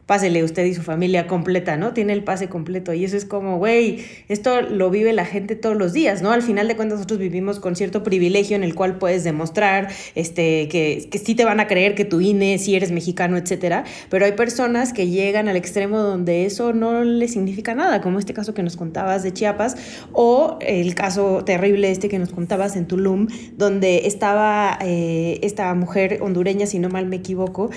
pásele 0.08 0.42
usted 0.42 0.64
y 0.64 0.72
su 0.72 0.80
familia 0.80 1.26
completa, 1.26 1.76
¿no? 1.76 1.92
Tiene 1.92 2.14
el 2.14 2.24
pase 2.24 2.48
completo 2.48 2.94
y 2.94 3.04
eso 3.04 3.14
es 3.14 3.26
como, 3.26 3.58
güey, 3.58 4.06
esto 4.28 4.62
lo 4.62 4.88
vive 4.88 5.12
la 5.12 5.26
gente 5.26 5.54
todos 5.54 5.76
los 5.76 5.92
días, 5.92 6.22
¿no? 6.22 6.32
Al 6.32 6.40
final 6.40 6.66
de 6.66 6.76
cuentas 6.76 6.96
nosotros 6.96 7.20
vivimos 7.20 7.60
con 7.60 7.76
cierto 7.76 8.02
privilegio 8.02 8.56
en 8.56 8.64
el 8.64 8.74
cual 8.74 8.96
puedes 8.96 9.22
demostrar 9.22 9.88
este, 10.14 10.66
que, 10.68 11.08
que 11.10 11.18
sí 11.18 11.34
te 11.34 11.44
van 11.44 11.60
a 11.60 11.66
creer 11.66 11.94
que 11.94 12.06
tu 12.06 12.22
INE, 12.22 12.56
si 12.56 12.74
eres 12.74 12.90
mexicano, 12.90 13.36
etcétera, 13.36 13.84
pero 14.08 14.24
hay 14.24 14.32
personas 14.32 14.94
que 14.94 15.08
llegan 15.08 15.46
al 15.46 15.56
extremo 15.56 15.98
donde 15.98 16.46
eso 16.46 16.72
no 16.72 17.04
les 17.04 17.34
significa 17.34 17.74
nada, 17.74 18.00
como 18.00 18.18
este 18.18 18.32
caso 18.32 18.54
que 18.54 18.62
nos 18.62 18.76
contabas 18.76 19.22
de 19.22 19.34
Chiapas 19.34 19.76
o 20.12 20.56
el 20.62 20.94
caso 20.94 21.44
terrible 21.44 21.90
este 21.90 22.08
que 22.08 22.18
nos 22.18 22.30
contabas 22.30 22.76
en 22.76 22.86
Tulum, 22.86 23.26
donde 23.58 24.06
estaba 24.06 24.78
eh, 24.80 25.38
esta 25.42 25.74
mujer 25.74 26.20
hondureña, 26.22 26.64
si 26.64 26.78
no 26.78 26.88
mal 26.88 27.04
me 27.04 27.16
equivoco, 27.16 27.68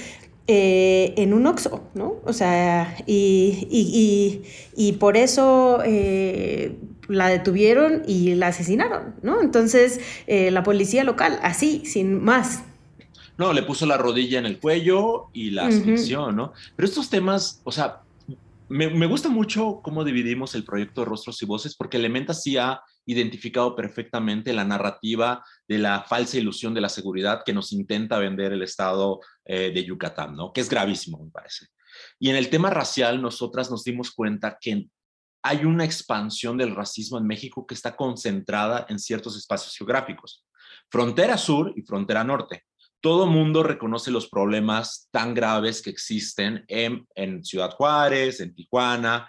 eh, 0.53 1.13
en 1.15 1.33
un 1.33 1.47
Oxxo, 1.47 1.81
¿no? 1.93 2.15
O 2.25 2.33
sea, 2.33 2.97
y, 3.07 3.69
y, 3.71 4.41
y, 4.75 4.91
por 4.97 5.15
eso 5.15 5.79
eh, 5.85 6.75
la 7.07 7.29
detuvieron 7.29 8.03
y 8.05 8.35
la 8.35 8.47
asesinaron, 8.47 9.15
¿no? 9.23 9.41
Entonces, 9.41 10.01
eh, 10.27 10.51
la 10.51 10.61
policía 10.61 11.05
local, 11.05 11.39
así, 11.41 11.83
sin 11.85 12.21
más. 12.21 12.65
No, 13.37 13.53
le 13.53 13.63
puso 13.63 13.85
la 13.85 13.97
rodilla 13.97 14.39
en 14.39 14.45
el 14.45 14.59
cuello 14.59 15.29
y 15.31 15.51
la 15.51 15.67
asfixió, 15.67 16.33
¿no? 16.33 16.51
Pero 16.75 16.85
estos 16.85 17.09
temas, 17.09 17.61
o 17.63 17.71
sea, 17.71 18.01
me, 18.67 18.89
me, 18.89 19.05
gusta 19.05 19.29
mucho 19.29 19.79
cómo 19.81 20.03
dividimos 20.03 20.53
el 20.53 20.65
proyecto 20.65 20.99
de 20.99 21.05
Rostros 21.05 21.41
y 21.41 21.45
Voces, 21.45 21.75
porque 21.77 21.95
Elementa 21.95 22.33
sí 22.33 22.57
ha 22.57 22.81
identificado 23.05 23.75
perfectamente 23.75 24.53
la 24.53 24.65
narrativa 24.65 25.45
de 25.67 25.77
la 25.77 26.01
falsa 26.01 26.37
ilusión 26.37 26.73
de 26.73 26.81
la 26.81 26.89
seguridad 26.89 27.43
que 27.45 27.53
nos 27.53 27.71
intenta 27.71 28.19
vender 28.19 28.53
el 28.53 28.61
Estado 28.61 29.21
eh, 29.45 29.71
de 29.71 29.83
Yucatán, 29.83 30.35
¿no? 30.35 30.53
Que 30.53 30.61
es 30.61 30.69
gravísimo, 30.69 31.23
me 31.23 31.31
parece. 31.31 31.67
Y 32.19 32.29
en 32.29 32.35
el 32.35 32.49
tema 32.49 32.69
racial, 32.69 33.21
nosotras 33.21 33.69
nos 33.69 33.83
dimos 33.83 34.11
cuenta 34.11 34.57
que 34.59 34.87
hay 35.43 35.65
una 35.65 35.85
expansión 35.85 36.57
del 36.57 36.75
racismo 36.75 37.17
en 37.17 37.25
México 37.25 37.65
que 37.65 37.73
está 37.73 37.95
concentrada 37.95 38.85
en 38.89 38.99
ciertos 38.99 39.35
espacios 39.37 39.75
geográficos. 39.75 40.45
Frontera 40.89 41.37
sur 41.37 41.73
y 41.75 41.81
frontera 41.81 42.23
norte. 42.23 42.63
Todo 43.01 43.25
mundo 43.25 43.63
reconoce 43.63 44.11
los 44.11 44.29
problemas 44.29 45.09
tan 45.11 45.33
graves 45.33 45.81
que 45.81 45.89
existen 45.89 46.63
en, 46.67 47.07
en 47.15 47.43
Ciudad 47.43 47.71
Juárez, 47.71 48.39
en 48.39 48.53
Tijuana, 48.53 49.27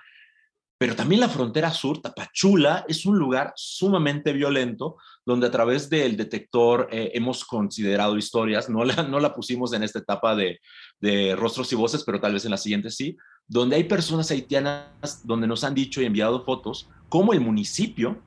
pero 0.83 0.97
también 0.97 1.21
la 1.21 1.29
frontera 1.29 1.71
sur, 1.71 2.03
Tapachula, 2.03 2.85
es 2.89 3.07
un 3.07 3.17
lugar 3.17 3.53
sumamente 3.55 4.33
violento 4.33 4.97
donde 5.25 5.47
a 5.47 5.51
través 5.53 5.89
del 5.89 6.17
detector 6.17 6.89
eh, 6.91 7.13
hemos 7.15 7.45
considerado 7.45 8.19
historias, 8.19 8.69
no 8.69 8.85
la, 8.85 9.33
pusimos 9.33 9.73
en 9.75 9.85
esta 9.85 10.01
etapa 10.01 10.35
de, 10.35 10.59
de 11.01 11.37
rostros 11.37 11.73
y 11.73 11.77
voces, 11.77 12.03
pero 12.03 12.21
tal 12.21 12.33
vez 12.33 12.47
en 12.47 12.51
la 12.51 12.57
siguiente 12.57 12.91
sí, 12.91 13.17
donde 13.47 13.77
hay 13.77 13.85
personas 13.85 14.29
haitianas 14.33 15.25
donde 15.25 15.47
nos 15.47 15.63
han 15.63 15.77
dicho 15.77 16.03
y 16.03 16.07
enviado 16.07 16.45
fotos 16.45 16.89
cómo 17.09 17.33
el 17.33 17.41
municipio 17.41 18.21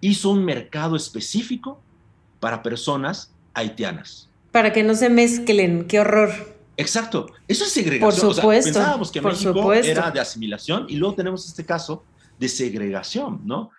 hizo 0.00 0.30
un 0.30 0.44
mercado 0.44 0.94
específico 0.94 1.82
para 2.38 2.62
personas 2.62 3.34
haitianas. 3.52 4.30
Para 4.52 4.72
que 4.72 4.84
no 4.84 4.94
se 4.94 5.10
mezclen, 5.10 5.88
qué 5.88 5.98
horror. 5.98 6.55
Exacto, 6.76 7.26
eso 7.48 7.64
es 7.64 7.72
segregación. 7.72 8.26
Por 8.28 8.34
supuesto. 8.34 8.72
pensábamos 8.72 9.10
que 9.10 9.20
México 9.20 9.72
era 9.72 10.10
de 10.10 10.20
asimilación 10.20 10.86
y 10.88 10.96
luego 10.96 11.14
tenemos 11.14 11.46
este 11.46 11.64
caso 11.64 12.04
de 12.38 12.48
segregación, 12.48 13.40
¿no? 13.44 13.70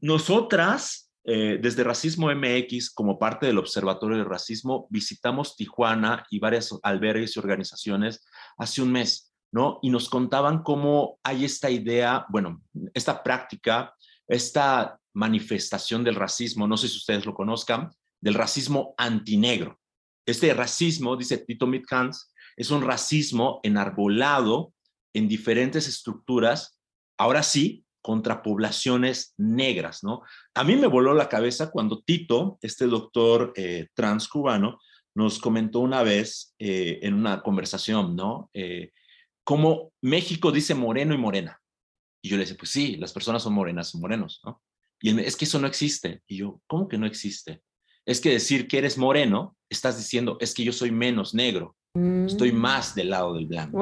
Nosotras, 0.00 1.10
eh, 1.24 1.58
desde 1.60 1.84
Racismo 1.84 2.30
MX, 2.32 2.90
como 2.90 3.18
parte 3.18 3.46
del 3.46 3.58
Observatorio 3.58 4.18
de 4.18 4.24
Racismo, 4.24 4.86
visitamos 4.90 5.56
Tijuana 5.56 6.24
y 6.30 6.38
varias 6.38 6.72
albergues 6.82 7.36
y 7.36 7.38
organizaciones 7.38 8.24
hace 8.56 8.82
un 8.82 8.92
mes, 8.92 9.32
¿no? 9.52 9.78
Y 9.82 9.90
nos 9.90 10.08
contaban 10.08 10.62
cómo 10.62 11.18
hay 11.22 11.44
esta 11.44 11.70
idea, 11.70 12.24
bueno, 12.28 12.62
esta 12.94 13.22
práctica, 13.22 13.94
esta 14.26 14.98
manifestación 15.14 16.04
del 16.04 16.14
racismo, 16.14 16.68
no 16.68 16.76
sé 16.76 16.88
si 16.88 16.98
ustedes 16.98 17.26
lo 17.26 17.34
conozcan, 17.34 17.90
del 18.20 18.34
racismo 18.34 18.94
antinegro. 18.96 19.77
Este 20.28 20.52
racismo, 20.52 21.16
dice 21.16 21.38
Tito 21.38 21.66
Mitkans, 21.66 22.34
es 22.54 22.70
un 22.70 22.82
racismo 22.82 23.60
enarbolado 23.62 24.74
en 25.14 25.26
diferentes 25.26 25.88
estructuras, 25.88 26.78
ahora 27.16 27.42
sí, 27.42 27.86
contra 28.02 28.42
poblaciones 28.42 29.32
negras, 29.38 30.04
¿no? 30.04 30.20
A 30.54 30.64
mí 30.64 30.76
me 30.76 30.86
voló 30.86 31.14
la 31.14 31.30
cabeza 31.30 31.70
cuando 31.70 32.02
Tito, 32.02 32.58
este 32.60 32.84
doctor 32.84 33.54
eh, 33.56 33.88
transcubano, 33.94 34.78
nos 35.14 35.38
comentó 35.38 35.80
una 35.80 36.02
vez 36.02 36.54
eh, 36.58 36.98
en 37.00 37.14
una 37.14 37.40
conversación, 37.40 38.14
¿no? 38.14 38.50
Eh, 38.52 38.92
cómo 39.44 39.94
México 40.02 40.52
dice 40.52 40.74
moreno 40.74 41.14
y 41.14 41.18
morena. 41.18 41.58
Y 42.22 42.28
yo 42.28 42.36
le 42.36 42.42
decía, 42.42 42.58
pues 42.58 42.70
sí, 42.70 42.96
las 42.96 43.14
personas 43.14 43.42
son 43.42 43.54
morenas 43.54 43.94
y 43.94 43.98
morenos, 43.98 44.42
¿no? 44.44 44.62
Y 45.00 45.18
es 45.20 45.36
que 45.36 45.46
eso 45.46 45.58
no 45.58 45.66
existe. 45.66 46.22
Y 46.26 46.36
yo, 46.36 46.60
¿cómo 46.66 46.86
que 46.86 46.98
no 46.98 47.06
existe? 47.06 47.62
Es 48.08 48.22
que 48.22 48.30
decir 48.30 48.68
que 48.68 48.78
eres 48.78 48.96
moreno 48.96 49.54
estás 49.68 49.98
diciendo, 49.98 50.38
es 50.40 50.54
que 50.54 50.64
yo 50.64 50.72
soy 50.72 50.90
menos 50.90 51.34
negro, 51.34 51.76
estoy 52.26 52.52
mm. 52.52 52.56
más 52.56 52.94
del 52.94 53.10
lado 53.10 53.34
del 53.34 53.46
blanco. 53.46 53.76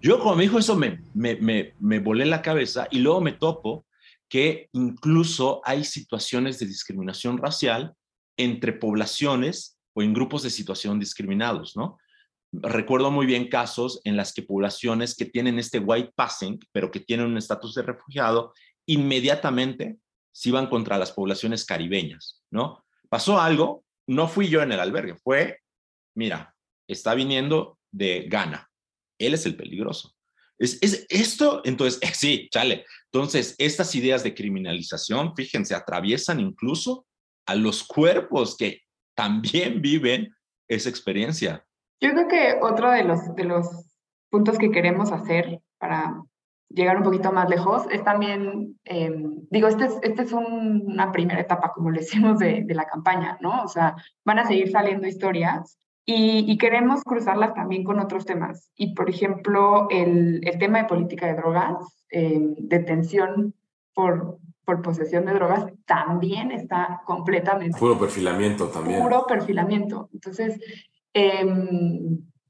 Yo 0.00 0.20
como 0.20 0.36
me 0.36 0.44
dijo 0.44 0.60
eso 0.60 0.76
me, 0.76 1.00
me, 1.12 1.34
me, 1.36 1.74
me 1.80 1.98
volé 1.98 2.24
la 2.24 2.40
cabeza 2.40 2.86
y 2.92 3.00
luego 3.00 3.20
me 3.20 3.32
topo 3.32 3.84
que 4.28 4.68
incluso 4.74 5.60
hay 5.64 5.82
situaciones 5.82 6.60
de 6.60 6.66
discriminación 6.66 7.36
racial 7.36 7.94
entre 8.36 8.74
poblaciones 8.74 9.76
o 9.92 10.02
en 10.02 10.14
grupos 10.14 10.44
de 10.44 10.50
situación 10.50 11.00
discriminados, 11.00 11.76
¿no? 11.76 11.98
Recuerdo 12.52 13.10
muy 13.10 13.26
bien 13.26 13.48
casos 13.48 14.00
en 14.04 14.16
las 14.16 14.32
que 14.32 14.44
poblaciones 14.44 15.16
que 15.16 15.24
tienen 15.24 15.58
este 15.58 15.80
white 15.80 16.12
passing, 16.14 16.60
pero 16.70 16.92
que 16.92 17.00
tienen 17.00 17.26
un 17.26 17.38
estatus 17.38 17.74
de 17.74 17.82
refugiado, 17.82 18.52
inmediatamente 18.86 19.96
se 20.32 20.50
iban 20.50 20.68
contra 20.68 20.96
las 20.96 21.10
poblaciones 21.10 21.64
caribeñas, 21.64 22.44
¿no? 22.52 22.83
Pasó 23.14 23.40
algo 23.40 23.84
no 24.08 24.26
fui 24.26 24.48
yo 24.48 24.60
en 24.60 24.72
el 24.72 24.80
albergue, 24.80 25.14
fue, 25.14 25.60
mira, 26.16 26.52
está 26.88 27.14
viniendo 27.14 27.78
de 27.92 28.26
Ghana, 28.28 28.68
él 29.20 29.34
es 29.34 29.46
el 29.46 29.56
peligroso. 29.56 30.16
Es, 30.58 30.80
esto, 31.08 31.62
entonces, 31.64 32.00
sí, 32.18 32.48
chale. 32.50 32.84
Entonces, 33.12 33.54
estas 33.58 33.94
ideas 33.94 34.24
de 34.24 34.34
criminalización, 34.34 35.32
fíjense, 35.36 35.76
atraviesan 35.76 36.40
incluso 36.40 37.06
a 37.46 37.54
los 37.54 37.84
cuerpos 37.84 38.56
que 38.56 38.80
también 39.16 39.80
viven 39.80 40.34
esa 40.68 40.88
experiencia. 40.88 41.64
Yo 42.00 42.10
creo 42.10 42.26
que 42.26 42.58
otro 42.62 42.90
de 42.90 43.04
los, 43.04 43.32
de 43.36 43.44
los 43.44 43.68
puntos 44.28 44.58
que 44.58 44.72
queremos 44.72 45.12
hacer 45.12 45.60
para 45.78 46.20
llegar 46.68 46.96
un 46.96 47.02
poquito 47.02 47.32
más 47.32 47.48
lejos, 47.48 47.86
es 47.90 48.02
también, 48.04 48.78
em, 48.84 49.40
digo, 49.50 49.68
esta 49.68 49.86
es, 49.86 49.98
este 50.02 50.22
es 50.22 50.32
una 50.32 51.12
primera 51.12 51.40
etapa, 51.40 51.72
como 51.72 51.90
le 51.90 52.00
decimos, 52.00 52.38
de, 52.38 52.64
la 52.68 52.86
campaña, 52.86 53.38
¿no? 53.40 53.62
O 53.62 53.68
sea, 53.68 53.96
van 54.24 54.38
a 54.38 54.46
seguir 54.46 54.70
saliendo 54.70 55.06
historias 55.06 55.78
y, 56.06 56.58
queremos 56.58 57.02
cruzarlas 57.02 57.54
también 57.54 57.84
con 57.84 57.98
otros 57.98 58.26
temas. 58.26 58.70
Y, 58.74 58.94
por 58.94 59.08
ejemplo, 59.08 59.88
el, 59.90 60.40
el 60.46 60.58
tema 60.58 60.78
de 60.78 60.84
política 60.84 61.26
de 61.26 61.34
drogas, 61.34 62.04
em, 62.10 62.54
detención 62.58 63.54
por, 63.94 64.38
por 64.64 64.82
posesión 64.82 65.24
de 65.24 65.34
drogas, 65.34 65.66
también 65.86 66.50
está 66.50 67.00
completamente... 67.06 67.78
Puro 67.78 67.98
perfilamiento 67.98 68.68
también. 68.68 69.00
Puro 69.00 69.24
perfilamiento. 69.26 70.10
Entonces, 70.12 70.60
eh, 71.14 71.46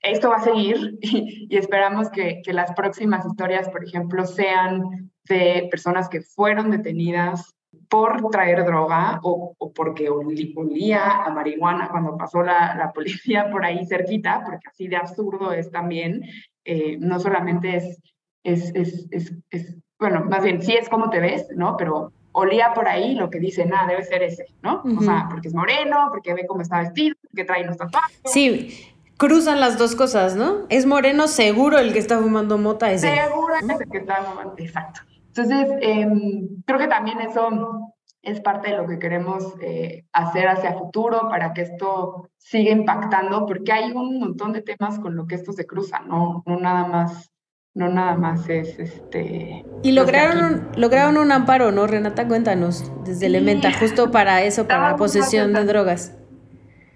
esto 0.05 0.31
va 0.31 0.37
a 0.37 0.45
seguir 0.45 0.99
y, 1.03 1.57
esperamos 1.57 2.11
que, 2.11 2.43
que, 2.43 2.53
las 2.53 2.73
próximas 2.73 3.27
historias, 3.27 3.69
por 3.69 3.85
ejemplo, 3.85 4.27
sean 4.27 5.11
de 5.29 5.69
personas 5.71 6.09
que 6.09 6.21
fueron 6.21 6.71
detenidas 6.71 7.55
por 7.89 8.31
traer 8.31 8.65
droga 8.65 9.21
o, 9.23 9.55
o 9.59 9.73
porque 9.73 10.09
olía 10.09 11.25
a 11.25 11.31
marihuana 11.31 11.89
cuando 11.89 12.17
pasó 12.17 12.43
la, 12.43 12.75
la, 12.77 12.93
policía 12.93 13.51
por 13.51 13.65
ahí 13.65 13.85
cerquita, 13.87 14.43
porque 14.45 14.69
así 14.71 14.89
de 14.89 14.97
absurdo 14.97 15.53
es 15.53 15.71
también, 15.71 16.23
eh, 16.65 16.97
no 17.01 17.19
solamente 17.19 17.77
es, 17.77 17.99
es, 18.45 18.73
es, 18.75 19.35
es, 19.51 19.77
bueno, 19.99 20.25
más 20.25 20.45
bien 20.45 20.63
sí 20.63 20.75
es 20.75 20.89
como 20.89 21.11
te 21.11 21.21
ves, 21.21 21.49
¿no? 21.57 21.77
Pero 21.77 22.13
olía 22.33 22.75
por 22.75 22.89
ahí 22.89 23.15
lo 23.15 23.31
que 23.31 23.39
dice, 23.39 23.65
nada, 23.65 23.89
debe 23.89 24.05
ser 24.05 24.23
ese, 24.23 24.47
¿no? 24.63 24.83
O 24.99 25.03
sea, 25.03 25.29
porque 25.31 25.49
es 25.49 25.55
moreno, 25.55 26.09
porque 26.11 26.35
ve 26.35 26.47
cómo 26.47 26.63
está 26.63 26.81
vestido, 26.81 27.17
porque 27.23 27.45
trae 27.45 27.63
unos 27.63 27.79
tatuajes. 27.79 28.21
Sí, 28.25 28.94
cruzan 29.17 29.61
las 29.61 29.79
dos 29.79 29.95
cosas, 29.95 30.37
¿no? 30.37 30.67
Es 30.69 30.87
Moreno 30.87 31.29
seguro 31.29 31.79
el 31.79 31.93
que 31.93 31.99
está 31.99 32.19
fumando 32.19 32.59
mota 32.59 32.91
ese. 32.93 33.15
Seguro 33.15 33.55
es 33.55 33.81
el 33.81 33.91
que 33.91 33.99
está 33.99 34.17
fumando, 34.17 34.55
exacto. 34.59 35.01
Entonces, 35.29 35.69
em, 35.81 36.49
creo 36.65 36.79
que 36.79 36.87
también 36.87 37.21
eso 37.21 37.95
es 38.23 38.41
parte 38.41 38.71
de 38.71 38.77
lo 38.77 38.87
que 38.87 38.99
queremos 38.99 39.55
eh, 39.61 40.07
hacer 40.13 40.49
hacia 40.49 40.75
futuro 40.75 41.29
para 41.29 41.53
que 41.53 41.63
esto 41.63 42.31
siga 42.39 42.71
impactando, 42.71 43.47
porque 43.47 43.73
hay 43.73 43.93
un 43.93 44.19
montón 44.19 44.53
de 44.53 44.63
temas 44.63 44.99
con 44.99 45.17
lo 45.17 45.27
que 45.27 45.35
esto 45.35 45.53
se 45.53 45.67
cruza, 45.67 46.01
no, 46.01 46.43
no 46.47 46.59
nada 46.59 46.87
más 46.87 47.31
no 47.75 47.89
nada 47.89 48.15
más 48.15 48.49
es 48.49 48.79
este 48.79 49.65
y 49.83 49.91
lograron 49.91 50.69
lograron 50.77 51.17
un 51.17 51.33
amparo 51.33 51.73
no 51.73 51.89
Renata 51.89 52.29
cuéntanos 52.29 52.93
desde 53.05 53.27
Elementa 53.27 53.73
justo 53.73 54.13
para 54.13 54.43
eso 54.43 54.69
para 54.69 54.91
la 54.91 54.97
posesión 54.97 55.53
de 55.53 55.65
drogas 55.65 56.13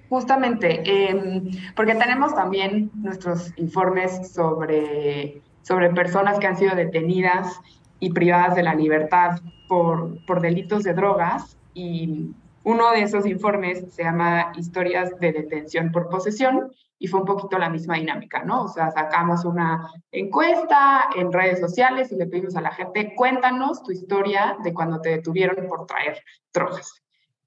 Justamente, 0.08 0.82
em, 0.84 1.50
porque 1.76 1.94
tenemos 1.94 2.34
también 2.34 2.90
nuestros 2.94 3.52
informes 3.58 4.32
sobre, 4.32 5.42
sobre 5.62 5.90
personas 5.90 6.38
que 6.38 6.46
han 6.46 6.56
sido 6.56 6.74
detenidas 6.74 7.60
y 8.00 8.10
privadas 8.12 8.54
de 8.56 8.62
la 8.62 8.74
libertad 8.74 9.40
por, 9.68 10.24
por 10.26 10.40
delitos 10.40 10.82
de 10.84 10.94
drogas 10.94 11.58
y 11.74 12.34
uno 12.64 12.90
de 12.92 13.02
esos 13.02 13.26
informes 13.26 13.84
se 13.94 14.02
llama 14.02 14.52
Historias 14.56 15.18
de 15.20 15.32
detención 15.32 15.92
por 15.92 16.08
posesión 16.08 16.72
y 16.98 17.06
fue 17.06 17.20
un 17.20 17.26
poquito 17.26 17.58
la 17.58 17.70
misma 17.70 17.96
dinámica, 17.96 18.44
¿no? 18.44 18.64
O 18.64 18.68
sea, 18.68 18.90
sacamos 18.90 19.44
una 19.44 19.90
encuesta 20.10 21.08
en 21.16 21.32
redes 21.32 21.60
sociales 21.60 22.10
y 22.12 22.16
le 22.16 22.26
pedimos 22.26 22.56
a 22.56 22.60
la 22.60 22.72
gente, 22.72 23.14
cuéntanos 23.14 23.82
tu 23.82 23.92
historia 23.92 24.56
de 24.62 24.74
cuando 24.74 25.00
te 25.00 25.10
detuvieron 25.10 25.68
por 25.68 25.86
traer 25.86 26.22
drogas. 26.52 27.02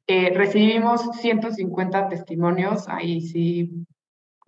Eh, 0.08 0.32
recibimos 0.36 1.02
150 1.22 2.10
testimonios, 2.10 2.88
ahí 2.90 3.22
sí, 3.22 3.86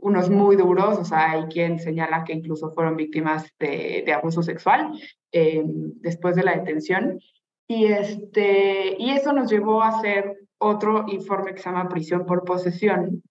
unos 0.03 0.29
muy 0.29 0.57
duros, 0.57 0.97
o 0.97 1.05
sea, 1.05 1.31
hay 1.31 1.43
quien 1.45 1.79
señala 1.79 2.23
que 2.25 2.33
incluso 2.33 2.71
fueron 2.71 2.97
víctimas 2.97 3.49
de, 3.57 4.03
de 4.05 4.13
abuso 4.13 4.43
sexual 4.43 4.91
eh, 5.31 5.63
después 5.65 6.35
de 6.35 6.43
la 6.43 6.57
detención. 6.57 7.19
Y, 7.67 7.85
este, 7.85 8.97
y 8.99 9.11
eso 9.11 9.31
nos 9.31 9.49
llevó 9.49 9.81
a 9.81 9.89
hacer 9.89 10.37
otro 10.57 11.05
informe 11.07 11.53
que 11.53 11.61
se 11.61 11.69
llama 11.69 11.87
prisión 11.87 12.25
por 12.25 12.43
posesión, 12.43 13.23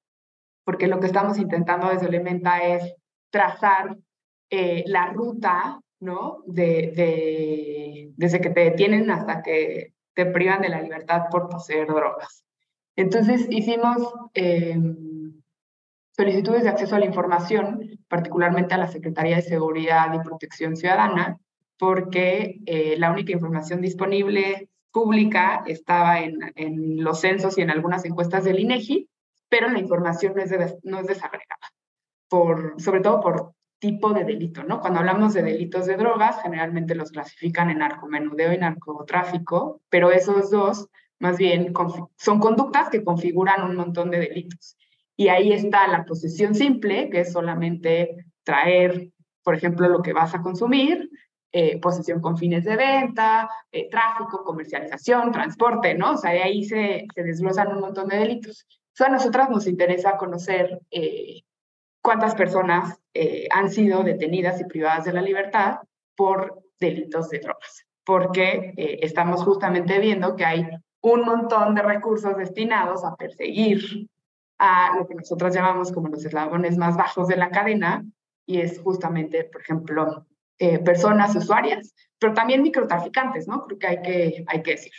porque 0.64 0.86
lo 0.86 1.00
que 1.00 1.06
estamos 1.06 1.38
intentando 1.38 1.88
desde 1.88 2.06
Elementa 2.06 2.58
es 2.58 2.94
trazar 3.30 3.98
eh, 4.50 4.84
la 4.86 5.12
ruta, 5.12 5.80
¿no? 6.00 6.42
De, 6.46 6.92
de, 6.96 8.12
desde 8.16 8.40
que 8.40 8.50
te 8.50 8.60
detienen 8.60 9.10
hasta 9.10 9.42
que 9.42 9.92
te 10.14 10.26
privan 10.26 10.62
de 10.62 10.68
la 10.68 10.82
libertad 10.82 11.24
por 11.30 11.48
poseer 11.48 11.86
drogas. 11.86 12.44
Entonces 12.96 13.46
hicimos 13.50 14.12
eh, 14.34 14.76
solicitudes 16.12 16.64
de 16.64 16.68
acceso 16.68 16.96
a 16.96 16.98
la 16.98 17.06
información, 17.06 17.98
particularmente 18.08 18.74
a 18.74 18.78
la 18.78 18.88
Secretaría 18.88 19.36
de 19.36 19.42
Seguridad 19.42 20.12
y 20.14 20.22
Protección 20.22 20.76
Ciudadana, 20.76 21.38
porque 21.78 22.60
eh, 22.66 22.96
la 22.98 23.10
única 23.10 23.32
información 23.32 23.80
disponible 23.80 24.68
pública 24.92 25.64
estaba 25.66 26.20
en, 26.20 26.52
en, 26.54 27.02
los 27.02 27.20
censos 27.20 27.56
y 27.56 27.62
en 27.62 27.70
algunas 27.70 28.04
encuestas 28.04 28.44
del 28.44 28.60
INEGI, 28.60 29.08
pero 29.48 29.68
la 29.68 29.78
información 29.78 30.34
no 30.36 30.42
es, 30.42 30.50
de, 30.50 30.78
no 30.82 31.00
es 31.00 31.06
desagregada, 31.06 31.72
por, 32.28 32.80
sobre 32.80 33.00
todo 33.00 33.20
por 33.20 33.54
tipo 33.82 34.12
de 34.14 34.22
delito, 34.22 34.62
¿no? 34.62 34.80
Cuando 34.80 35.00
hablamos 35.00 35.34
de 35.34 35.42
delitos 35.42 35.86
de 35.86 35.96
drogas, 35.96 36.40
generalmente 36.40 36.94
los 36.94 37.10
clasifican 37.10 37.68
en 37.68 37.78
narcomenudeo 37.78 38.52
y 38.52 38.58
narcotráfico, 38.58 39.82
pero 39.88 40.12
esos 40.12 40.52
dos 40.52 40.88
más 41.18 41.36
bien 41.36 41.72
son 42.16 42.38
conductas 42.38 42.90
que 42.90 43.02
configuran 43.02 43.68
un 43.68 43.74
montón 43.74 44.12
de 44.12 44.20
delitos. 44.20 44.76
Y 45.16 45.28
ahí 45.28 45.52
está 45.52 45.88
la 45.88 46.04
posesión 46.04 46.54
simple, 46.54 47.10
que 47.10 47.22
es 47.22 47.32
solamente 47.32 48.24
traer, 48.44 49.10
por 49.42 49.56
ejemplo, 49.56 49.88
lo 49.88 50.00
que 50.00 50.12
vas 50.12 50.32
a 50.36 50.42
consumir, 50.42 51.10
eh, 51.50 51.80
posesión 51.80 52.20
con 52.20 52.38
fines 52.38 52.64
de 52.64 52.76
venta, 52.76 53.50
eh, 53.72 53.90
tráfico, 53.90 54.44
comercialización, 54.44 55.32
transporte, 55.32 55.94
¿no? 55.96 56.12
O 56.12 56.16
sea, 56.16 56.30
de 56.30 56.42
ahí 56.44 56.62
se, 56.62 57.04
se 57.12 57.22
desglosan 57.24 57.72
un 57.72 57.80
montón 57.80 58.06
de 58.06 58.18
delitos. 58.18 58.64
So, 58.92 59.06
a 59.06 59.08
nosotras 59.08 59.50
nos 59.50 59.66
interesa 59.66 60.16
conocer 60.16 60.80
eh, 60.92 61.42
cuántas 62.02 62.34
personas 62.34 63.00
eh, 63.14 63.46
han 63.50 63.70
sido 63.70 64.02
detenidas 64.02 64.60
y 64.60 64.64
privadas 64.64 65.04
de 65.04 65.12
la 65.12 65.22
libertad 65.22 65.78
por 66.16 66.62
delitos 66.78 67.30
de 67.30 67.38
drogas, 67.38 67.86
porque 68.04 68.74
eh, 68.76 68.98
estamos 69.02 69.42
justamente 69.44 69.98
viendo 70.00 70.36
que 70.36 70.44
hay 70.44 70.68
un 71.00 71.24
montón 71.24 71.74
de 71.74 71.82
recursos 71.82 72.36
destinados 72.36 73.04
a 73.04 73.16
perseguir 73.16 74.08
a 74.58 74.96
lo 74.96 75.06
que 75.06 75.14
nosotros 75.14 75.54
llamamos 75.54 75.92
como 75.92 76.08
los 76.08 76.24
eslabones 76.24 76.76
más 76.76 76.96
bajos 76.96 77.28
de 77.28 77.36
la 77.36 77.50
cadena, 77.50 78.04
y 78.46 78.60
es 78.60 78.80
justamente, 78.80 79.44
por 79.44 79.62
ejemplo, 79.62 80.26
eh, 80.58 80.78
personas 80.80 81.34
usuarias, 81.34 81.94
pero 82.18 82.34
también 82.34 82.62
microtraficantes, 82.62 83.48
¿no? 83.48 83.64
Creo 83.64 83.78
que 83.78 83.86
hay 83.86 84.02
que, 84.02 84.44
hay 84.46 84.62
que 84.62 84.72
decir. 84.72 84.92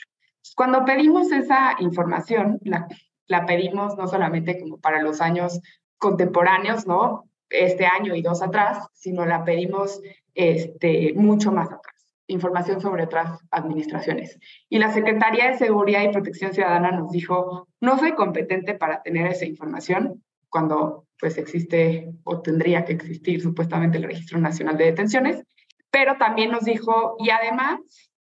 Cuando 0.55 0.83
pedimos 0.83 1.31
esa 1.31 1.75
información, 1.79 2.59
la, 2.63 2.87
la 3.27 3.45
pedimos 3.45 3.97
no 3.97 4.07
solamente 4.07 4.59
como 4.59 4.79
para 4.79 5.01
los 5.01 5.21
años 5.21 5.61
contemporáneos, 6.03 6.85
¿no? 6.85 7.29
Este 7.49 7.85
año 7.85 8.13
y 8.13 8.21
dos 8.21 8.41
atrás, 8.41 8.85
sino 8.93 9.25
la 9.25 9.45
pedimos 9.45 10.01
este, 10.35 11.13
mucho 11.15 11.53
más 11.53 11.67
atrás, 11.67 11.95
información 12.27 12.81
sobre 12.81 13.05
otras 13.05 13.39
administraciones. 13.51 14.37
Y 14.67 14.79
la 14.79 14.91
Secretaría 14.91 15.47
de 15.47 15.57
Seguridad 15.57 16.03
y 16.03 16.11
Protección 16.11 16.53
Ciudadana 16.53 16.91
nos 16.91 17.11
dijo, 17.11 17.69
no 17.79 17.97
soy 17.97 18.15
competente 18.15 18.73
para 18.73 19.01
tener 19.01 19.27
esa 19.27 19.45
información 19.45 20.21
cuando 20.49 21.05
pues 21.17 21.37
existe 21.37 22.11
o 22.25 22.41
tendría 22.41 22.83
que 22.83 22.93
existir 22.93 23.41
supuestamente 23.41 23.97
el 23.97 24.03
Registro 24.03 24.39
Nacional 24.39 24.75
de 24.75 24.85
Detenciones, 24.85 25.43
pero 25.89 26.17
también 26.17 26.51
nos 26.51 26.65
dijo, 26.65 27.15
y 27.17 27.29
además, 27.29 27.79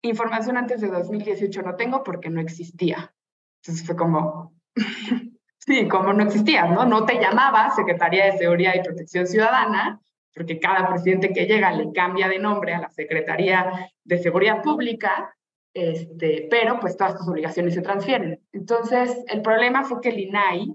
información 0.03 0.57
antes 0.57 0.79
de 0.79 0.89
2018 0.89 1.63
no 1.63 1.75
tengo 1.75 2.03
porque 2.03 2.29
no 2.29 2.39
existía. 2.39 3.15
Entonces 3.61 3.83
fue 3.83 3.95
como, 3.95 4.53
Sí, 5.65 5.87
como 5.87 6.11
no 6.11 6.23
existía, 6.23 6.65
¿no? 6.65 6.85
No 6.85 7.05
te 7.05 7.21
llamaba 7.21 7.69
Secretaría 7.69 8.25
de 8.25 8.37
Seguridad 8.37 8.73
y 8.75 8.83
Protección 8.83 9.25
Ciudadana, 9.25 10.01
porque 10.35 10.59
cada 10.59 10.89
presidente 10.89 11.31
que 11.31 11.45
llega 11.45 11.71
le 11.71 11.93
cambia 11.93 12.27
de 12.27 12.37
nombre 12.37 12.73
a 12.73 12.81
la 12.81 12.89
Secretaría 12.89 13.89
de 14.03 14.17
Seguridad 14.17 14.61
Pública, 14.61 15.33
este, 15.73 16.47
pero 16.51 16.81
pues 16.81 16.97
todas 16.97 17.15
tus 17.15 17.29
obligaciones 17.29 17.75
se 17.75 17.81
transfieren. 17.81 18.41
Entonces, 18.51 19.23
el 19.27 19.41
problema 19.41 19.85
fue 19.85 20.01
que 20.01 20.09
el 20.09 20.19
INAI, 20.19 20.67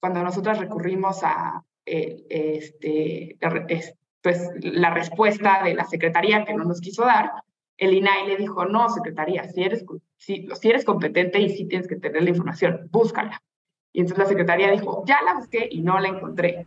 cuando 0.00 0.24
nosotros 0.24 0.58
recurrimos 0.58 1.22
a 1.22 1.62
eh, 1.86 2.24
este, 2.28 3.38
pues, 4.22 4.50
la 4.60 4.90
respuesta 4.90 5.62
de 5.62 5.74
la 5.74 5.84
Secretaría 5.84 6.44
que 6.44 6.54
no 6.54 6.64
nos 6.64 6.80
quiso 6.80 7.04
dar, 7.04 7.30
el 7.76 7.94
INAI 7.94 8.26
le 8.26 8.36
dijo, 8.38 8.64
no, 8.64 8.88
Secretaría, 8.88 9.44
si 9.44 9.62
eres, 9.62 9.84
si, 10.16 10.48
si 10.60 10.68
eres 10.68 10.84
competente 10.84 11.38
y 11.38 11.48
si 11.48 11.68
tienes 11.68 11.86
que 11.86 11.96
tener 11.96 12.24
la 12.24 12.30
información, 12.30 12.88
búscala. 12.90 13.40
Y 13.92 14.00
entonces 14.00 14.24
la 14.24 14.28
secretaría 14.28 14.70
dijo, 14.70 15.04
ya 15.06 15.20
la 15.22 15.34
busqué 15.34 15.68
y 15.70 15.82
no 15.82 15.98
la 15.98 16.08
encontré. 16.08 16.66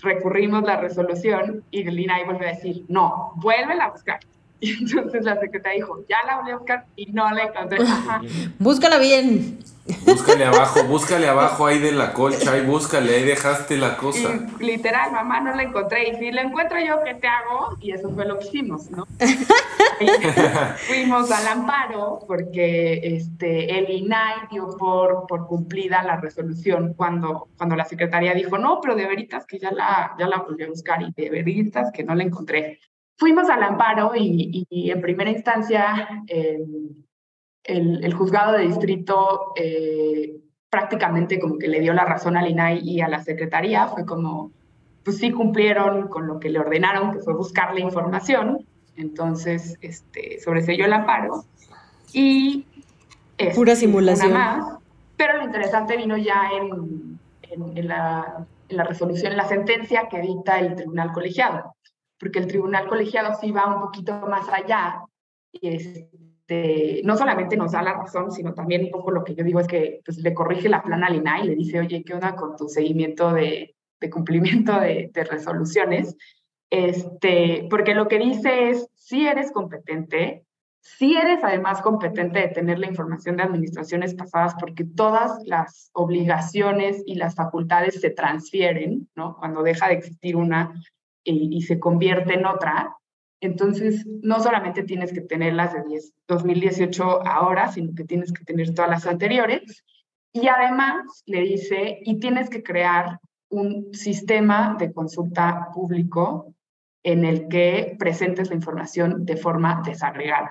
Recurrimos 0.00 0.62
la 0.62 0.76
resolución 0.76 1.64
y 1.70 1.86
el 1.86 1.98
INAI 1.98 2.24
vuelve 2.24 2.48
a 2.48 2.52
decir, 2.52 2.84
no, 2.88 3.32
vuelve 3.36 3.80
a 3.80 3.90
buscar. 3.90 4.20
Y 4.58 4.70
entonces 4.72 5.22
la 5.22 5.38
secretaria 5.38 5.76
dijo, 5.76 6.02
ya 6.08 6.16
la 6.26 6.38
volví 6.38 6.50
a 6.50 6.56
buscar 6.56 6.86
y 6.96 7.12
no 7.12 7.30
la 7.30 7.44
encontré. 7.44 7.78
Búscala 8.58 8.96
bien. 8.96 9.58
Búscale 10.04 10.44
abajo, 10.44 10.82
búscale 10.84 11.28
abajo 11.28 11.66
ahí 11.66 11.78
de 11.78 11.92
la 11.92 12.12
colcha, 12.12 12.58
y 12.58 12.66
búscale, 12.66 13.14
ahí 13.14 13.22
dejaste 13.22 13.76
la 13.76 13.96
cosa. 13.96 14.34
Y, 14.58 14.64
literal, 14.64 15.12
mamá, 15.12 15.40
no 15.40 15.54
la 15.54 15.62
encontré. 15.62 16.08
Y 16.08 16.16
si 16.16 16.32
la 16.32 16.42
encuentro 16.42 16.78
yo, 16.80 17.02
¿qué 17.04 17.14
te 17.14 17.28
hago? 17.28 17.76
Y 17.80 17.92
eso 17.92 18.10
fue 18.10 18.26
lo 18.26 18.38
que 18.38 18.46
hicimos, 18.46 18.90
¿no? 18.90 19.06
fuimos 20.88 21.30
al 21.30 21.46
amparo 21.46 22.18
porque 22.26 23.00
este, 23.02 23.78
el 23.78 23.90
INAI 23.90 24.48
dio 24.50 24.76
por, 24.76 25.26
por 25.28 25.46
cumplida 25.46 26.02
la 26.02 26.16
resolución 26.16 26.94
cuando, 26.94 27.48
cuando 27.56 27.76
la 27.76 27.84
secretaria 27.84 28.34
dijo, 28.34 28.58
no, 28.58 28.80
pero 28.80 28.96
de 28.96 29.06
veritas 29.06 29.46
que 29.46 29.58
ya 29.58 29.70
la, 29.70 30.14
ya 30.18 30.26
la 30.26 30.38
volví 30.38 30.64
a 30.64 30.68
buscar 30.68 31.00
y 31.02 31.12
de 31.12 31.30
veritas 31.30 31.92
que 31.92 32.02
no 32.02 32.14
la 32.14 32.24
encontré. 32.24 32.80
Fuimos 33.18 33.48
al 33.48 33.62
amparo 33.62 34.12
y, 34.14 34.66
y, 34.68 34.90
en 34.90 35.00
primera 35.00 35.30
instancia 35.30 36.24
eh, 36.26 36.58
el, 37.66 38.04
el, 38.04 38.14
juzgado 38.14 38.52
de 38.52 38.66
distrito 38.66 39.52
eh, 39.56 40.40
prácticamente 40.70 41.38
como 41.38 41.58
que 41.58 41.68
le 41.68 41.80
dio 41.80 41.92
la 41.92 42.04
razón 42.04 42.36
al 42.36 42.48
INAI 42.48 42.80
y 42.82 43.00
a 43.00 43.08
la 43.08 43.22
secretaría, 43.22 43.88
fue 43.88 44.04
como, 44.04 44.52
pues 45.04 45.18
sí 45.18 45.30
cumplieron 45.30 46.08
con 46.08 46.26
lo 46.26 46.38
que 46.40 46.50
le 46.50 46.58
ordenaron, 46.58 47.12
que 47.12 47.20
fue 47.20 47.34
buscar 47.34 47.74
la 47.74 47.80
información, 47.80 48.66
entonces 48.96 49.78
este, 49.80 50.40
sobreselló 50.40 50.84
el 50.84 50.92
amparo. 50.92 51.44
Y... 52.12 52.66
Este, 53.38 53.54
Pura 53.54 53.76
simulación. 53.76 54.32
Más, 54.32 54.78
pero 55.16 55.38
lo 55.38 55.44
interesante 55.44 55.96
vino 55.96 56.16
ya 56.16 56.50
en, 56.52 57.18
en, 57.42 57.76
en, 57.76 57.88
la, 57.88 58.46
en 58.68 58.76
la 58.76 58.84
resolución, 58.84 59.32
en 59.32 59.38
la 59.38 59.48
sentencia 59.48 60.08
que 60.08 60.20
dicta 60.20 60.58
el 60.58 60.74
tribunal 60.74 61.12
colegiado. 61.12 61.74
Porque 62.18 62.38
el 62.38 62.46
tribunal 62.46 62.86
colegiado 62.86 63.34
sí 63.40 63.50
va 63.50 63.74
un 63.74 63.80
poquito 63.80 64.14
más 64.26 64.48
allá 64.48 65.02
y 65.52 65.68
este, 66.48 67.02
no 67.04 67.16
solamente 67.16 67.56
nos 67.56 67.72
da 67.72 67.82
la 67.82 67.94
razón, 67.94 68.30
sino 68.30 68.54
también 68.54 68.84
un 68.84 68.90
poco 68.90 69.10
lo 69.10 69.24
que 69.24 69.34
yo 69.34 69.42
digo 69.42 69.58
es 69.58 69.66
que 69.66 70.00
pues, 70.04 70.18
le 70.18 70.32
corrige 70.32 70.68
la 70.68 70.82
plana 70.82 71.08
al 71.08 71.16
INAI 71.16 71.42
y 71.42 71.48
le 71.48 71.54
dice, 71.56 71.80
oye, 71.80 72.04
¿qué 72.04 72.14
onda 72.14 72.36
con 72.36 72.56
tu 72.56 72.68
seguimiento 72.68 73.32
de, 73.32 73.74
de 74.00 74.10
cumplimiento 74.10 74.78
de, 74.78 75.10
de, 75.12 75.24
resoluciones? 75.24 76.16
Este, 76.70 77.66
porque 77.68 77.94
lo 77.94 78.06
que 78.06 78.18
dice 78.18 78.70
es, 78.70 78.88
si 78.94 79.26
eres 79.26 79.50
competente, 79.50 80.44
si 80.80 81.16
eres 81.16 81.42
además 81.42 81.82
competente 81.82 82.38
de 82.38 82.48
tener 82.48 82.78
la 82.78 82.86
información 82.86 83.36
de 83.36 83.42
administraciones 83.42 84.14
pasadas, 84.14 84.54
porque 84.60 84.84
todas 84.84 85.40
las 85.46 85.90
obligaciones 85.94 87.02
y 87.06 87.16
las 87.16 87.34
facultades 87.34 88.00
se 88.00 88.10
transfieren, 88.10 89.08
¿no? 89.16 89.36
Cuando 89.36 89.64
deja 89.64 89.88
de 89.88 89.94
existir 89.94 90.36
una, 90.36 90.80
y, 91.24 91.56
y, 91.56 91.62
se 91.62 91.80
convierte 91.80 92.34
en 92.34 92.46
otra. 92.46 92.96
Entonces, 93.46 94.04
no 94.22 94.40
solamente 94.40 94.82
tienes 94.82 95.12
que 95.12 95.20
tener 95.20 95.54
las 95.54 95.72
de 95.72 95.82
10, 95.88 96.12
2018 96.26 97.26
ahora, 97.26 97.68
sino 97.68 97.94
que 97.94 98.04
tienes 98.04 98.32
que 98.32 98.44
tener 98.44 98.74
todas 98.74 98.90
las 98.90 99.06
anteriores. 99.06 99.84
Y 100.32 100.48
además 100.48 101.22
le 101.26 101.40
dice, 101.42 102.00
y 102.02 102.18
tienes 102.18 102.50
que 102.50 102.62
crear 102.62 103.20
un 103.48 103.94
sistema 103.94 104.76
de 104.78 104.92
consulta 104.92 105.68
público 105.72 106.54
en 107.02 107.24
el 107.24 107.48
que 107.48 107.96
presentes 107.98 108.48
la 108.48 108.56
información 108.56 109.24
de 109.24 109.36
forma 109.36 109.80
desagregada. 109.86 110.50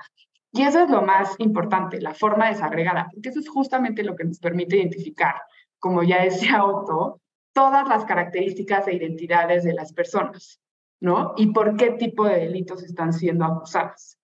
Y 0.52 0.62
eso 0.62 0.80
es 0.80 0.90
lo 0.90 1.02
más 1.02 1.34
importante, 1.38 2.00
la 2.00 2.14
forma 2.14 2.48
desagregada, 2.48 3.10
porque 3.12 3.28
eso 3.28 3.40
es 3.40 3.48
justamente 3.48 4.02
lo 4.02 4.16
que 4.16 4.24
nos 4.24 4.38
permite 4.38 4.78
identificar, 4.78 5.34
como 5.78 6.02
ya 6.02 6.22
decía 6.22 6.64
Otto, 6.64 7.20
todas 7.52 7.86
las 7.88 8.06
características 8.06 8.88
e 8.88 8.94
identidades 8.94 9.64
de 9.64 9.74
las 9.74 9.92
personas, 9.92 10.58
¿no? 11.00 11.34
Y 11.36 11.52
por 11.52 11.76
qué 11.76 11.92
tipo 11.92 12.24
de 12.26 12.40
delitos 12.40 12.82
están 12.82 13.12
siendo 13.12 13.44
acusadas. 13.44 14.18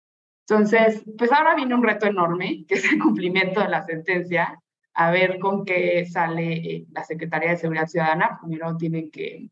Entonces, 0.49 1.03
pues 1.17 1.31
ahora 1.33 1.55
viene 1.55 1.75
un 1.75 1.83
reto 1.83 2.07
enorme, 2.07 2.65
que 2.67 2.75
es 2.75 2.93
el 2.93 2.99
cumplimiento 2.99 3.61
de 3.61 3.69
la 3.69 3.83
sentencia, 3.85 4.59
a 4.95 5.11
ver 5.11 5.39
con 5.39 5.65
qué 5.65 6.05
sale 6.07 6.53
eh, 6.53 6.87
la 6.91 7.05
Secretaría 7.05 7.51
de 7.51 7.57
Seguridad 7.57 7.87
Ciudadana. 7.87 8.39
Primero 8.41 8.77
tienen 8.77 9.11
que, 9.11 9.51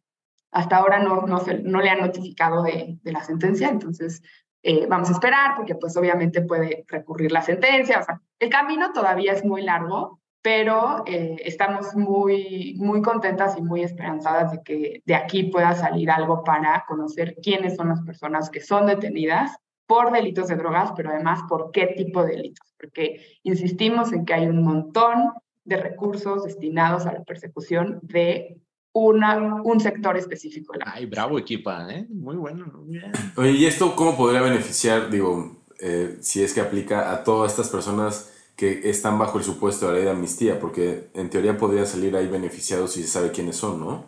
hasta 0.51 0.77
ahora 0.77 0.99
no, 0.99 1.23
no, 1.23 1.39
se, 1.39 1.61
no 1.62 1.81
le 1.81 1.91
han 1.91 2.01
notificado 2.01 2.62
de, 2.62 2.99
de 3.03 3.12
la 3.12 3.23
sentencia, 3.23 3.68
entonces 3.68 4.23
eh, 4.62 4.87
vamos 4.87 5.09
a 5.09 5.12
esperar 5.12 5.57
porque 5.57 5.75
pues 5.75 5.97
obviamente 5.97 6.43
puede 6.43 6.85
recurrir 6.89 7.33
la 7.33 7.43
sentencia. 7.43 8.01
O 8.01 8.03
sea, 8.03 8.21
el 8.39 8.51
camino 8.51 8.93
todavía 8.93 9.33
es 9.33 9.45
muy 9.45 9.62
largo, 9.62 10.21
pero 10.43 11.03
eh, 11.07 11.36
estamos 11.45 11.95
muy, 11.95 12.74
muy 12.78 13.03
contentas 13.03 13.57
y 13.59 13.62
muy 13.62 13.82
esperanzadas 13.82 14.53
de 14.53 14.62
que 14.62 15.03
de 15.05 15.14
aquí 15.14 15.45
pueda 15.45 15.74
salir 15.74 16.11
algo 16.11 16.43
para 16.45 16.84
conocer 16.88 17.36
quiénes 17.43 17.76
son 17.76 17.91
las 17.91 18.01
personas 18.03 18.49
que 18.51 18.61
son 18.61 18.86
detenidas 18.86 19.57
por 19.86 20.12
delitos 20.12 20.49
de 20.49 20.57
drogas, 20.57 20.93
pero 20.97 21.11
además 21.11 21.41
por 21.49 21.72
qué 21.72 21.88
tipo 21.97 22.22
de 22.22 22.36
delitos, 22.36 22.72
porque 22.78 23.38
insistimos 23.43 24.12
en 24.12 24.24
que 24.24 24.34
hay 24.34 24.47
un 24.47 24.62
montón 24.62 25.32
de 25.64 25.76
recursos 25.76 26.45
destinados 26.45 27.07
a 27.07 27.12
la 27.12 27.24
persecución 27.24 27.99
de 28.03 28.57
una, 28.93 29.62
un 29.62 29.80
sector 29.80 30.16
específico. 30.16 30.72
Ay, 30.84 31.07
bravo 31.07 31.38
equipa, 31.38 31.86
¿eh? 31.93 32.07
Muy 32.09 32.36
bueno, 32.36 32.66
muy 32.66 32.99
bien. 32.99 33.12
Oye, 33.36 33.53
¿y 33.53 33.66
esto 33.66 33.95
cómo 33.95 34.16
podría 34.16 34.41
beneficiar, 34.41 35.11
digo, 35.11 35.64
eh, 35.80 36.18
si 36.20 36.43
es 36.43 36.55
que 36.55 36.61
aplica 36.61 37.12
a 37.12 37.22
todas 37.22 37.53
estas 37.53 37.68
personas 37.68 38.39
que 38.61 38.91
están 38.91 39.19
bajo 39.19 39.39
el 39.39 39.45
supuesto 39.45 39.87
de 39.87 39.93
la 39.93 39.97
ley 39.97 40.05
de 40.05 40.11
amnistía? 40.11 40.61
Porque 40.61 41.09
en 41.15 41.31
teoría 41.31 41.57
podrían 41.57 41.87
salir 41.87 42.15
ahí 42.15 42.27
beneficiados 42.27 42.93
si 42.93 43.03
se 43.03 43.09
sabe 43.09 43.31
quiénes 43.31 43.57
son, 43.57 43.81
¿no? 43.81 44.05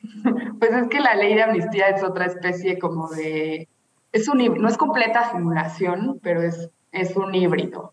Pues 0.58 0.72
es 0.72 0.88
que 0.88 1.00
la 1.00 1.14
ley 1.14 1.34
de 1.34 1.42
amnistía 1.42 1.88
es 1.88 2.02
otra 2.02 2.24
especie 2.24 2.78
como 2.78 3.10
de... 3.10 3.68
Es 4.12 4.28
un, 4.28 4.38
no 4.38 4.66
es 4.66 4.78
completa 4.78 5.30
simulación, 5.30 6.18
pero 6.22 6.40
es, 6.40 6.70
es 6.90 7.14
un 7.16 7.34
híbrido. 7.34 7.92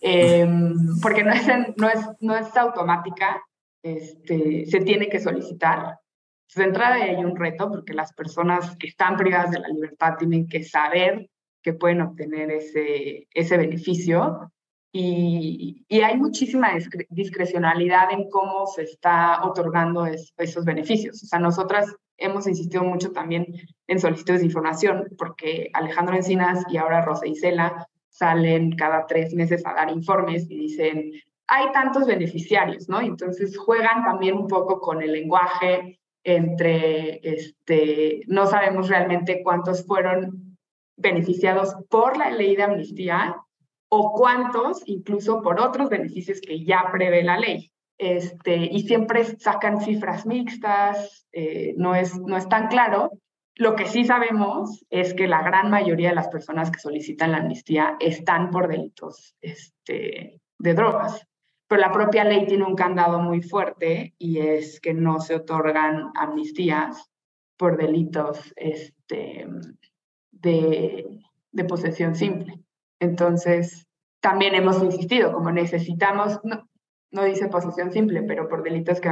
Eh, 0.00 0.48
porque 1.02 1.22
no 1.22 1.32
es, 1.32 1.46
no, 1.76 1.90
es, 1.90 2.00
no 2.20 2.34
es 2.34 2.56
automática, 2.56 3.42
este, 3.82 4.64
se 4.64 4.80
tiene 4.80 5.10
que 5.10 5.20
solicitar. 5.20 5.98
De 6.56 6.64
entrada 6.64 6.94
hay 6.94 7.16
un 7.16 7.36
reto 7.36 7.68
porque 7.68 7.92
las 7.92 8.14
personas 8.14 8.74
que 8.78 8.86
están 8.86 9.18
privadas 9.18 9.50
de 9.50 9.60
la 9.60 9.68
libertad 9.68 10.16
tienen 10.18 10.48
que 10.48 10.64
saber 10.64 11.28
que 11.60 11.74
pueden 11.74 12.00
obtener 12.00 12.50
ese, 12.50 13.28
ese 13.34 13.58
beneficio 13.58 14.50
y, 14.92 15.84
hay 16.02 16.16
muchísima 16.16 16.70
discrecionalidad 17.10 18.12
en 18.12 18.28
cómo 18.30 18.66
se 18.66 18.82
está 18.82 19.44
otorgando 19.44 20.06
esos 20.06 20.64
beneficios. 20.64 21.22
O 21.22 21.26
sea, 21.26 21.38
nosotras 21.38 21.94
hemos 22.16 22.46
insistido 22.46 22.84
mucho 22.84 23.12
también 23.12 23.46
en 23.86 24.00
solicitudes 24.00 24.40
de 24.40 24.46
información 24.46 25.08
porque 25.18 25.70
Alejandro 25.74 26.16
Encinas 26.16 26.64
y 26.70 26.78
ahora 26.78 27.04
Rosa 27.04 27.26
Isela 27.26 27.86
salen 28.08 28.72
cada 28.72 29.06
tres 29.06 29.34
meses 29.34 29.64
a 29.64 29.74
dar 29.74 29.90
informes 29.90 30.50
y 30.50 30.58
dicen, 30.58 31.12
hay 31.46 31.72
tantos 31.72 32.06
beneficiarios, 32.06 32.88
¿no? 32.88 33.00
Entonces 33.00 33.56
juegan 33.56 34.04
también 34.04 34.36
un 34.36 34.48
poco 34.48 34.80
con 34.80 35.02
el 35.02 35.12
lenguaje 35.12 36.00
entre, 36.24 37.20
este, 37.22 38.22
no 38.26 38.46
sabemos 38.46 38.88
realmente 38.88 39.42
cuántos 39.42 39.86
fueron 39.86 40.58
beneficiados 40.96 41.76
por 41.88 42.16
la 42.16 42.30
ley 42.30 42.56
de 42.56 42.64
amnistía 42.64 43.36
o 43.88 44.12
cuántos 44.12 44.82
incluso 44.86 45.42
por 45.42 45.60
otros 45.60 45.88
beneficios 45.88 46.40
que 46.40 46.64
ya 46.64 46.88
prevé 46.92 47.22
la 47.22 47.38
ley. 47.38 47.72
Este, 47.96 48.56
y 48.56 48.82
siempre 48.82 49.24
sacan 49.24 49.80
cifras 49.80 50.24
mixtas, 50.24 51.26
eh, 51.32 51.74
no, 51.76 51.94
es, 51.94 52.16
no 52.20 52.36
es 52.36 52.48
tan 52.48 52.68
claro. 52.68 53.10
Lo 53.56 53.74
que 53.74 53.86
sí 53.86 54.04
sabemos 54.04 54.84
es 54.88 55.14
que 55.14 55.26
la 55.26 55.42
gran 55.42 55.68
mayoría 55.70 56.10
de 56.10 56.14
las 56.14 56.28
personas 56.28 56.70
que 56.70 56.78
solicitan 56.78 57.32
la 57.32 57.38
amnistía 57.38 57.96
están 57.98 58.50
por 58.50 58.68
delitos 58.68 59.34
este, 59.40 60.40
de 60.58 60.74
drogas 60.74 61.28
pero 61.68 61.82
la 61.82 61.92
propia 61.92 62.24
ley 62.24 62.46
tiene 62.46 62.64
un 62.64 62.74
candado 62.74 63.20
muy 63.20 63.42
fuerte 63.42 64.14
y 64.18 64.38
es 64.38 64.80
que 64.80 64.94
no 64.94 65.20
se 65.20 65.34
otorgan 65.34 66.10
amnistías 66.14 67.10
por 67.58 67.76
delitos 67.76 68.54
este, 68.56 69.46
de, 70.30 71.06
de 71.52 71.64
posesión 71.64 72.14
simple. 72.14 72.58
Entonces, 73.00 73.86
también 74.20 74.54
hemos 74.54 74.82
insistido, 74.82 75.32
como 75.32 75.50
necesitamos, 75.50 76.40
no, 76.44 76.68
no 77.10 77.24
dice 77.24 77.48
posesión 77.48 77.92
simple, 77.92 78.22
pero 78.22 78.48
por 78.48 78.62
delitos 78.62 79.00
que 79.00 79.10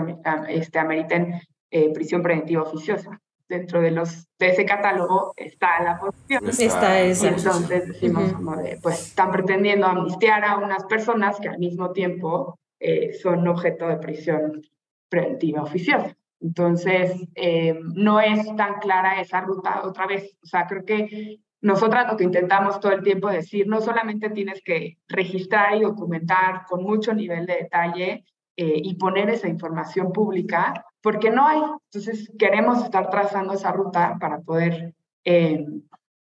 este, 0.49 0.79
ameriten 0.79 1.41
eh, 1.71 1.93
prisión 1.93 2.23
preventiva 2.23 2.63
oficiosa 2.63 3.21
dentro 3.49 3.81
de 3.81 3.93
los 3.93 4.27
de 4.39 4.49
ese 4.49 4.65
catálogo 4.65 5.33
está 5.37 5.83
la 5.83 5.99
posición. 5.99 6.49
Está 6.49 7.01
esa. 7.01 7.29
Entonces 7.29 7.89
decimos 7.89 8.33
como 8.33 8.57
de, 8.57 8.79
pues 8.83 9.09
están 9.09 9.31
pretendiendo 9.31 9.87
amnistiar 9.87 10.45
a 10.45 10.59
unas 10.59 10.85
personas 10.85 11.39
que 11.41 11.49
al 11.49 11.59
mismo 11.59 11.93
tiempo 11.93 12.59
eh, 12.81 13.13
son 13.15 13.47
objeto 13.47 13.89
de 13.89 13.97
prisión 13.97 14.63
preventiva 15.09 15.63
oficiosa. 15.63 16.17
Entonces, 16.41 17.13
eh, 17.35 17.79
no 17.95 18.21
es 18.21 18.45
tan 18.57 18.79
clara 18.81 19.21
esa 19.21 19.41
ruta 19.41 19.83
otra 19.85 20.07
vez. 20.07 20.37
O 20.43 20.47
sea, 20.47 20.67
creo 20.67 20.85
que 20.85 21.39
nosotras 21.61 22.07
lo 22.11 22.17
que 22.17 22.25
intentamos 22.25 22.81
todo 22.81 22.93
el 22.93 23.03
tiempo 23.03 23.29
decir, 23.29 23.67
no 23.67 23.81
solamente 23.81 24.31
tienes 24.31 24.63
que 24.63 24.99
registrar 25.09 25.77
y 25.77 25.81
documentar 25.81 26.65
con 26.69 26.83
mucho 26.83 27.15
nivel 27.15 27.47
de 27.47 27.57
detalle 27.57 28.25
eh, 28.57 28.81
y 28.83 28.95
poner 28.97 29.31
esa 29.31 29.49
información 29.49 30.13
pública, 30.13 30.85
porque 31.01 31.31
no 31.31 31.47
hay. 31.47 31.61
Entonces, 31.93 32.33
queremos 32.39 32.83
estar 32.85 33.11
trazando 33.11 33.55
esa 33.55 33.73
ruta 33.73 34.17
para 34.21 34.41
poder 34.41 34.95
eh, 35.25 35.65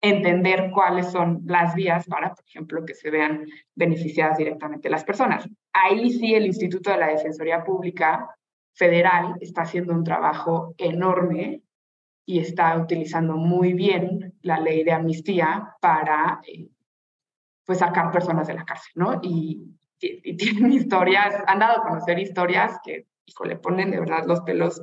entender 0.00 0.70
cuáles 0.72 1.10
son 1.10 1.42
las 1.46 1.74
vías 1.74 2.06
para, 2.06 2.34
por 2.34 2.44
ejemplo, 2.46 2.84
que 2.84 2.94
se 2.94 3.10
vean 3.10 3.46
beneficiadas 3.74 4.38
directamente 4.38 4.90
las 4.90 5.04
personas. 5.04 5.48
Ahí 5.72 6.10
sí 6.10 6.34
el 6.34 6.46
Instituto 6.46 6.90
de 6.90 6.98
la 6.98 7.08
Defensoría 7.08 7.64
Pública 7.64 8.28
Federal 8.74 9.36
está 9.40 9.62
haciendo 9.62 9.94
un 9.94 10.04
trabajo 10.04 10.74
enorme 10.76 11.62
y 12.26 12.40
está 12.40 12.76
utilizando 12.76 13.36
muy 13.36 13.72
bien 13.72 14.34
la 14.42 14.58
ley 14.58 14.82
de 14.82 14.92
amnistía 14.92 15.76
para 15.80 16.40
eh, 16.46 16.68
pues 17.64 17.78
sacar 17.78 18.10
personas 18.10 18.48
de 18.48 18.54
la 18.54 18.64
cárcel, 18.64 18.92
¿no? 18.96 19.20
Y, 19.22 19.72
tienen 20.36 20.72
historias, 20.72 21.42
han 21.46 21.60
dado 21.60 21.78
a 21.78 21.88
conocer 21.88 22.18
historias 22.18 22.78
que, 22.84 23.06
le 23.44 23.56
ponen 23.56 23.90
de 23.90 23.98
verdad 23.98 24.24
los 24.26 24.40
pelos 24.42 24.82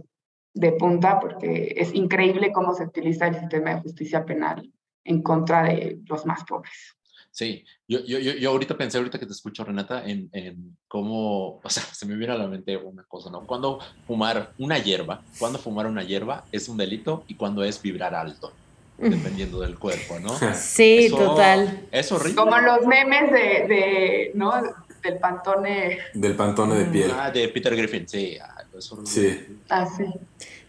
de 0.54 0.72
punta 0.74 1.20
porque 1.20 1.74
es 1.78 1.94
increíble 1.94 2.52
cómo 2.52 2.74
se 2.74 2.84
utiliza 2.84 3.28
el 3.28 3.36
sistema 3.36 3.74
de 3.74 3.82
justicia 3.82 4.26
penal 4.26 4.70
en 5.06 5.22
contra 5.22 5.64
de 5.64 6.00
los 6.06 6.26
más 6.26 6.44
pobres. 6.44 6.98
Sí, 7.34 7.66
yo, 7.88 8.00
yo, 8.06 8.20
yo 8.20 8.50
ahorita 8.52 8.78
pensé, 8.78 9.00
ahorita 9.00 9.18
que 9.18 9.26
te 9.26 9.32
escucho, 9.32 9.64
Renata, 9.66 10.06
en, 10.06 10.30
en 10.34 10.78
cómo, 10.88 11.60
o 11.64 11.70
sea, 11.70 11.82
se 11.92 12.06
me 12.06 12.16
viene 12.16 12.32
a 12.32 12.38
la 12.38 12.48
mente 12.48 12.78
una 12.78 13.04
cosa, 13.06 13.32
¿no? 13.32 13.42
Cuando 13.48 13.80
fumar 14.06 14.52
una 14.60 14.78
hierba, 14.78 15.24
cuando 15.40 15.58
fumar 15.58 15.88
una 15.88 16.04
hierba 16.04 16.46
es 16.52 16.70
un 16.70 16.78
delito 16.78 17.24
y 17.28 17.34
cuando 17.34 17.64
es 17.64 17.82
vibrar 17.82 18.14
alto, 18.14 18.54
dependiendo 19.00 19.60
del 19.62 19.80
cuerpo, 19.80 20.20
¿no? 20.20 20.30
Sí, 20.54 21.08
total. 21.10 21.88
Es 21.92 22.12
horrible. 22.12 22.36
Como 22.36 22.56
los 22.60 22.86
memes 22.86 23.32
de, 23.32 23.40
de 23.68 24.32
¿no? 24.36 24.54
Del 25.02 25.18
pantone. 25.18 25.98
Del 26.14 26.36
pantone 26.36 26.76
de 26.76 26.86
piel. 26.86 27.12
Ah, 27.18 27.32
de 27.32 27.50
Peter 27.50 27.76
Griffin, 27.76 28.08
sí. 28.08 28.38
Ah, 28.40 28.64
es 28.78 28.92
horrible. 28.92 29.12
Sí. 29.12 29.58
Ah, 29.70 29.88
sí. 29.98 30.06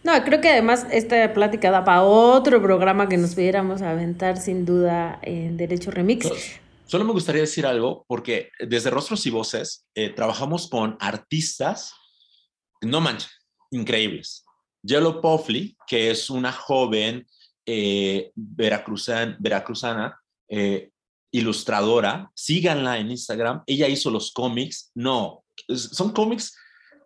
No, 0.04 0.12
creo 0.22 0.42
que 0.42 0.50
además 0.50 0.86
esta 0.90 1.32
plática 1.32 1.70
da 1.70 1.82
para 1.82 2.02
otro 2.02 2.60
programa 2.60 3.08
que 3.08 3.16
nos 3.16 3.34
pudiéramos 3.34 3.80
aventar 3.80 4.36
sin 4.36 4.66
duda 4.66 5.18
en 5.22 5.56
Derecho 5.56 5.90
Remix. 5.90 6.28
Solo 6.84 7.06
me 7.06 7.12
gustaría 7.12 7.40
decir 7.40 7.64
algo, 7.64 8.04
porque 8.06 8.50
desde 8.60 8.90
Rostros 8.90 9.24
y 9.24 9.30
Voces 9.30 9.86
eh, 9.94 10.10
trabajamos 10.10 10.68
con 10.68 10.98
artistas, 11.00 11.94
no 12.82 13.00
manches, 13.00 13.30
increíbles. 13.70 14.44
Yellow 14.82 15.22
Poffley, 15.22 15.74
que 15.86 16.10
es 16.10 16.28
una 16.28 16.52
joven 16.52 17.26
eh, 17.64 18.30
veracruzana, 18.34 19.38
veracruzana 19.40 20.20
eh, 20.50 20.90
ilustradora, 21.32 22.30
síganla 22.34 22.98
en 22.98 23.10
Instagram, 23.10 23.62
ella 23.66 23.88
hizo 23.88 24.10
los 24.10 24.32
cómics, 24.32 24.90
no, 24.94 25.42
son 25.74 26.12
cómics 26.12 26.54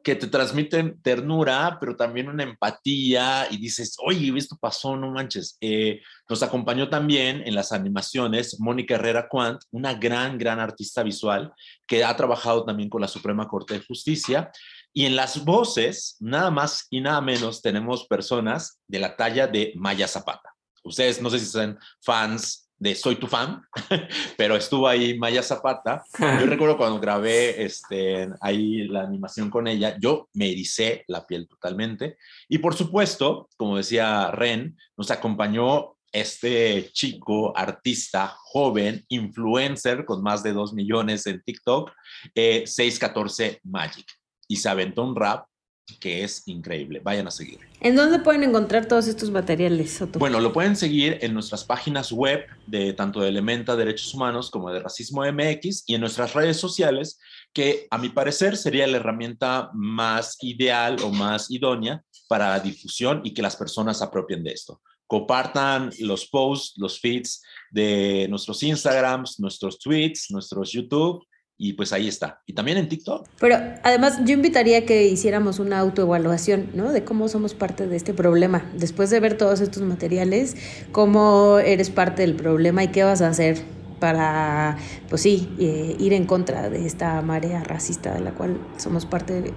que 0.02 0.14
te 0.14 0.26
transmiten 0.26 1.00
ternura, 1.02 1.76
pero 1.80 1.96
también 1.96 2.28
una 2.28 2.42
empatía 2.42 3.46
y 3.50 3.56
dices, 3.56 3.96
oye, 4.02 4.32
esto 4.36 4.56
pasó, 4.60 4.96
no 4.96 5.10
manches. 5.10 5.56
Eh, 5.60 6.00
nos 6.28 6.42
acompañó 6.42 6.88
también 6.88 7.42
en 7.44 7.54
las 7.54 7.72
animaciones 7.72 8.60
Mónica 8.60 8.94
Herrera 8.94 9.28
Quant, 9.28 9.60
una 9.70 9.94
gran, 9.94 10.38
gran 10.38 10.60
artista 10.60 11.02
visual 11.02 11.52
que 11.86 12.04
ha 12.04 12.16
trabajado 12.16 12.64
también 12.64 12.88
con 12.88 13.00
la 13.00 13.08
Suprema 13.08 13.48
Corte 13.48 13.74
de 13.74 13.84
Justicia. 13.84 14.50
Y 14.92 15.04
en 15.04 15.16
las 15.16 15.44
voces, 15.44 16.16
nada 16.20 16.50
más 16.50 16.86
y 16.90 17.00
nada 17.00 17.20
menos, 17.20 17.60
tenemos 17.60 18.06
personas 18.06 18.80
de 18.86 18.98
la 19.00 19.16
talla 19.16 19.46
de 19.46 19.72
Maya 19.76 20.08
Zapata. 20.08 20.54
ustedes 20.84 21.20
no 21.20 21.28
sé 21.28 21.38
si 21.38 21.46
son 21.46 21.78
fans 22.00 22.67
de 22.78 22.94
Soy 22.94 23.16
tu 23.16 23.26
fan, 23.26 23.62
pero 24.36 24.56
estuvo 24.56 24.86
ahí 24.86 25.18
Maya 25.18 25.42
Zapata. 25.42 26.04
Yo 26.18 26.46
recuerdo 26.46 26.76
cuando 26.76 27.00
grabé 27.00 27.64
este, 27.64 28.28
ahí 28.40 28.86
la 28.88 29.02
animación 29.02 29.50
con 29.50 29.66
ella, 29.66 29.96
yo 30.00 30.28
me 30.34 30.50
ericé 30.50 31.04
la 31.08 31.26
piel 31.26 31.48
totalmente. 31.48 32.16
Y 32.48 32.58
por 32.58 32.74
supuesto, 32.74 33.48
como 33.56 33.76
decía 33.76 34.30
Ren, 34.30 34.76
nos 34.96 35.10
acompañó 35.10 35.96
este 36.12 36.90
chico, 36.92 37.56
artista, 37.56 38.34
joven, 38.38 39.04
influencer 39.08 40.04
con 40.04 40.22
más 40.22 40.42
de 40.42 40.52
2 40.52 40.72
millones 40.72 41.26
en 41.26 41.42
TikTok, 41.42 41.90
eh, 42.34 42.64
614 42.66 43.60
Magic. 43.64 44.06
Y 44.46 44.56
se 44.56 44.68
aventó 44.68 45.02
un 45.04 45.14
rap 45.14 45.47
que 45.96 46.24
es 46.24 46.46
increíble. 46.46 47.00
Vayan 47.02 47.26
a 47.26 47.30
seguir. 47.30 47.60
¿En 47.80 47.96
dónde 47.96 48.18
pueden 48.18 48.42
encontrar 48.42 48.86
todos 48.86 49.06
estos 49.06 49.30
materiales? 49.30 49.98
Bueno, 50.18 50.40
lo 50.40 50.52
pueden 50.52 50.76
seguir 50.76 51.18
en 51.22 51.34
nuestras 51.34 51.64
páginas 51.64 52.12
web 52.12 52.44
de 52.66 52.92
tanto 52.92 53.20
de 53.20 53.28
Elementa 53.28 53.76
Derechos 53.76 54.12
Humanos 54.14 54.50
como 54.50 54.70
de 54.70 54.80
Racismo 54.80 55.22
MX 55.24 55.84
y 55.86 55.94
en 55.94 56.00
nuestras 56.00 56.34
redes 56.34 56.58
sociales, 56.58 57.18
que 57.52 57.86
a 57.90 57.98
mi 57.98 58.08
parecer 58.10 58.56
sería 58.56 58.86
la 58.86 58.98
herramienta 58.98 59.70
más 59.72 60.36
ideal 60.42 60.96
o 61.02 61.10
más 61.10 61.50
idónea 61.50 62.02
para 62.28 62.50
la 62.50 62.60
difusión 62.60 63.22
y 63.24 63.32
que 63.32 63.42
las 63.42 63.56
personas 63.56 64.02
apropien 64.02 64.44
de 64.44 64.52
esto. 64.52 64.80
Compartan 65.06 65.90
los 66.00 66.26
posts, 66.26 66.74
los 66.76 67.00
feeds 67.00 67.42
de 67.70 68.26
nuestros 68.28 68.62
Instagrams, 68.62 69.40
nuestros 69.40 69.78
tweets, 69.78 70.30
nuestros 70.30 70.72
YouTube 70.72 71.24
y 71.58 71.72
pues 71.72 71.92
ahí 71.92 72.06
está. 72.06 72.40
Y 72.46 72.52
también 72.52 72.78
en 72.78 72.88
TikTok. 72.88 73.26
Pero 73.40 73.56
además 73.82 74.20
yo 74.24 74.32
invitaría 74.32 74.86
que 74.86 75.08
hiciéramos 75.08 75.58
una 75.58 75.80
autoevaluación, 75.80 76.70
¿no? 76.74 76.92
De 76.92 77.02
cómo 77.02 77.28
somos 77.28 77.54
parte 77.54 77.88
de 77.88 77.96
este 77.96 78.14
problema. 78.14 78.70
Después 78.74 79.10
de 79.10 79.18
ver 79.18 79.36
todos 79.36 79.60
estos 79.60 79.82
materiales, 79.82 80.56
cómo 80.92 81.58
eres 81.58 81.90
parte 81.90 82.22
del 82.22 82.36
problema 82.36 82.84
y 82.84 82.88
qué 82.88 83.02
vas 83.02 83.22
a 83.22 83.28
hacer 83.28 83.58
para, 83.98 84.78
pues 85.08 85.22
sí, 85.22 85.48
eh, 85.58 85.96
ir 85.98 86.12
en 86.12 86.26
contra 86.26 86.70
de 86.70 86.86
esta 86.86 87.20
marea 87.22 87.64
racista 87.64 88.14
de 88.14 88.20
la 88.20 88.30
cual 88.30 88.56
somos 88.76 89.04
parte 89.04 89.42
de 89.42 89.52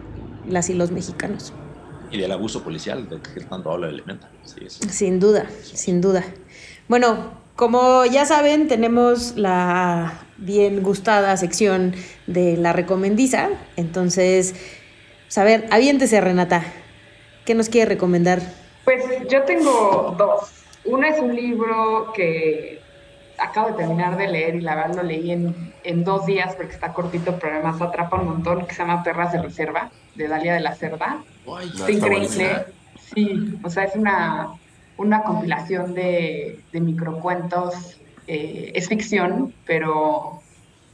las 0.49 0.71
y 0.71 0.73
los 0.73 0.89
mexicanos. 0.89 1.53
Y 2.09 2.17
del 2.17 2.31
abuso 2.31 2.63
policial, 2.63 3.07
de 3.07 3.21
que 3.21 3.41
tanto 3.41 3.71
habla 3.71 3.87
de 3.87 3.93
Elementa. 3.93 4.27
Sí, 4.43 4.61
sí. 4.67 4.89
Sin 4.89 5.19
duda, 5.19 5.45
sin 5.61 6.01
duda. 6.01 6.25
Bueno, 6.87 7.39
como 7.55 8.05
ya 8.05 8.25
saben, 8.25 8.67
tenemos 8.67 9.37
la 9.37 10.25
bien 10.41 10.83
gustada 10.83 11.37
sección 11.37 11.95
de 12.27 12.57
la 12.57 12.73
recomendiza. 12.73 13.49
Entonces, 13.77 14.53
pues, 15.27 15.37
a 15.37 15.43
ver, 15.43 15.67
aviéntese, 15.71 16.19
Renata. 16.19 16.63
¿Qué 17.45 17.55
nos 17.55 17.69
quiere 17.69 17.87
recomendar? 17.89 18.41
Pues 18.83 19.03
yo 19.29 19.43
tengo 19.43 20.15
dos. 20.17 20.51
Uno 20.85 21.07
es 21.07 21.19
un 21.19 21.35
libro 21.35 22.11
que 22.13 22.81
acabo 23.37 23.69
de 23.69 23.73
terminar 23.73 24.17
de 24.17 24.27
leer 24.27 24.55
y 24.55 24.61
la 24.61 24.75
verdad 24.75 24.95
lo 24.97 25.03
leí 25.03 25.31
en, 25.31 25.73
en 25.83 26.03
dos 26.03 26.25
días 26.25 26.55
porque 26.55 26.73
está 26.73 26.93
cortito, 26.93 27.37
pero 27.39 27.55
además 27.55 27.81
atrapa 27.81 28.17
un 28.17 28.27
montón, 28.27 28.65
que 28.65 28.73
se 28.75 28.81
llama 28.81 29.03
Perras 29.03 29.31
de 29.31 29.41
Reserva, 29.41 29.89
de 30.15 30.27
Dalia 30.27 30.53
de 30.53 30.59
la 30.59 30.75
Cerda. 30.75 31.23
Está 31.45 31.63
está 31.63 31.91
increíble. 31.91 32.09
buenísima. 32.09 32.63
Sí, 33.13 33.59
o 33.63 33.69
sea, 33.69 33.83
es 33.85 33.95
una, 33.95 34.49
una 34.97 35.23
compilación 35.23 35.93
de, 35.93 36.59
de 36.71 36.81
microcuentos. 36.81 37.97
Eh, 38.33 38.71
es 38.77 38.87
ficción, 38.93 39.33
pero 39.65 40.41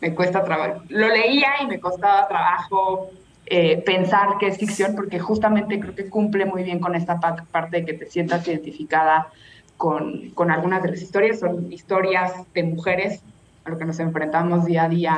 me 0.01 0.09
cuesta 0.17 0.43
trabajo. 0.43 0.81
Lo 0.89 1.07
leía 1.07 1.51
y 1.63 1.67
me 1.67 1.79
costaba 1.79 2.27
trabajo 2.27 3.09
eh, 3.45 3.77
pensar 3.91 4.27
que 4.39 4.47
es 4.47 4.57
ficción, 4.57 4.95
porque 4.95 5.19
justamente 5.19 5.79
creo 5.79 5.95
que 5.95 6.09
cumple 6.09 6.45
muy 6.45 6.63
bien 6.63 6.79
con 6.79 6.93
esta 6.95 7.19
pa- 7.19 7.45
parte 7.55 7.77
de 7.77 7.85
que 7.85 7.93
te 7.93 8.05
sientas 8.05 8.47
identificada 8.47 9.27
con, 9.77 10.31
con 10.37 10.51
algunas 10.51 10.81
de 10.83 10.89
las 10.91 11.01
historias. 11.01 11.39
Son 11.39 11.71
historias 11.71 12.29
de 12.53 12.63
mujeres 12.63 13.21
a 13.65 13.69
lo 13.71 13.77
que 13.77 13.85
nos 13.85 13.99
enfrentamos 13.99 14.65
día 14.65 14.83
a 14.85 14.89
día 14.89 15.15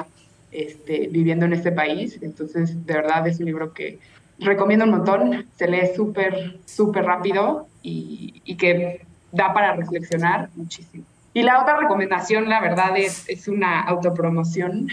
este, 0.51 1.07
viviendo 1.07 1.45
en 1.45 1.53
este 1.53 1.71
país. 1.71 2.19
Entonces, 2.21 2.85
de 2.85 2.93
verdad, 2.93 3.27
es 3.27 3.39
un 3.39 3.45
libro 3.45 3.73
que 3.73 3.99
recomiendo 4.39 4.85
un 4.85 4.91
montón. 4.91 5.21
Se 5.57 5.67
lee 5.67 5.89
súper, 5.95 6.33
súper 6.65 7.03
rápido 7.05 7.67
y, 7.81 8.41
y 8.45 8.53
que 8.57 9.01
da 9.31 9.53
para 9.53 9.75
reflexionar 9.75 10.49
muchísimo. 10.55 11.05
Y 11.33 11.43
la 11.43 11.61
otra 11.61 11.77
recomendación, 11.77 12.49
la 12.49 12.59
verdad, 12.59 12.97
es, 12.97 13.27
es 13.29 13.47
una 13.47 13.81
autopromoción. 13.81 14.87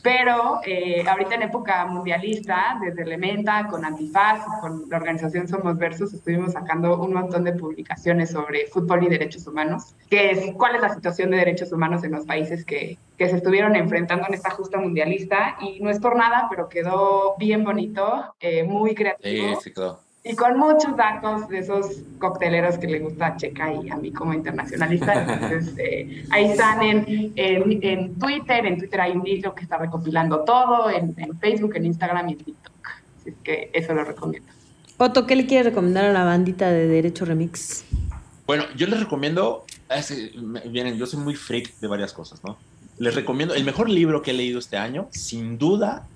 Pero 0.00 0.60
eh, 0.64 1.04
ahorita 1.08 1.34
en 1.34 1.42
época 1.42 1.84
mundialista, 1.86 2.78
desde 2.80 3.02
Elementa, 3.02 3.66
con 3.66 3.84
Antifaz, 3.84 4.40
con 4.60 4.84
la 4.88 4.96
organización 4.96 5.48
Somos 5.48 5.76
Versus, 5.76 6.14
estuvimos 6.14 6.52
sacando 6.52 6.96
un 7.02 7.12
montón 7.12 7.42
de 7.42 7.52
publicaciones 7.52 8.30
sobre 8.30 8.68
fútbol 8.68 9.02
y 9.04 9.08
derechos 9.08 9.46
humanos, 9.48 9.96
que 10.08 10.30
es 10.30 10.54
cuál 10.54 10.76
es 10.76 10.82
la 10.82 10.94
situación 10.94 11.32
de 11.32 11.38
derechos 11.38 11.72
humanos 11.72 12.04
en 12.04 12.12
los 12.12 12.24
países 12.26 12.64
que, 12.64 12.96
que 13.18 13.28
se 13.28 13.36
estuvieron 13.36 13.74
enfrentando 13.74 14.26
en 14.28 14.34
esta 14.34 14.50
justa 14.50 14.78
mundialista. 14.78 15.56
Y 15.60 15.80
no 15.80 15.90
es 15.90 15.98
por 15.98 16.16
nada, 16.16 16.46
pero 16.48 16.68
quedó 16.68 17.34
bien 17.36 17.64
bonito, 17.64 18.34
eh, 18.38 18.62
muy 18.62 18.90
Sí, 18.90 18.96
creativo. 18.96 19.60
sí 19.60 19.72
quedó. 19.72 20.00
Y 20.28 20.36
con 20.36 20.58
muchos 20.58 20.94
datos 20.96 21.48
de 21.48 21.58
esos 21.60 22.02
cocteleros 22.18 22.76
que 22.76 22.86
le 22.86 22.98
gusta 22.98 23.28
a 23.28 23.36
Checa 23.36 23.72
y 23.72 23.88
a 23.88 23.96
mí 23.96 24.12
como 24.12 24.34
internacionalista. 24.34 25.14
Entonces, 25.22 25.74
eh, 25.78 26.24
ahí 26.30 26.44
están 26.46 26.82
en, 26.82 27.32
en, 27.34 27.78
en 27.82 28.14
Twitter. 28.16 28.66
En 28.66 28.78
Twitter 28.78 29.00
hay 29.00 29.12
un 29.12 29.24
libro 29.24 29.54
que 29.54 29.62
está 29.62 29.78
recopilando 29.78 30.44
todo, 30.44 30.90
en, 30.90 31.14
en 31.16 31.38
Facebook, 31.38 31.72
en 31.76 31.86
Instagram 31.86 32.28
y 32.28 32.32
en 32.32 32.38
TikTok. 32.38 32.72
Así 33.20 33.30
es 33.30 33.34
que 33.42 33.70
eso 33.72 33.94
lo 33.94 34.04
recomiendo. 34.04 34.48
Otto, 34.98 35.26
¿qué 35.26 35.34
le 35.36 35.46
quiere 35.46 35.70
recomendar 35.70 36.04
a 36.04 36.12
la 36.12 36.24
bandita 36.24 36.70
de 36.70 36.86
Derecho 36.88 37.24
Remix? 37.24 37.84
Bueno, 38.46 38.64
yo 38.76 38.86
les 38.86 38.98
recomiendo, 39.00 39.64
es 39.88 40.12
me- 40.36 40.60
miren, 40.64 40.96
yo 40.96 41.06
soy 41.06 41.20
muy 41.20 41.36
freak 41.36 41.78
de 41.80 41.86
varias 41.86 42.12
cosas, 42.12 42.42
¿no? 42.44 42.58
Les 42.98 43.14
recomiendo 43.14 43.54
el 43.54 43.64
mejor 43.64 43.88
libro 43.88 44.22
que 44.22 44.32
he 44.32 44.34
leído 44.34 44.58
este 44.58 44.76
año, 44.76 45.06
sin 45.10 45.56
duda, 45.56 46.06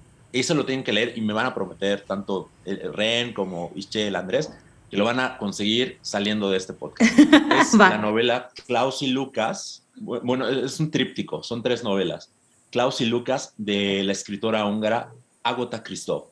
eso 0.40 0.54
lo 0.54 0.64
tienen 0.64 0.84
que 0.84 0.92
leer 0.92 1.12
y 1.16 1.20
me 1.20 1.32
van 1.32 1.46
a 1.46 1.54
prometer 1.54 2.02
tanto 2.02 2.50
el- 2.64 2.80
el 2.80 2.92
Ren 2.94 3.32
como 3.32 3.72
Ischel 3.74 4.16
Andrés 4.16 4.50
que 4.90 4.96
lo 4.96 5.04
van 5.06 5.20
a 5.20 5.38
conseguir 5.38 5.98
saliendo 6.02 6.50
de 6.50 6.58
este 6.58 6.72
podcast. 6.74 7.10
Es 7.60 7.74
la 7.74 7.96
novela 7.98 8.50
Klaus 8.66 9.00
y 9.02 9.06
Lucas, 9.08 9.86
bu- 9.96 10.20
bueno, 10.22 10.46
es 10.48 10.78
un 10.80 10.90
tríptico, 10.90 11.42
son 11.42 11.62
tres 11.62 11.82
novelas. 11.82 12.32
Klaus 12.70 13.00
y 13.00 13.06
Lucas 13.06 13.54
de 13.56 14.02
la 14.04 14.12
escritora 14.12 14.64
húngara 14.66 15.12
Agota 15.42 15.82
Christoph. 15.82 16.28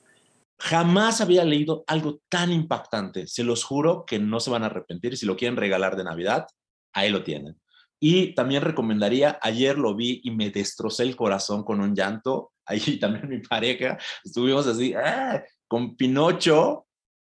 Jamás 0.59 1.20
había 1.22 1.44
leído 1.44 1.84
algo 1.86 2.20
tan 2.28 2.53
impactante. 2.53 3.26
Se 3.26 3.44
los 3.44 3.64
juro 3.64 4.05
que 4.07 4.18
no 4.18 4.40
se 4.40 4.51
van 4.51 4.62
a 4.62 4.66
arrepentir. 4.66 5.16
Si 5.16 5.24
lo 5.24 5.36
quieren 5.36 5.57
regalar 5.57 5.96
de 5.96 6.05
Navidad, 6.05 6.46
ahí 6.92 7.11
lo 7.11 7.22
tienen. 7.22 7.57
Y 7.98 8.34
también 8.34 8.62
recomendaría, 8.62 9.38
ayer 9.42 9.78
lo 9.78 9.94
vi 9.94 10.20
y 10.22 10.30
me 10.30 10.51
destrocé 10.51 11.03
el 11.05 11.16
corazón 11.16 11.64
con 11.64 11.80
un 11.80 11.94
llanto. 11.94 12.53
Ahí 12.71 12.99
también 13.01 13.29
mi 13.29 13.39
pareja, 13.39 13.99
estuvimos 14.25 14.66
así, 14.66 14.95
¡ah! 14.95 15.43
con 15.66 15.97
Pinocho, 15.97 16.87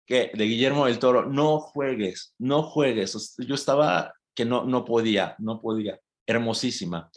que 0.06 0.32
de 0.34 0.46
Guillermo 0.46 0.86
del 0.86 1.00
Toro, 1.00 1.26
no 1.26 1.60
juegues, 1.60 2.34
no 2.40 2.64
juegues. 2.64 3.36
Yo 3.38 3.56
estaba 3.56 4.14
que 4.36 4.46
no, 4.46 4.66
no 4.66 4.86
podía, 4.86 5.36
no 5.40 5.62
podía. 5.62 6.00
Hermosísima. 6.26 7.10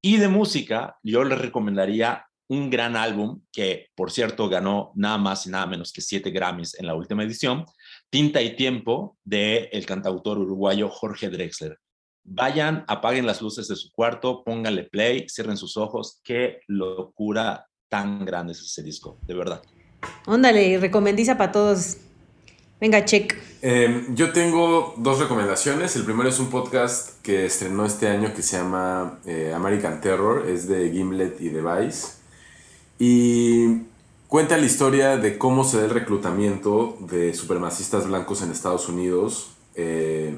Y 0.00 0.18
de 0.18 0.28
música, 0.28 0.96
yo 1.02 1.24
les 1.24 1.38
recomendaría 1.38 2.26
un 2.48 2.70
gran 2.70 2.96
álbum 2.96 3.42
que, 3.52 3.88
por 3.94 4.10
cierto, 4.10 4.48
ganó 4.48 4.92
nada 4.94 5.18
más 5.18 5.46
y 5.46 5.50
nada 5.50 5.66
menos 5.66 5.92
que 5.92 6.00
siete 6.00 6.30
Grammys 6.30 6.78
en 6.78 6.86
la 6.86 6.94
última 6.94 7.24
edición, 7.24 7.64
Tinta 8.10 8.40
y 8.40 8.56
Tiempo, 8.56 9.18
de 9.24 9.68
el 9.72 9.84
cantautor 9.84 10.38
uruguayo 10.38 10.88
Jorge 10.88 11.28
Drexler. 11.28 11.78
Vayan, 12.30 12.84
apaguen 12.86 13.26
las 13.26 13.40
luces 13.40 13.68
de 13.68 13.76
su 13.76 13.90
cuarto, 13.90 14.44
pónganle 14.44 14.84
play, 14.84 15.26
cierren 15.28 15.56
sus 15.56 15.76
ojos. 15.76 16.20
Qué 16.22 16.60
locura 16.66 17.66
tan 17.88 18.24
grande 18.24 18.52
es 18.52 18.60
ese 18.60 18.82
disco, 18.82 19.18
de 19.26 19.34
verdad. 19.34 19.62
Óndale, 20.26 20.78
recomendiza 20.78 21.38
para 21.38 21.52
todos. 21.52 21.96
Venga, 22.80 23.04
check. 23.04 23.34
Eh, 23.62 24.06
yo 24.10 24.32
tengo 24.32 24.94
dos 24.98 25.18
recomendaciones. 25.18 25.96
El 25.96 26.04
primero 26.04 26.28
es 26.28 26.38
un 26.38 26.48
podcast 26.48 27.20
que 27.22 27.46
estrenó 27.46 27.84
este 27.84 28.08
año 28.08 28.32
que 28.34 28.42
se 28.42 28.56
llama 28.56 29.18
eh, 29.24 29.52
American 29.54 30.00
Terror. 30.00 30.48
Es 30.48 30.68
de 30.68 30.90
Gimlet 30.92 31.40
y 31.40 31.48
de 31.48 31.62
Vice. 31.62 32.18
Y 33.00 33.82
cuenta 34.28 34.56
la 34.56 34.66
historia 34.66 35.16
de 35.16 35.38
cómo 35.38 35.64
se 35.64 35.78
da 35.78 35.84
el 35.84 35.90
reclutamiento 35.90 36.96
de 37.00 37.34
supremacistas 37.34 38.06
blancos 38.06 38.42
en 38.42 38.52
Estados 38.52 38.88
Unidos 38.88 39.50
eh, 39.74 40.36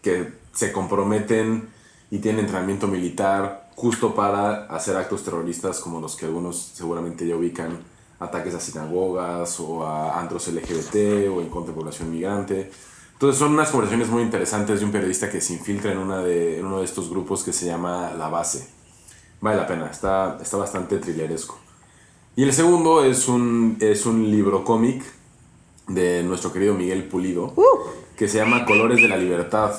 que 0.00 0.32
se 0.54 0.72
comprometen 0.72 1.68
y 2.10 2.18
tienen 2.18 2.40
entrenamiento 2.44 2.86
militar 2.86 3.70
justo 3.74 4.14
para 4.14 4.66
hacer 4.66 4.96
actos 4.96 5.24
terroristas 5.24 5.80
como 5.80 6.00
los 6.00 6.16
que 6.16 6.26
algunos 6.26 6.56
seguramente 6.74 7.26
ya 7.26 7.36
ubican, 7.36 7.78
ataques 8.20 8.54
a 8.54 8.60
sinagogas 8.60 9.58
o 9.60 9.84
a 9.84 10.20
antros 10.20 10.48
LGBT 10.48 11.28
o 11.28 11.40
en 11.40 11.48
contra 11.48 11.72
de 11.72 11.80
población 11.80 12.10
migrante. 12.10 12.70
Entonces 13.12 13.38
son 13.38 13.52
unas 13.52 13.70
conversaciones 13.70 14.08
muy 14.08 14.22
interesantes 14.22 14.80
de 14.80 14.86
un 14.86 14.92
periodista 14.92 15.30
que 15.30 15.40
se 15.40 15.54
infiltra 15.54 15.92
en, 15.92 15.98
una 15.98 16.18
de, 16.18 16.58
en 16.58 16.66
uno 16.66 16.78
de 16.78 16.84
estos 16.84 17.10
grupos 17.10 17.42
que 17.42 17.52
se 17.52 17.66
llama 17.66 18.12
La 18.16 18.28
Base. 18.28 18.68
Vale 19.40 19.56
la 19.56 19.66
pena, 19.66 19.90
está, 19.90 20.38
está 20.40 20.56
bastante 20.56 20.98
thrilleresco. 20.98 21.58
Y 22.36 22.42
el 22.42 22.52
segundo 22.52 23.04
es 23.04 23.28
un, 23.28 23.76
es 23.80 24.06
un 24.06 24.30
libro 24.30 24.64
cómic 24.64 25.04
de 25.86 26.22
nuestro 26.22 26.52
querido 26.52 26.74
Miguel 26.74 27.04
Pulido, 27.04 27.54
que 28.16 28.28
se 28.28 28.38
llama 28.38 28.64
Colores 28.64 29.00
de 29.00 29.08
la 29.08 29.16
Libertad. 29.16 29.72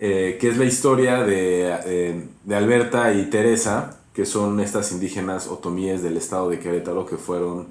Eh, 0.00 0.38
que 0.40 0.48
es 0.48 0.56
la 0.56 0.64
historia 0.64 1.24
de, 1.24 1.76
eh, 1.84 2.28
de 2.44 2.54
Alberta 2.54 3.12
y 3.14 3.30
Teresa, 3.30 3.98
que 4.14 4.26
son 4.26 4.60
estas 4.60 4.92
indígenas 4.92 5.48
otomíes 5.48 6.02
del 6.04 6.16
estado 6.16 6.50
de 6.50 6.60
Querétaro 6.60 7.04
que 7.04 7.16
fueron 7.16 7.68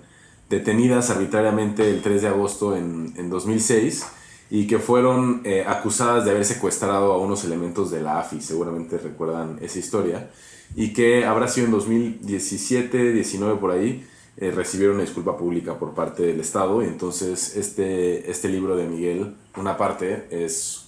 detenidas 0.50 1.10
arbitrariamente 1.10 1.90
el 1.90 2.02
3 2.02 2.22
de 2.24 2.28
agosto 2.28 2.76
en, 2.76 3.14
en 3.16 3.30
2006 3.30 4.06
y 4.50 4.68
que 4.68 4.78
fueron 4.78 5.42
eh, 5.46 5.64
acusadas 5.66 6.26
de 6.26 6.32
haber 6.32 6.44
secuestrado 6.44 7.14
a 7.14 7.18
unos 7.18 7.46
elementos 7.46 7.92
de 7.92 8.02
la 8.02 8.20
AFI, 8.20 8.42
seguramente 8.42 8.98
recuerdan 8.98 9.60
esa 9.62 9.80
historia, 9.80 10.30
y 10.76 10.94
que 10.94 11.26
habrá 11.26 11.48
sido 11.48 11.68
en 11.68 11.72
2017, 11.72 13.14
19 13.14 13.58
por 13.58 13.72
ahí, 13.72 14.06
recibieron 14.38 14.96
una 14.96 15.04
disculpa 15.04 15.36
pública 15.36 15.80
por 15.80 15.94
parte 15.94 16.24
del 16.24 16.40
Estado, 16.40 16.84
y 16.84 16.86
entonces 16.86 17.56
este, 17.58 18.30
este 18.30 18.48
libro 18.50 18.78
de 18.78 18.88
Miguel, 18.88 19.36
una 19.58 19.78
parte 19.78 20.28
es 20.30 20.87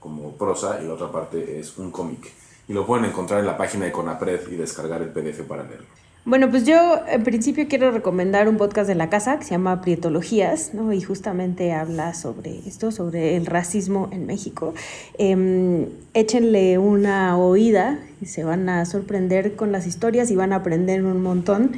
como 0.00 0.32
prosa 0.32 0.80
y 0.82 0.86
la 0.86 0.94
otra 0.94 1.12
parte 1.12 1.60
es 1.60 1.78
un 1.78 1.92
cómic, 1.92 2.32
y 2.66 2.72
lo 2.72 2.86
pueden 2.86 3.04
encontrar 3.04 3.40
en 3.40 3.46
la 3.46 3.56
página 3.56 3.84
de 3.84 3.92
Conapred 3.92 4.40
y 4.50 4.56
descargar 4.56 5.02
el 5.02 5.10
PDF 5.10 5.42
para 5.42 5.62
leerlo. 5.62 5.86
Bueno, 6.26 6.50
pues 6.50 6.66
yo 6.66 7.00
en 7.08 7.24
principio 7.24 7.66
quiero 7.66 7.90
recomendar 7.90 8.46
un 8.46 8.58
podcast 8.58 8.86
de 8.86 8.94
la 8.94 9.08
casa 9.08 9.38
que 9.38 9.44
se 9.44 9.52
llama 9.52 9.80
Prietologías, 9.80 10.74
¿no? 10.74 10.92
Y 10.92 11.00
justamente 11.00 11.72
habla 11.72 12.12
sobre 12.12 12.58
esto, 12.68 12.92
sobre 12.92 13.36
el 13.36 13.46
racismo 13.46 14.10
en 14.12 14.26
México. 14.26 14.74
Em, 15.16 15.86
échenle 16.12 16.76
una 16.76 17.38
oída 17.38 17.98
y 18.20 18.26
se 18.26 18.44
van 18.44 18.68
a 18.68 18.84
sorprender 18.84 19.56
con 19.56 19.72
las 19.72 19.86
historias 19.86 20.30
y 20.30 20.36
van 20.36 20.52
a 20.52 20.56
aprender 20.56 21.02
un 21.02 21.22
montón. 21.22 21.72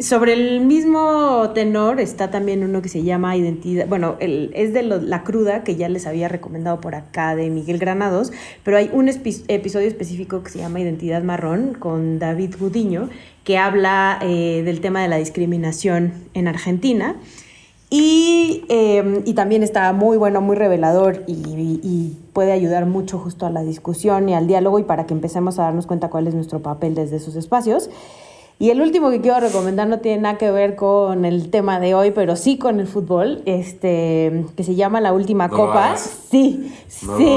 Sobre 0.00 0.32
el 0.32 0.60
mismo 0.60 1.50
tenor 1.54 2.00
está 2.00 2.28
también 2.28 2.64
uno 2.64 2.82
que 2.82 2.88
se 2.88 3.04
llama 3.04 3.36
Identidad, 3.36 3.86
bueno, 3.86 4.16
el, 4.18 4.50
es 4.52 4.72
de 4.72 4.82
La 4.82 5.22
Cruda, 5.22 5.62
que 5.62 5.76
ya 5.76 5.88
les 5.88 6.08
había 6.08 6.26
recomendado 6.26 6.80
por 6.80 6.96
acá 6.96 7.36
de 7.36 7.48
Miguel 7.48 7.78
Granados, 7.78 8.32
pero 8.64 8.76
hay 8.76 8.90
un 8.92 9.08
episodio 9.08 9.86
específico 9.86 10.42
que 10.42 10.50
se 10.50 10.58
llama 10.58 10.80
Identidad 10.80 11.22
Marrón 11.22 11.74
con 11.78 12.18
David 12.18 12.56
Gudiño, 12.58 13.08
que 13.44 13.56
habla 13.56 14.18
eh, 14.20 14.62
del 14.64 14.80
tema 14.80 15.00
de 15.00 15.06
la 15.06 15.16
discriminación 15.16 16.12
en 16.34 16.48
Argentina. 16.48 17.14
Y, 17.88 18.64
eh, 18.70 19.22
y 19.24 19.34
también 19.34 19.62
está 19.62 19.92
muy 19.92 20.16
bueno, 20.16 20.40
muy 20.40 20.56
revelador 20.56 21.22
y 21.28 22.16
puede 22.32 22.50
ayudar 22.50 22.86
mucho 22.86 23.20
justo 23.20 23.46
a 23.46 23.50
la 23.50 23.62
discusión 23.62 24.28
y 24.28 24.34
al 24.34 24.48
diálogo 24.48 24.80
y 24.80 24.82
para 24.82 25.06
que 25.06 25.14
empecemos 25.14 25.60
a 25.60 25.62
darnos 25.62 25.86
cuenta 25.86 26.10
cuál 26.10 26.26
es 26.26 26.34
nuestro 26.34 26.60
papel 26.60 26.96
desde 26.96 27.16
esos 27.16 27.36
espacios. 27.36 27.88
Y 28.58 28.70
el 28.70 28.80
último 28.80 29.10
que 29.10 29.20
quiero 29.20 29.40
recomendar 29.40 29.88
no 29.88 29.98
tiene 29.98 30.22
nada 30.22 30.38
que 30.38 30.50
ver 30.50 30.76
con 30.76 31.24
el 31.24 31.50
tema 31.50 31.80
de 31.80 31.94
hoy, 31.94 32.12
pero 32.12 32.36
sí 32.36 32.56
con 32.56 32.78
el 32.78 32.86
fútbol, 32.86 33.42
este, 33.46 34.44
que 34.56 34.62
se 34.62 34.76
llama 34.76 35.00
La 35.00 35.12
Última 35.12 35.48
No 35.48 35.56
Copa. 35.56 35.96
Sí, 35.96 36.72
No 37.04 37.18
sí. 37.18 37.36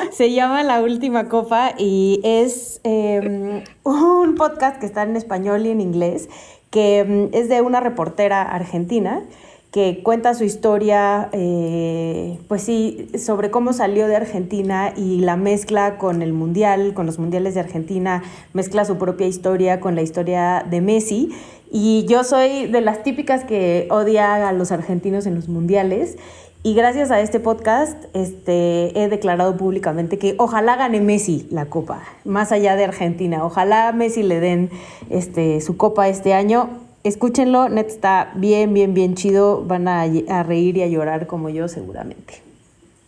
Se 0.12 0.32
llama 0.32 0.64
La 0.64 0.82
Última 0.82 1.28
Copa 1.28 1.72
y 1.78 2.20
es 2.24 2.80
eh, 2.82 3.62
un 3.84 4.34
podcast 4.34 4.80
que 4.80 4.86
está 4.86 5.04
en 5.04 5.16
español 5.16 5.64
y 5.66 5.70
en 5.70 5.80
inglés, 5.80 6.28
que 6.70 7.28
mm, 7.32 7.34
es 7.34 7.48
de 7.48 7.60
una 7.60 7.80
reportera 7.80 8.42
argentina 8.42 9.22
que 9.70 10.02
cuenta 10.02 10.34
su 10.34 10.42
historia, 10.42 11.28
eh, 11.32 12.38
pues 12.48 12.62
sí, 12.62 13.08
sobre 13.16 13.50
cómo 13.50 13.72
salió 13.72 14.08
de 14.08 14.16
Argentina 14.16 14.92
y 14.96 15.20
la 15.20 15.36
mezcla 15.36 15.96
con 15.96 16.22
el 16.22 16.32
Mundial, 16.32 16.92
con 16.92 17.06
los 17.06 17.20
Mundiales 17.20 17.54
de 17.54 17.60
Argentina, 17.60 18.22
mezcla 18.52 18.84
su 18.84 18.98
propia 18.98 19.28
historia 19.28 19.78
con 19.78 19.94
la 19.94 20.02
historia 20.02 20.66
de 20.68 20.80
Messi. 20.80 21.30
Y 21.70 22.04
yo 22.08 22.24
soy 22.24 22.66
de 22.66 22.80
las 22.80 23.04
típicas 23.04 23.44
que 23.44 23.86
odia 23.90 24.48
a 24.48 24.52
los 24.52 24.72
argentinos 24.72 25.26
en 25.26 25.36
los 25.36 25.48
Mundiales. 25.48 26.16
Y 26.64 26.74
gracias 26.74 27.12
a 27.12 27.20
este 27.20 27.38
podcast 27.38 28.04
este, 28.12 29.00
he 29.00 29.08
declarado 29.08 29.56
públicamente 29.56 30.18
que 30.18 30.34
ojalá 30.36 30.76
gane 30.76 31.00
Messi 31.00 31.46
la 31.50 31.66
copa, 31.66 32.02
más 32.24 32.50
allá 32.50 32.74
de 32.74 32.84
Argentina. 32.84 33.44
Ojalá 33.44 33.92
Messi 33.92 34.24
le 34.24 34.40
den 34.40 34.68
este, 35.10 35.60
su 35.60 35.76
copa 35.76 36.08
este 36.08 36.34
año. 36.34 36.89
Escúchenlo, 37.02 37.68
net 37.68 37.86
está 37.88 38.32
bien, 38.34 38.74
bien, 38.74 38.92
bien 38.94 39.14
chido. 39.14 39.64
Van 39.64 39.88
a, 39.88 40.02
a 40.02 40.42
reír 40.42 40.76
y 40.76 40.82
a 40.82 40.86
llorar 40.86 41.26
como 41.26 41.48
yo 41.48 41.68
seguramente. 41.68 42.42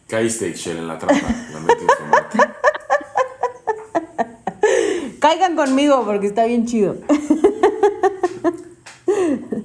Caíste, 0.08 0.48
Ixchel, 0.48 0.78
en 0.78 0.88
la 0.88 0.98
trampa. 0.98 1.28
informarte. 1.82 2.38
Caigan 5.20 5.56
conmigo 5.56 6.02
porque 6.04 6.26
está 6.26 6.44
bien 6.46 6.66
chido. 6.66 6.96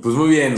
Pues 0.01 0.15
muy 0.15 0.29
bien, 0.29 0.55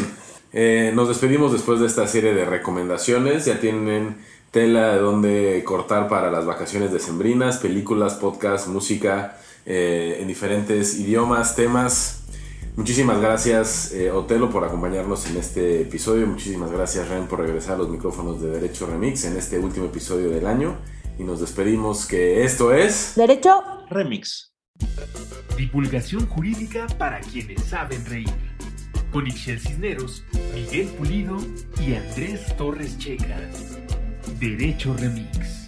Eh, 0.52 0.92
nos 0.96 1.08
despedimos 1.08 1.52
después 1.52 1.80
de 1.80 1.86
esta 1.88 2.08
serie 2.08 2.34
de 2.34 2.46
recomendaciones. 2.46 3.46
Ya 3.46 3.60
tienen 3.60 4.18
tela 4.52 4.94
de 4.94 5.00
donde 5.00 5.64
cortar 5.64 6.08
para 6.08 6.30
las 6.32 6.46
vacaciones 6.46 6.92
decembrinas, 6.92 7.58
películas, 7.58 8.16
podcast, 8.16 8.68
música 8.68 9.38
eh, 9.66 10.18
en 10.20 10.28
diferentes 10.28 11.00
idiomas, 11.00 11.56
temas. 11.56 12.19
Muchísimas 12.80 13.20
gracias, 13.20 13.92
eh, 13.92 14.10
Otelo, 14.10 14.50
por 14.50 14.64
acompañarnos 14.64 15.30
en 15.30 15.36
este 15.36 15.82
episodio. 15.82 16.26
Muchísimas 16.26 16.72
gracias, 16.72 17.10
Ren, 17.10 17.28
por 17.28 17.42
regresar 17.42 17.76
a 17.76 17.80
los 17.80 17.90
micrófonos 17.90 18.42
de 18.42 18.52
Derecho 18.52 18.88
Remix 18.88 19.26
en 19.26 19.36
este 19.36 19.60
último 19.60 19.88
episodio 19.88 20.30
del 20.30 20.48
año. 20.48 20.78
Y 21.18 21.26
nos 21.26 21.42
despedimos 21.42 22.06
que 22.06 22.46
esto 22.46 22.74
es... 22.74 23.16
Derecho. 23.18 23.62
Remix. 23.90 24.54
Divulgación 25.58 26.26
jurídica 26.28 26.88
para 26.98 27.20
quienes 27.20 27.66
saben 27.66 28.06
reír. 28.06 28.32
Con 29.12 29.28
Ixel 29.28 29.60
Cisneros, 29.60 30.24
Miguel 30.56 30.88
Pulido 30.88 31.36
y 31.86 31.96
Andrés 31.96 32.56
Torres 32.56 32.98
Checa. 32.98 33.42
Derecho 34.40 34.96
Remix. 34.96 35.59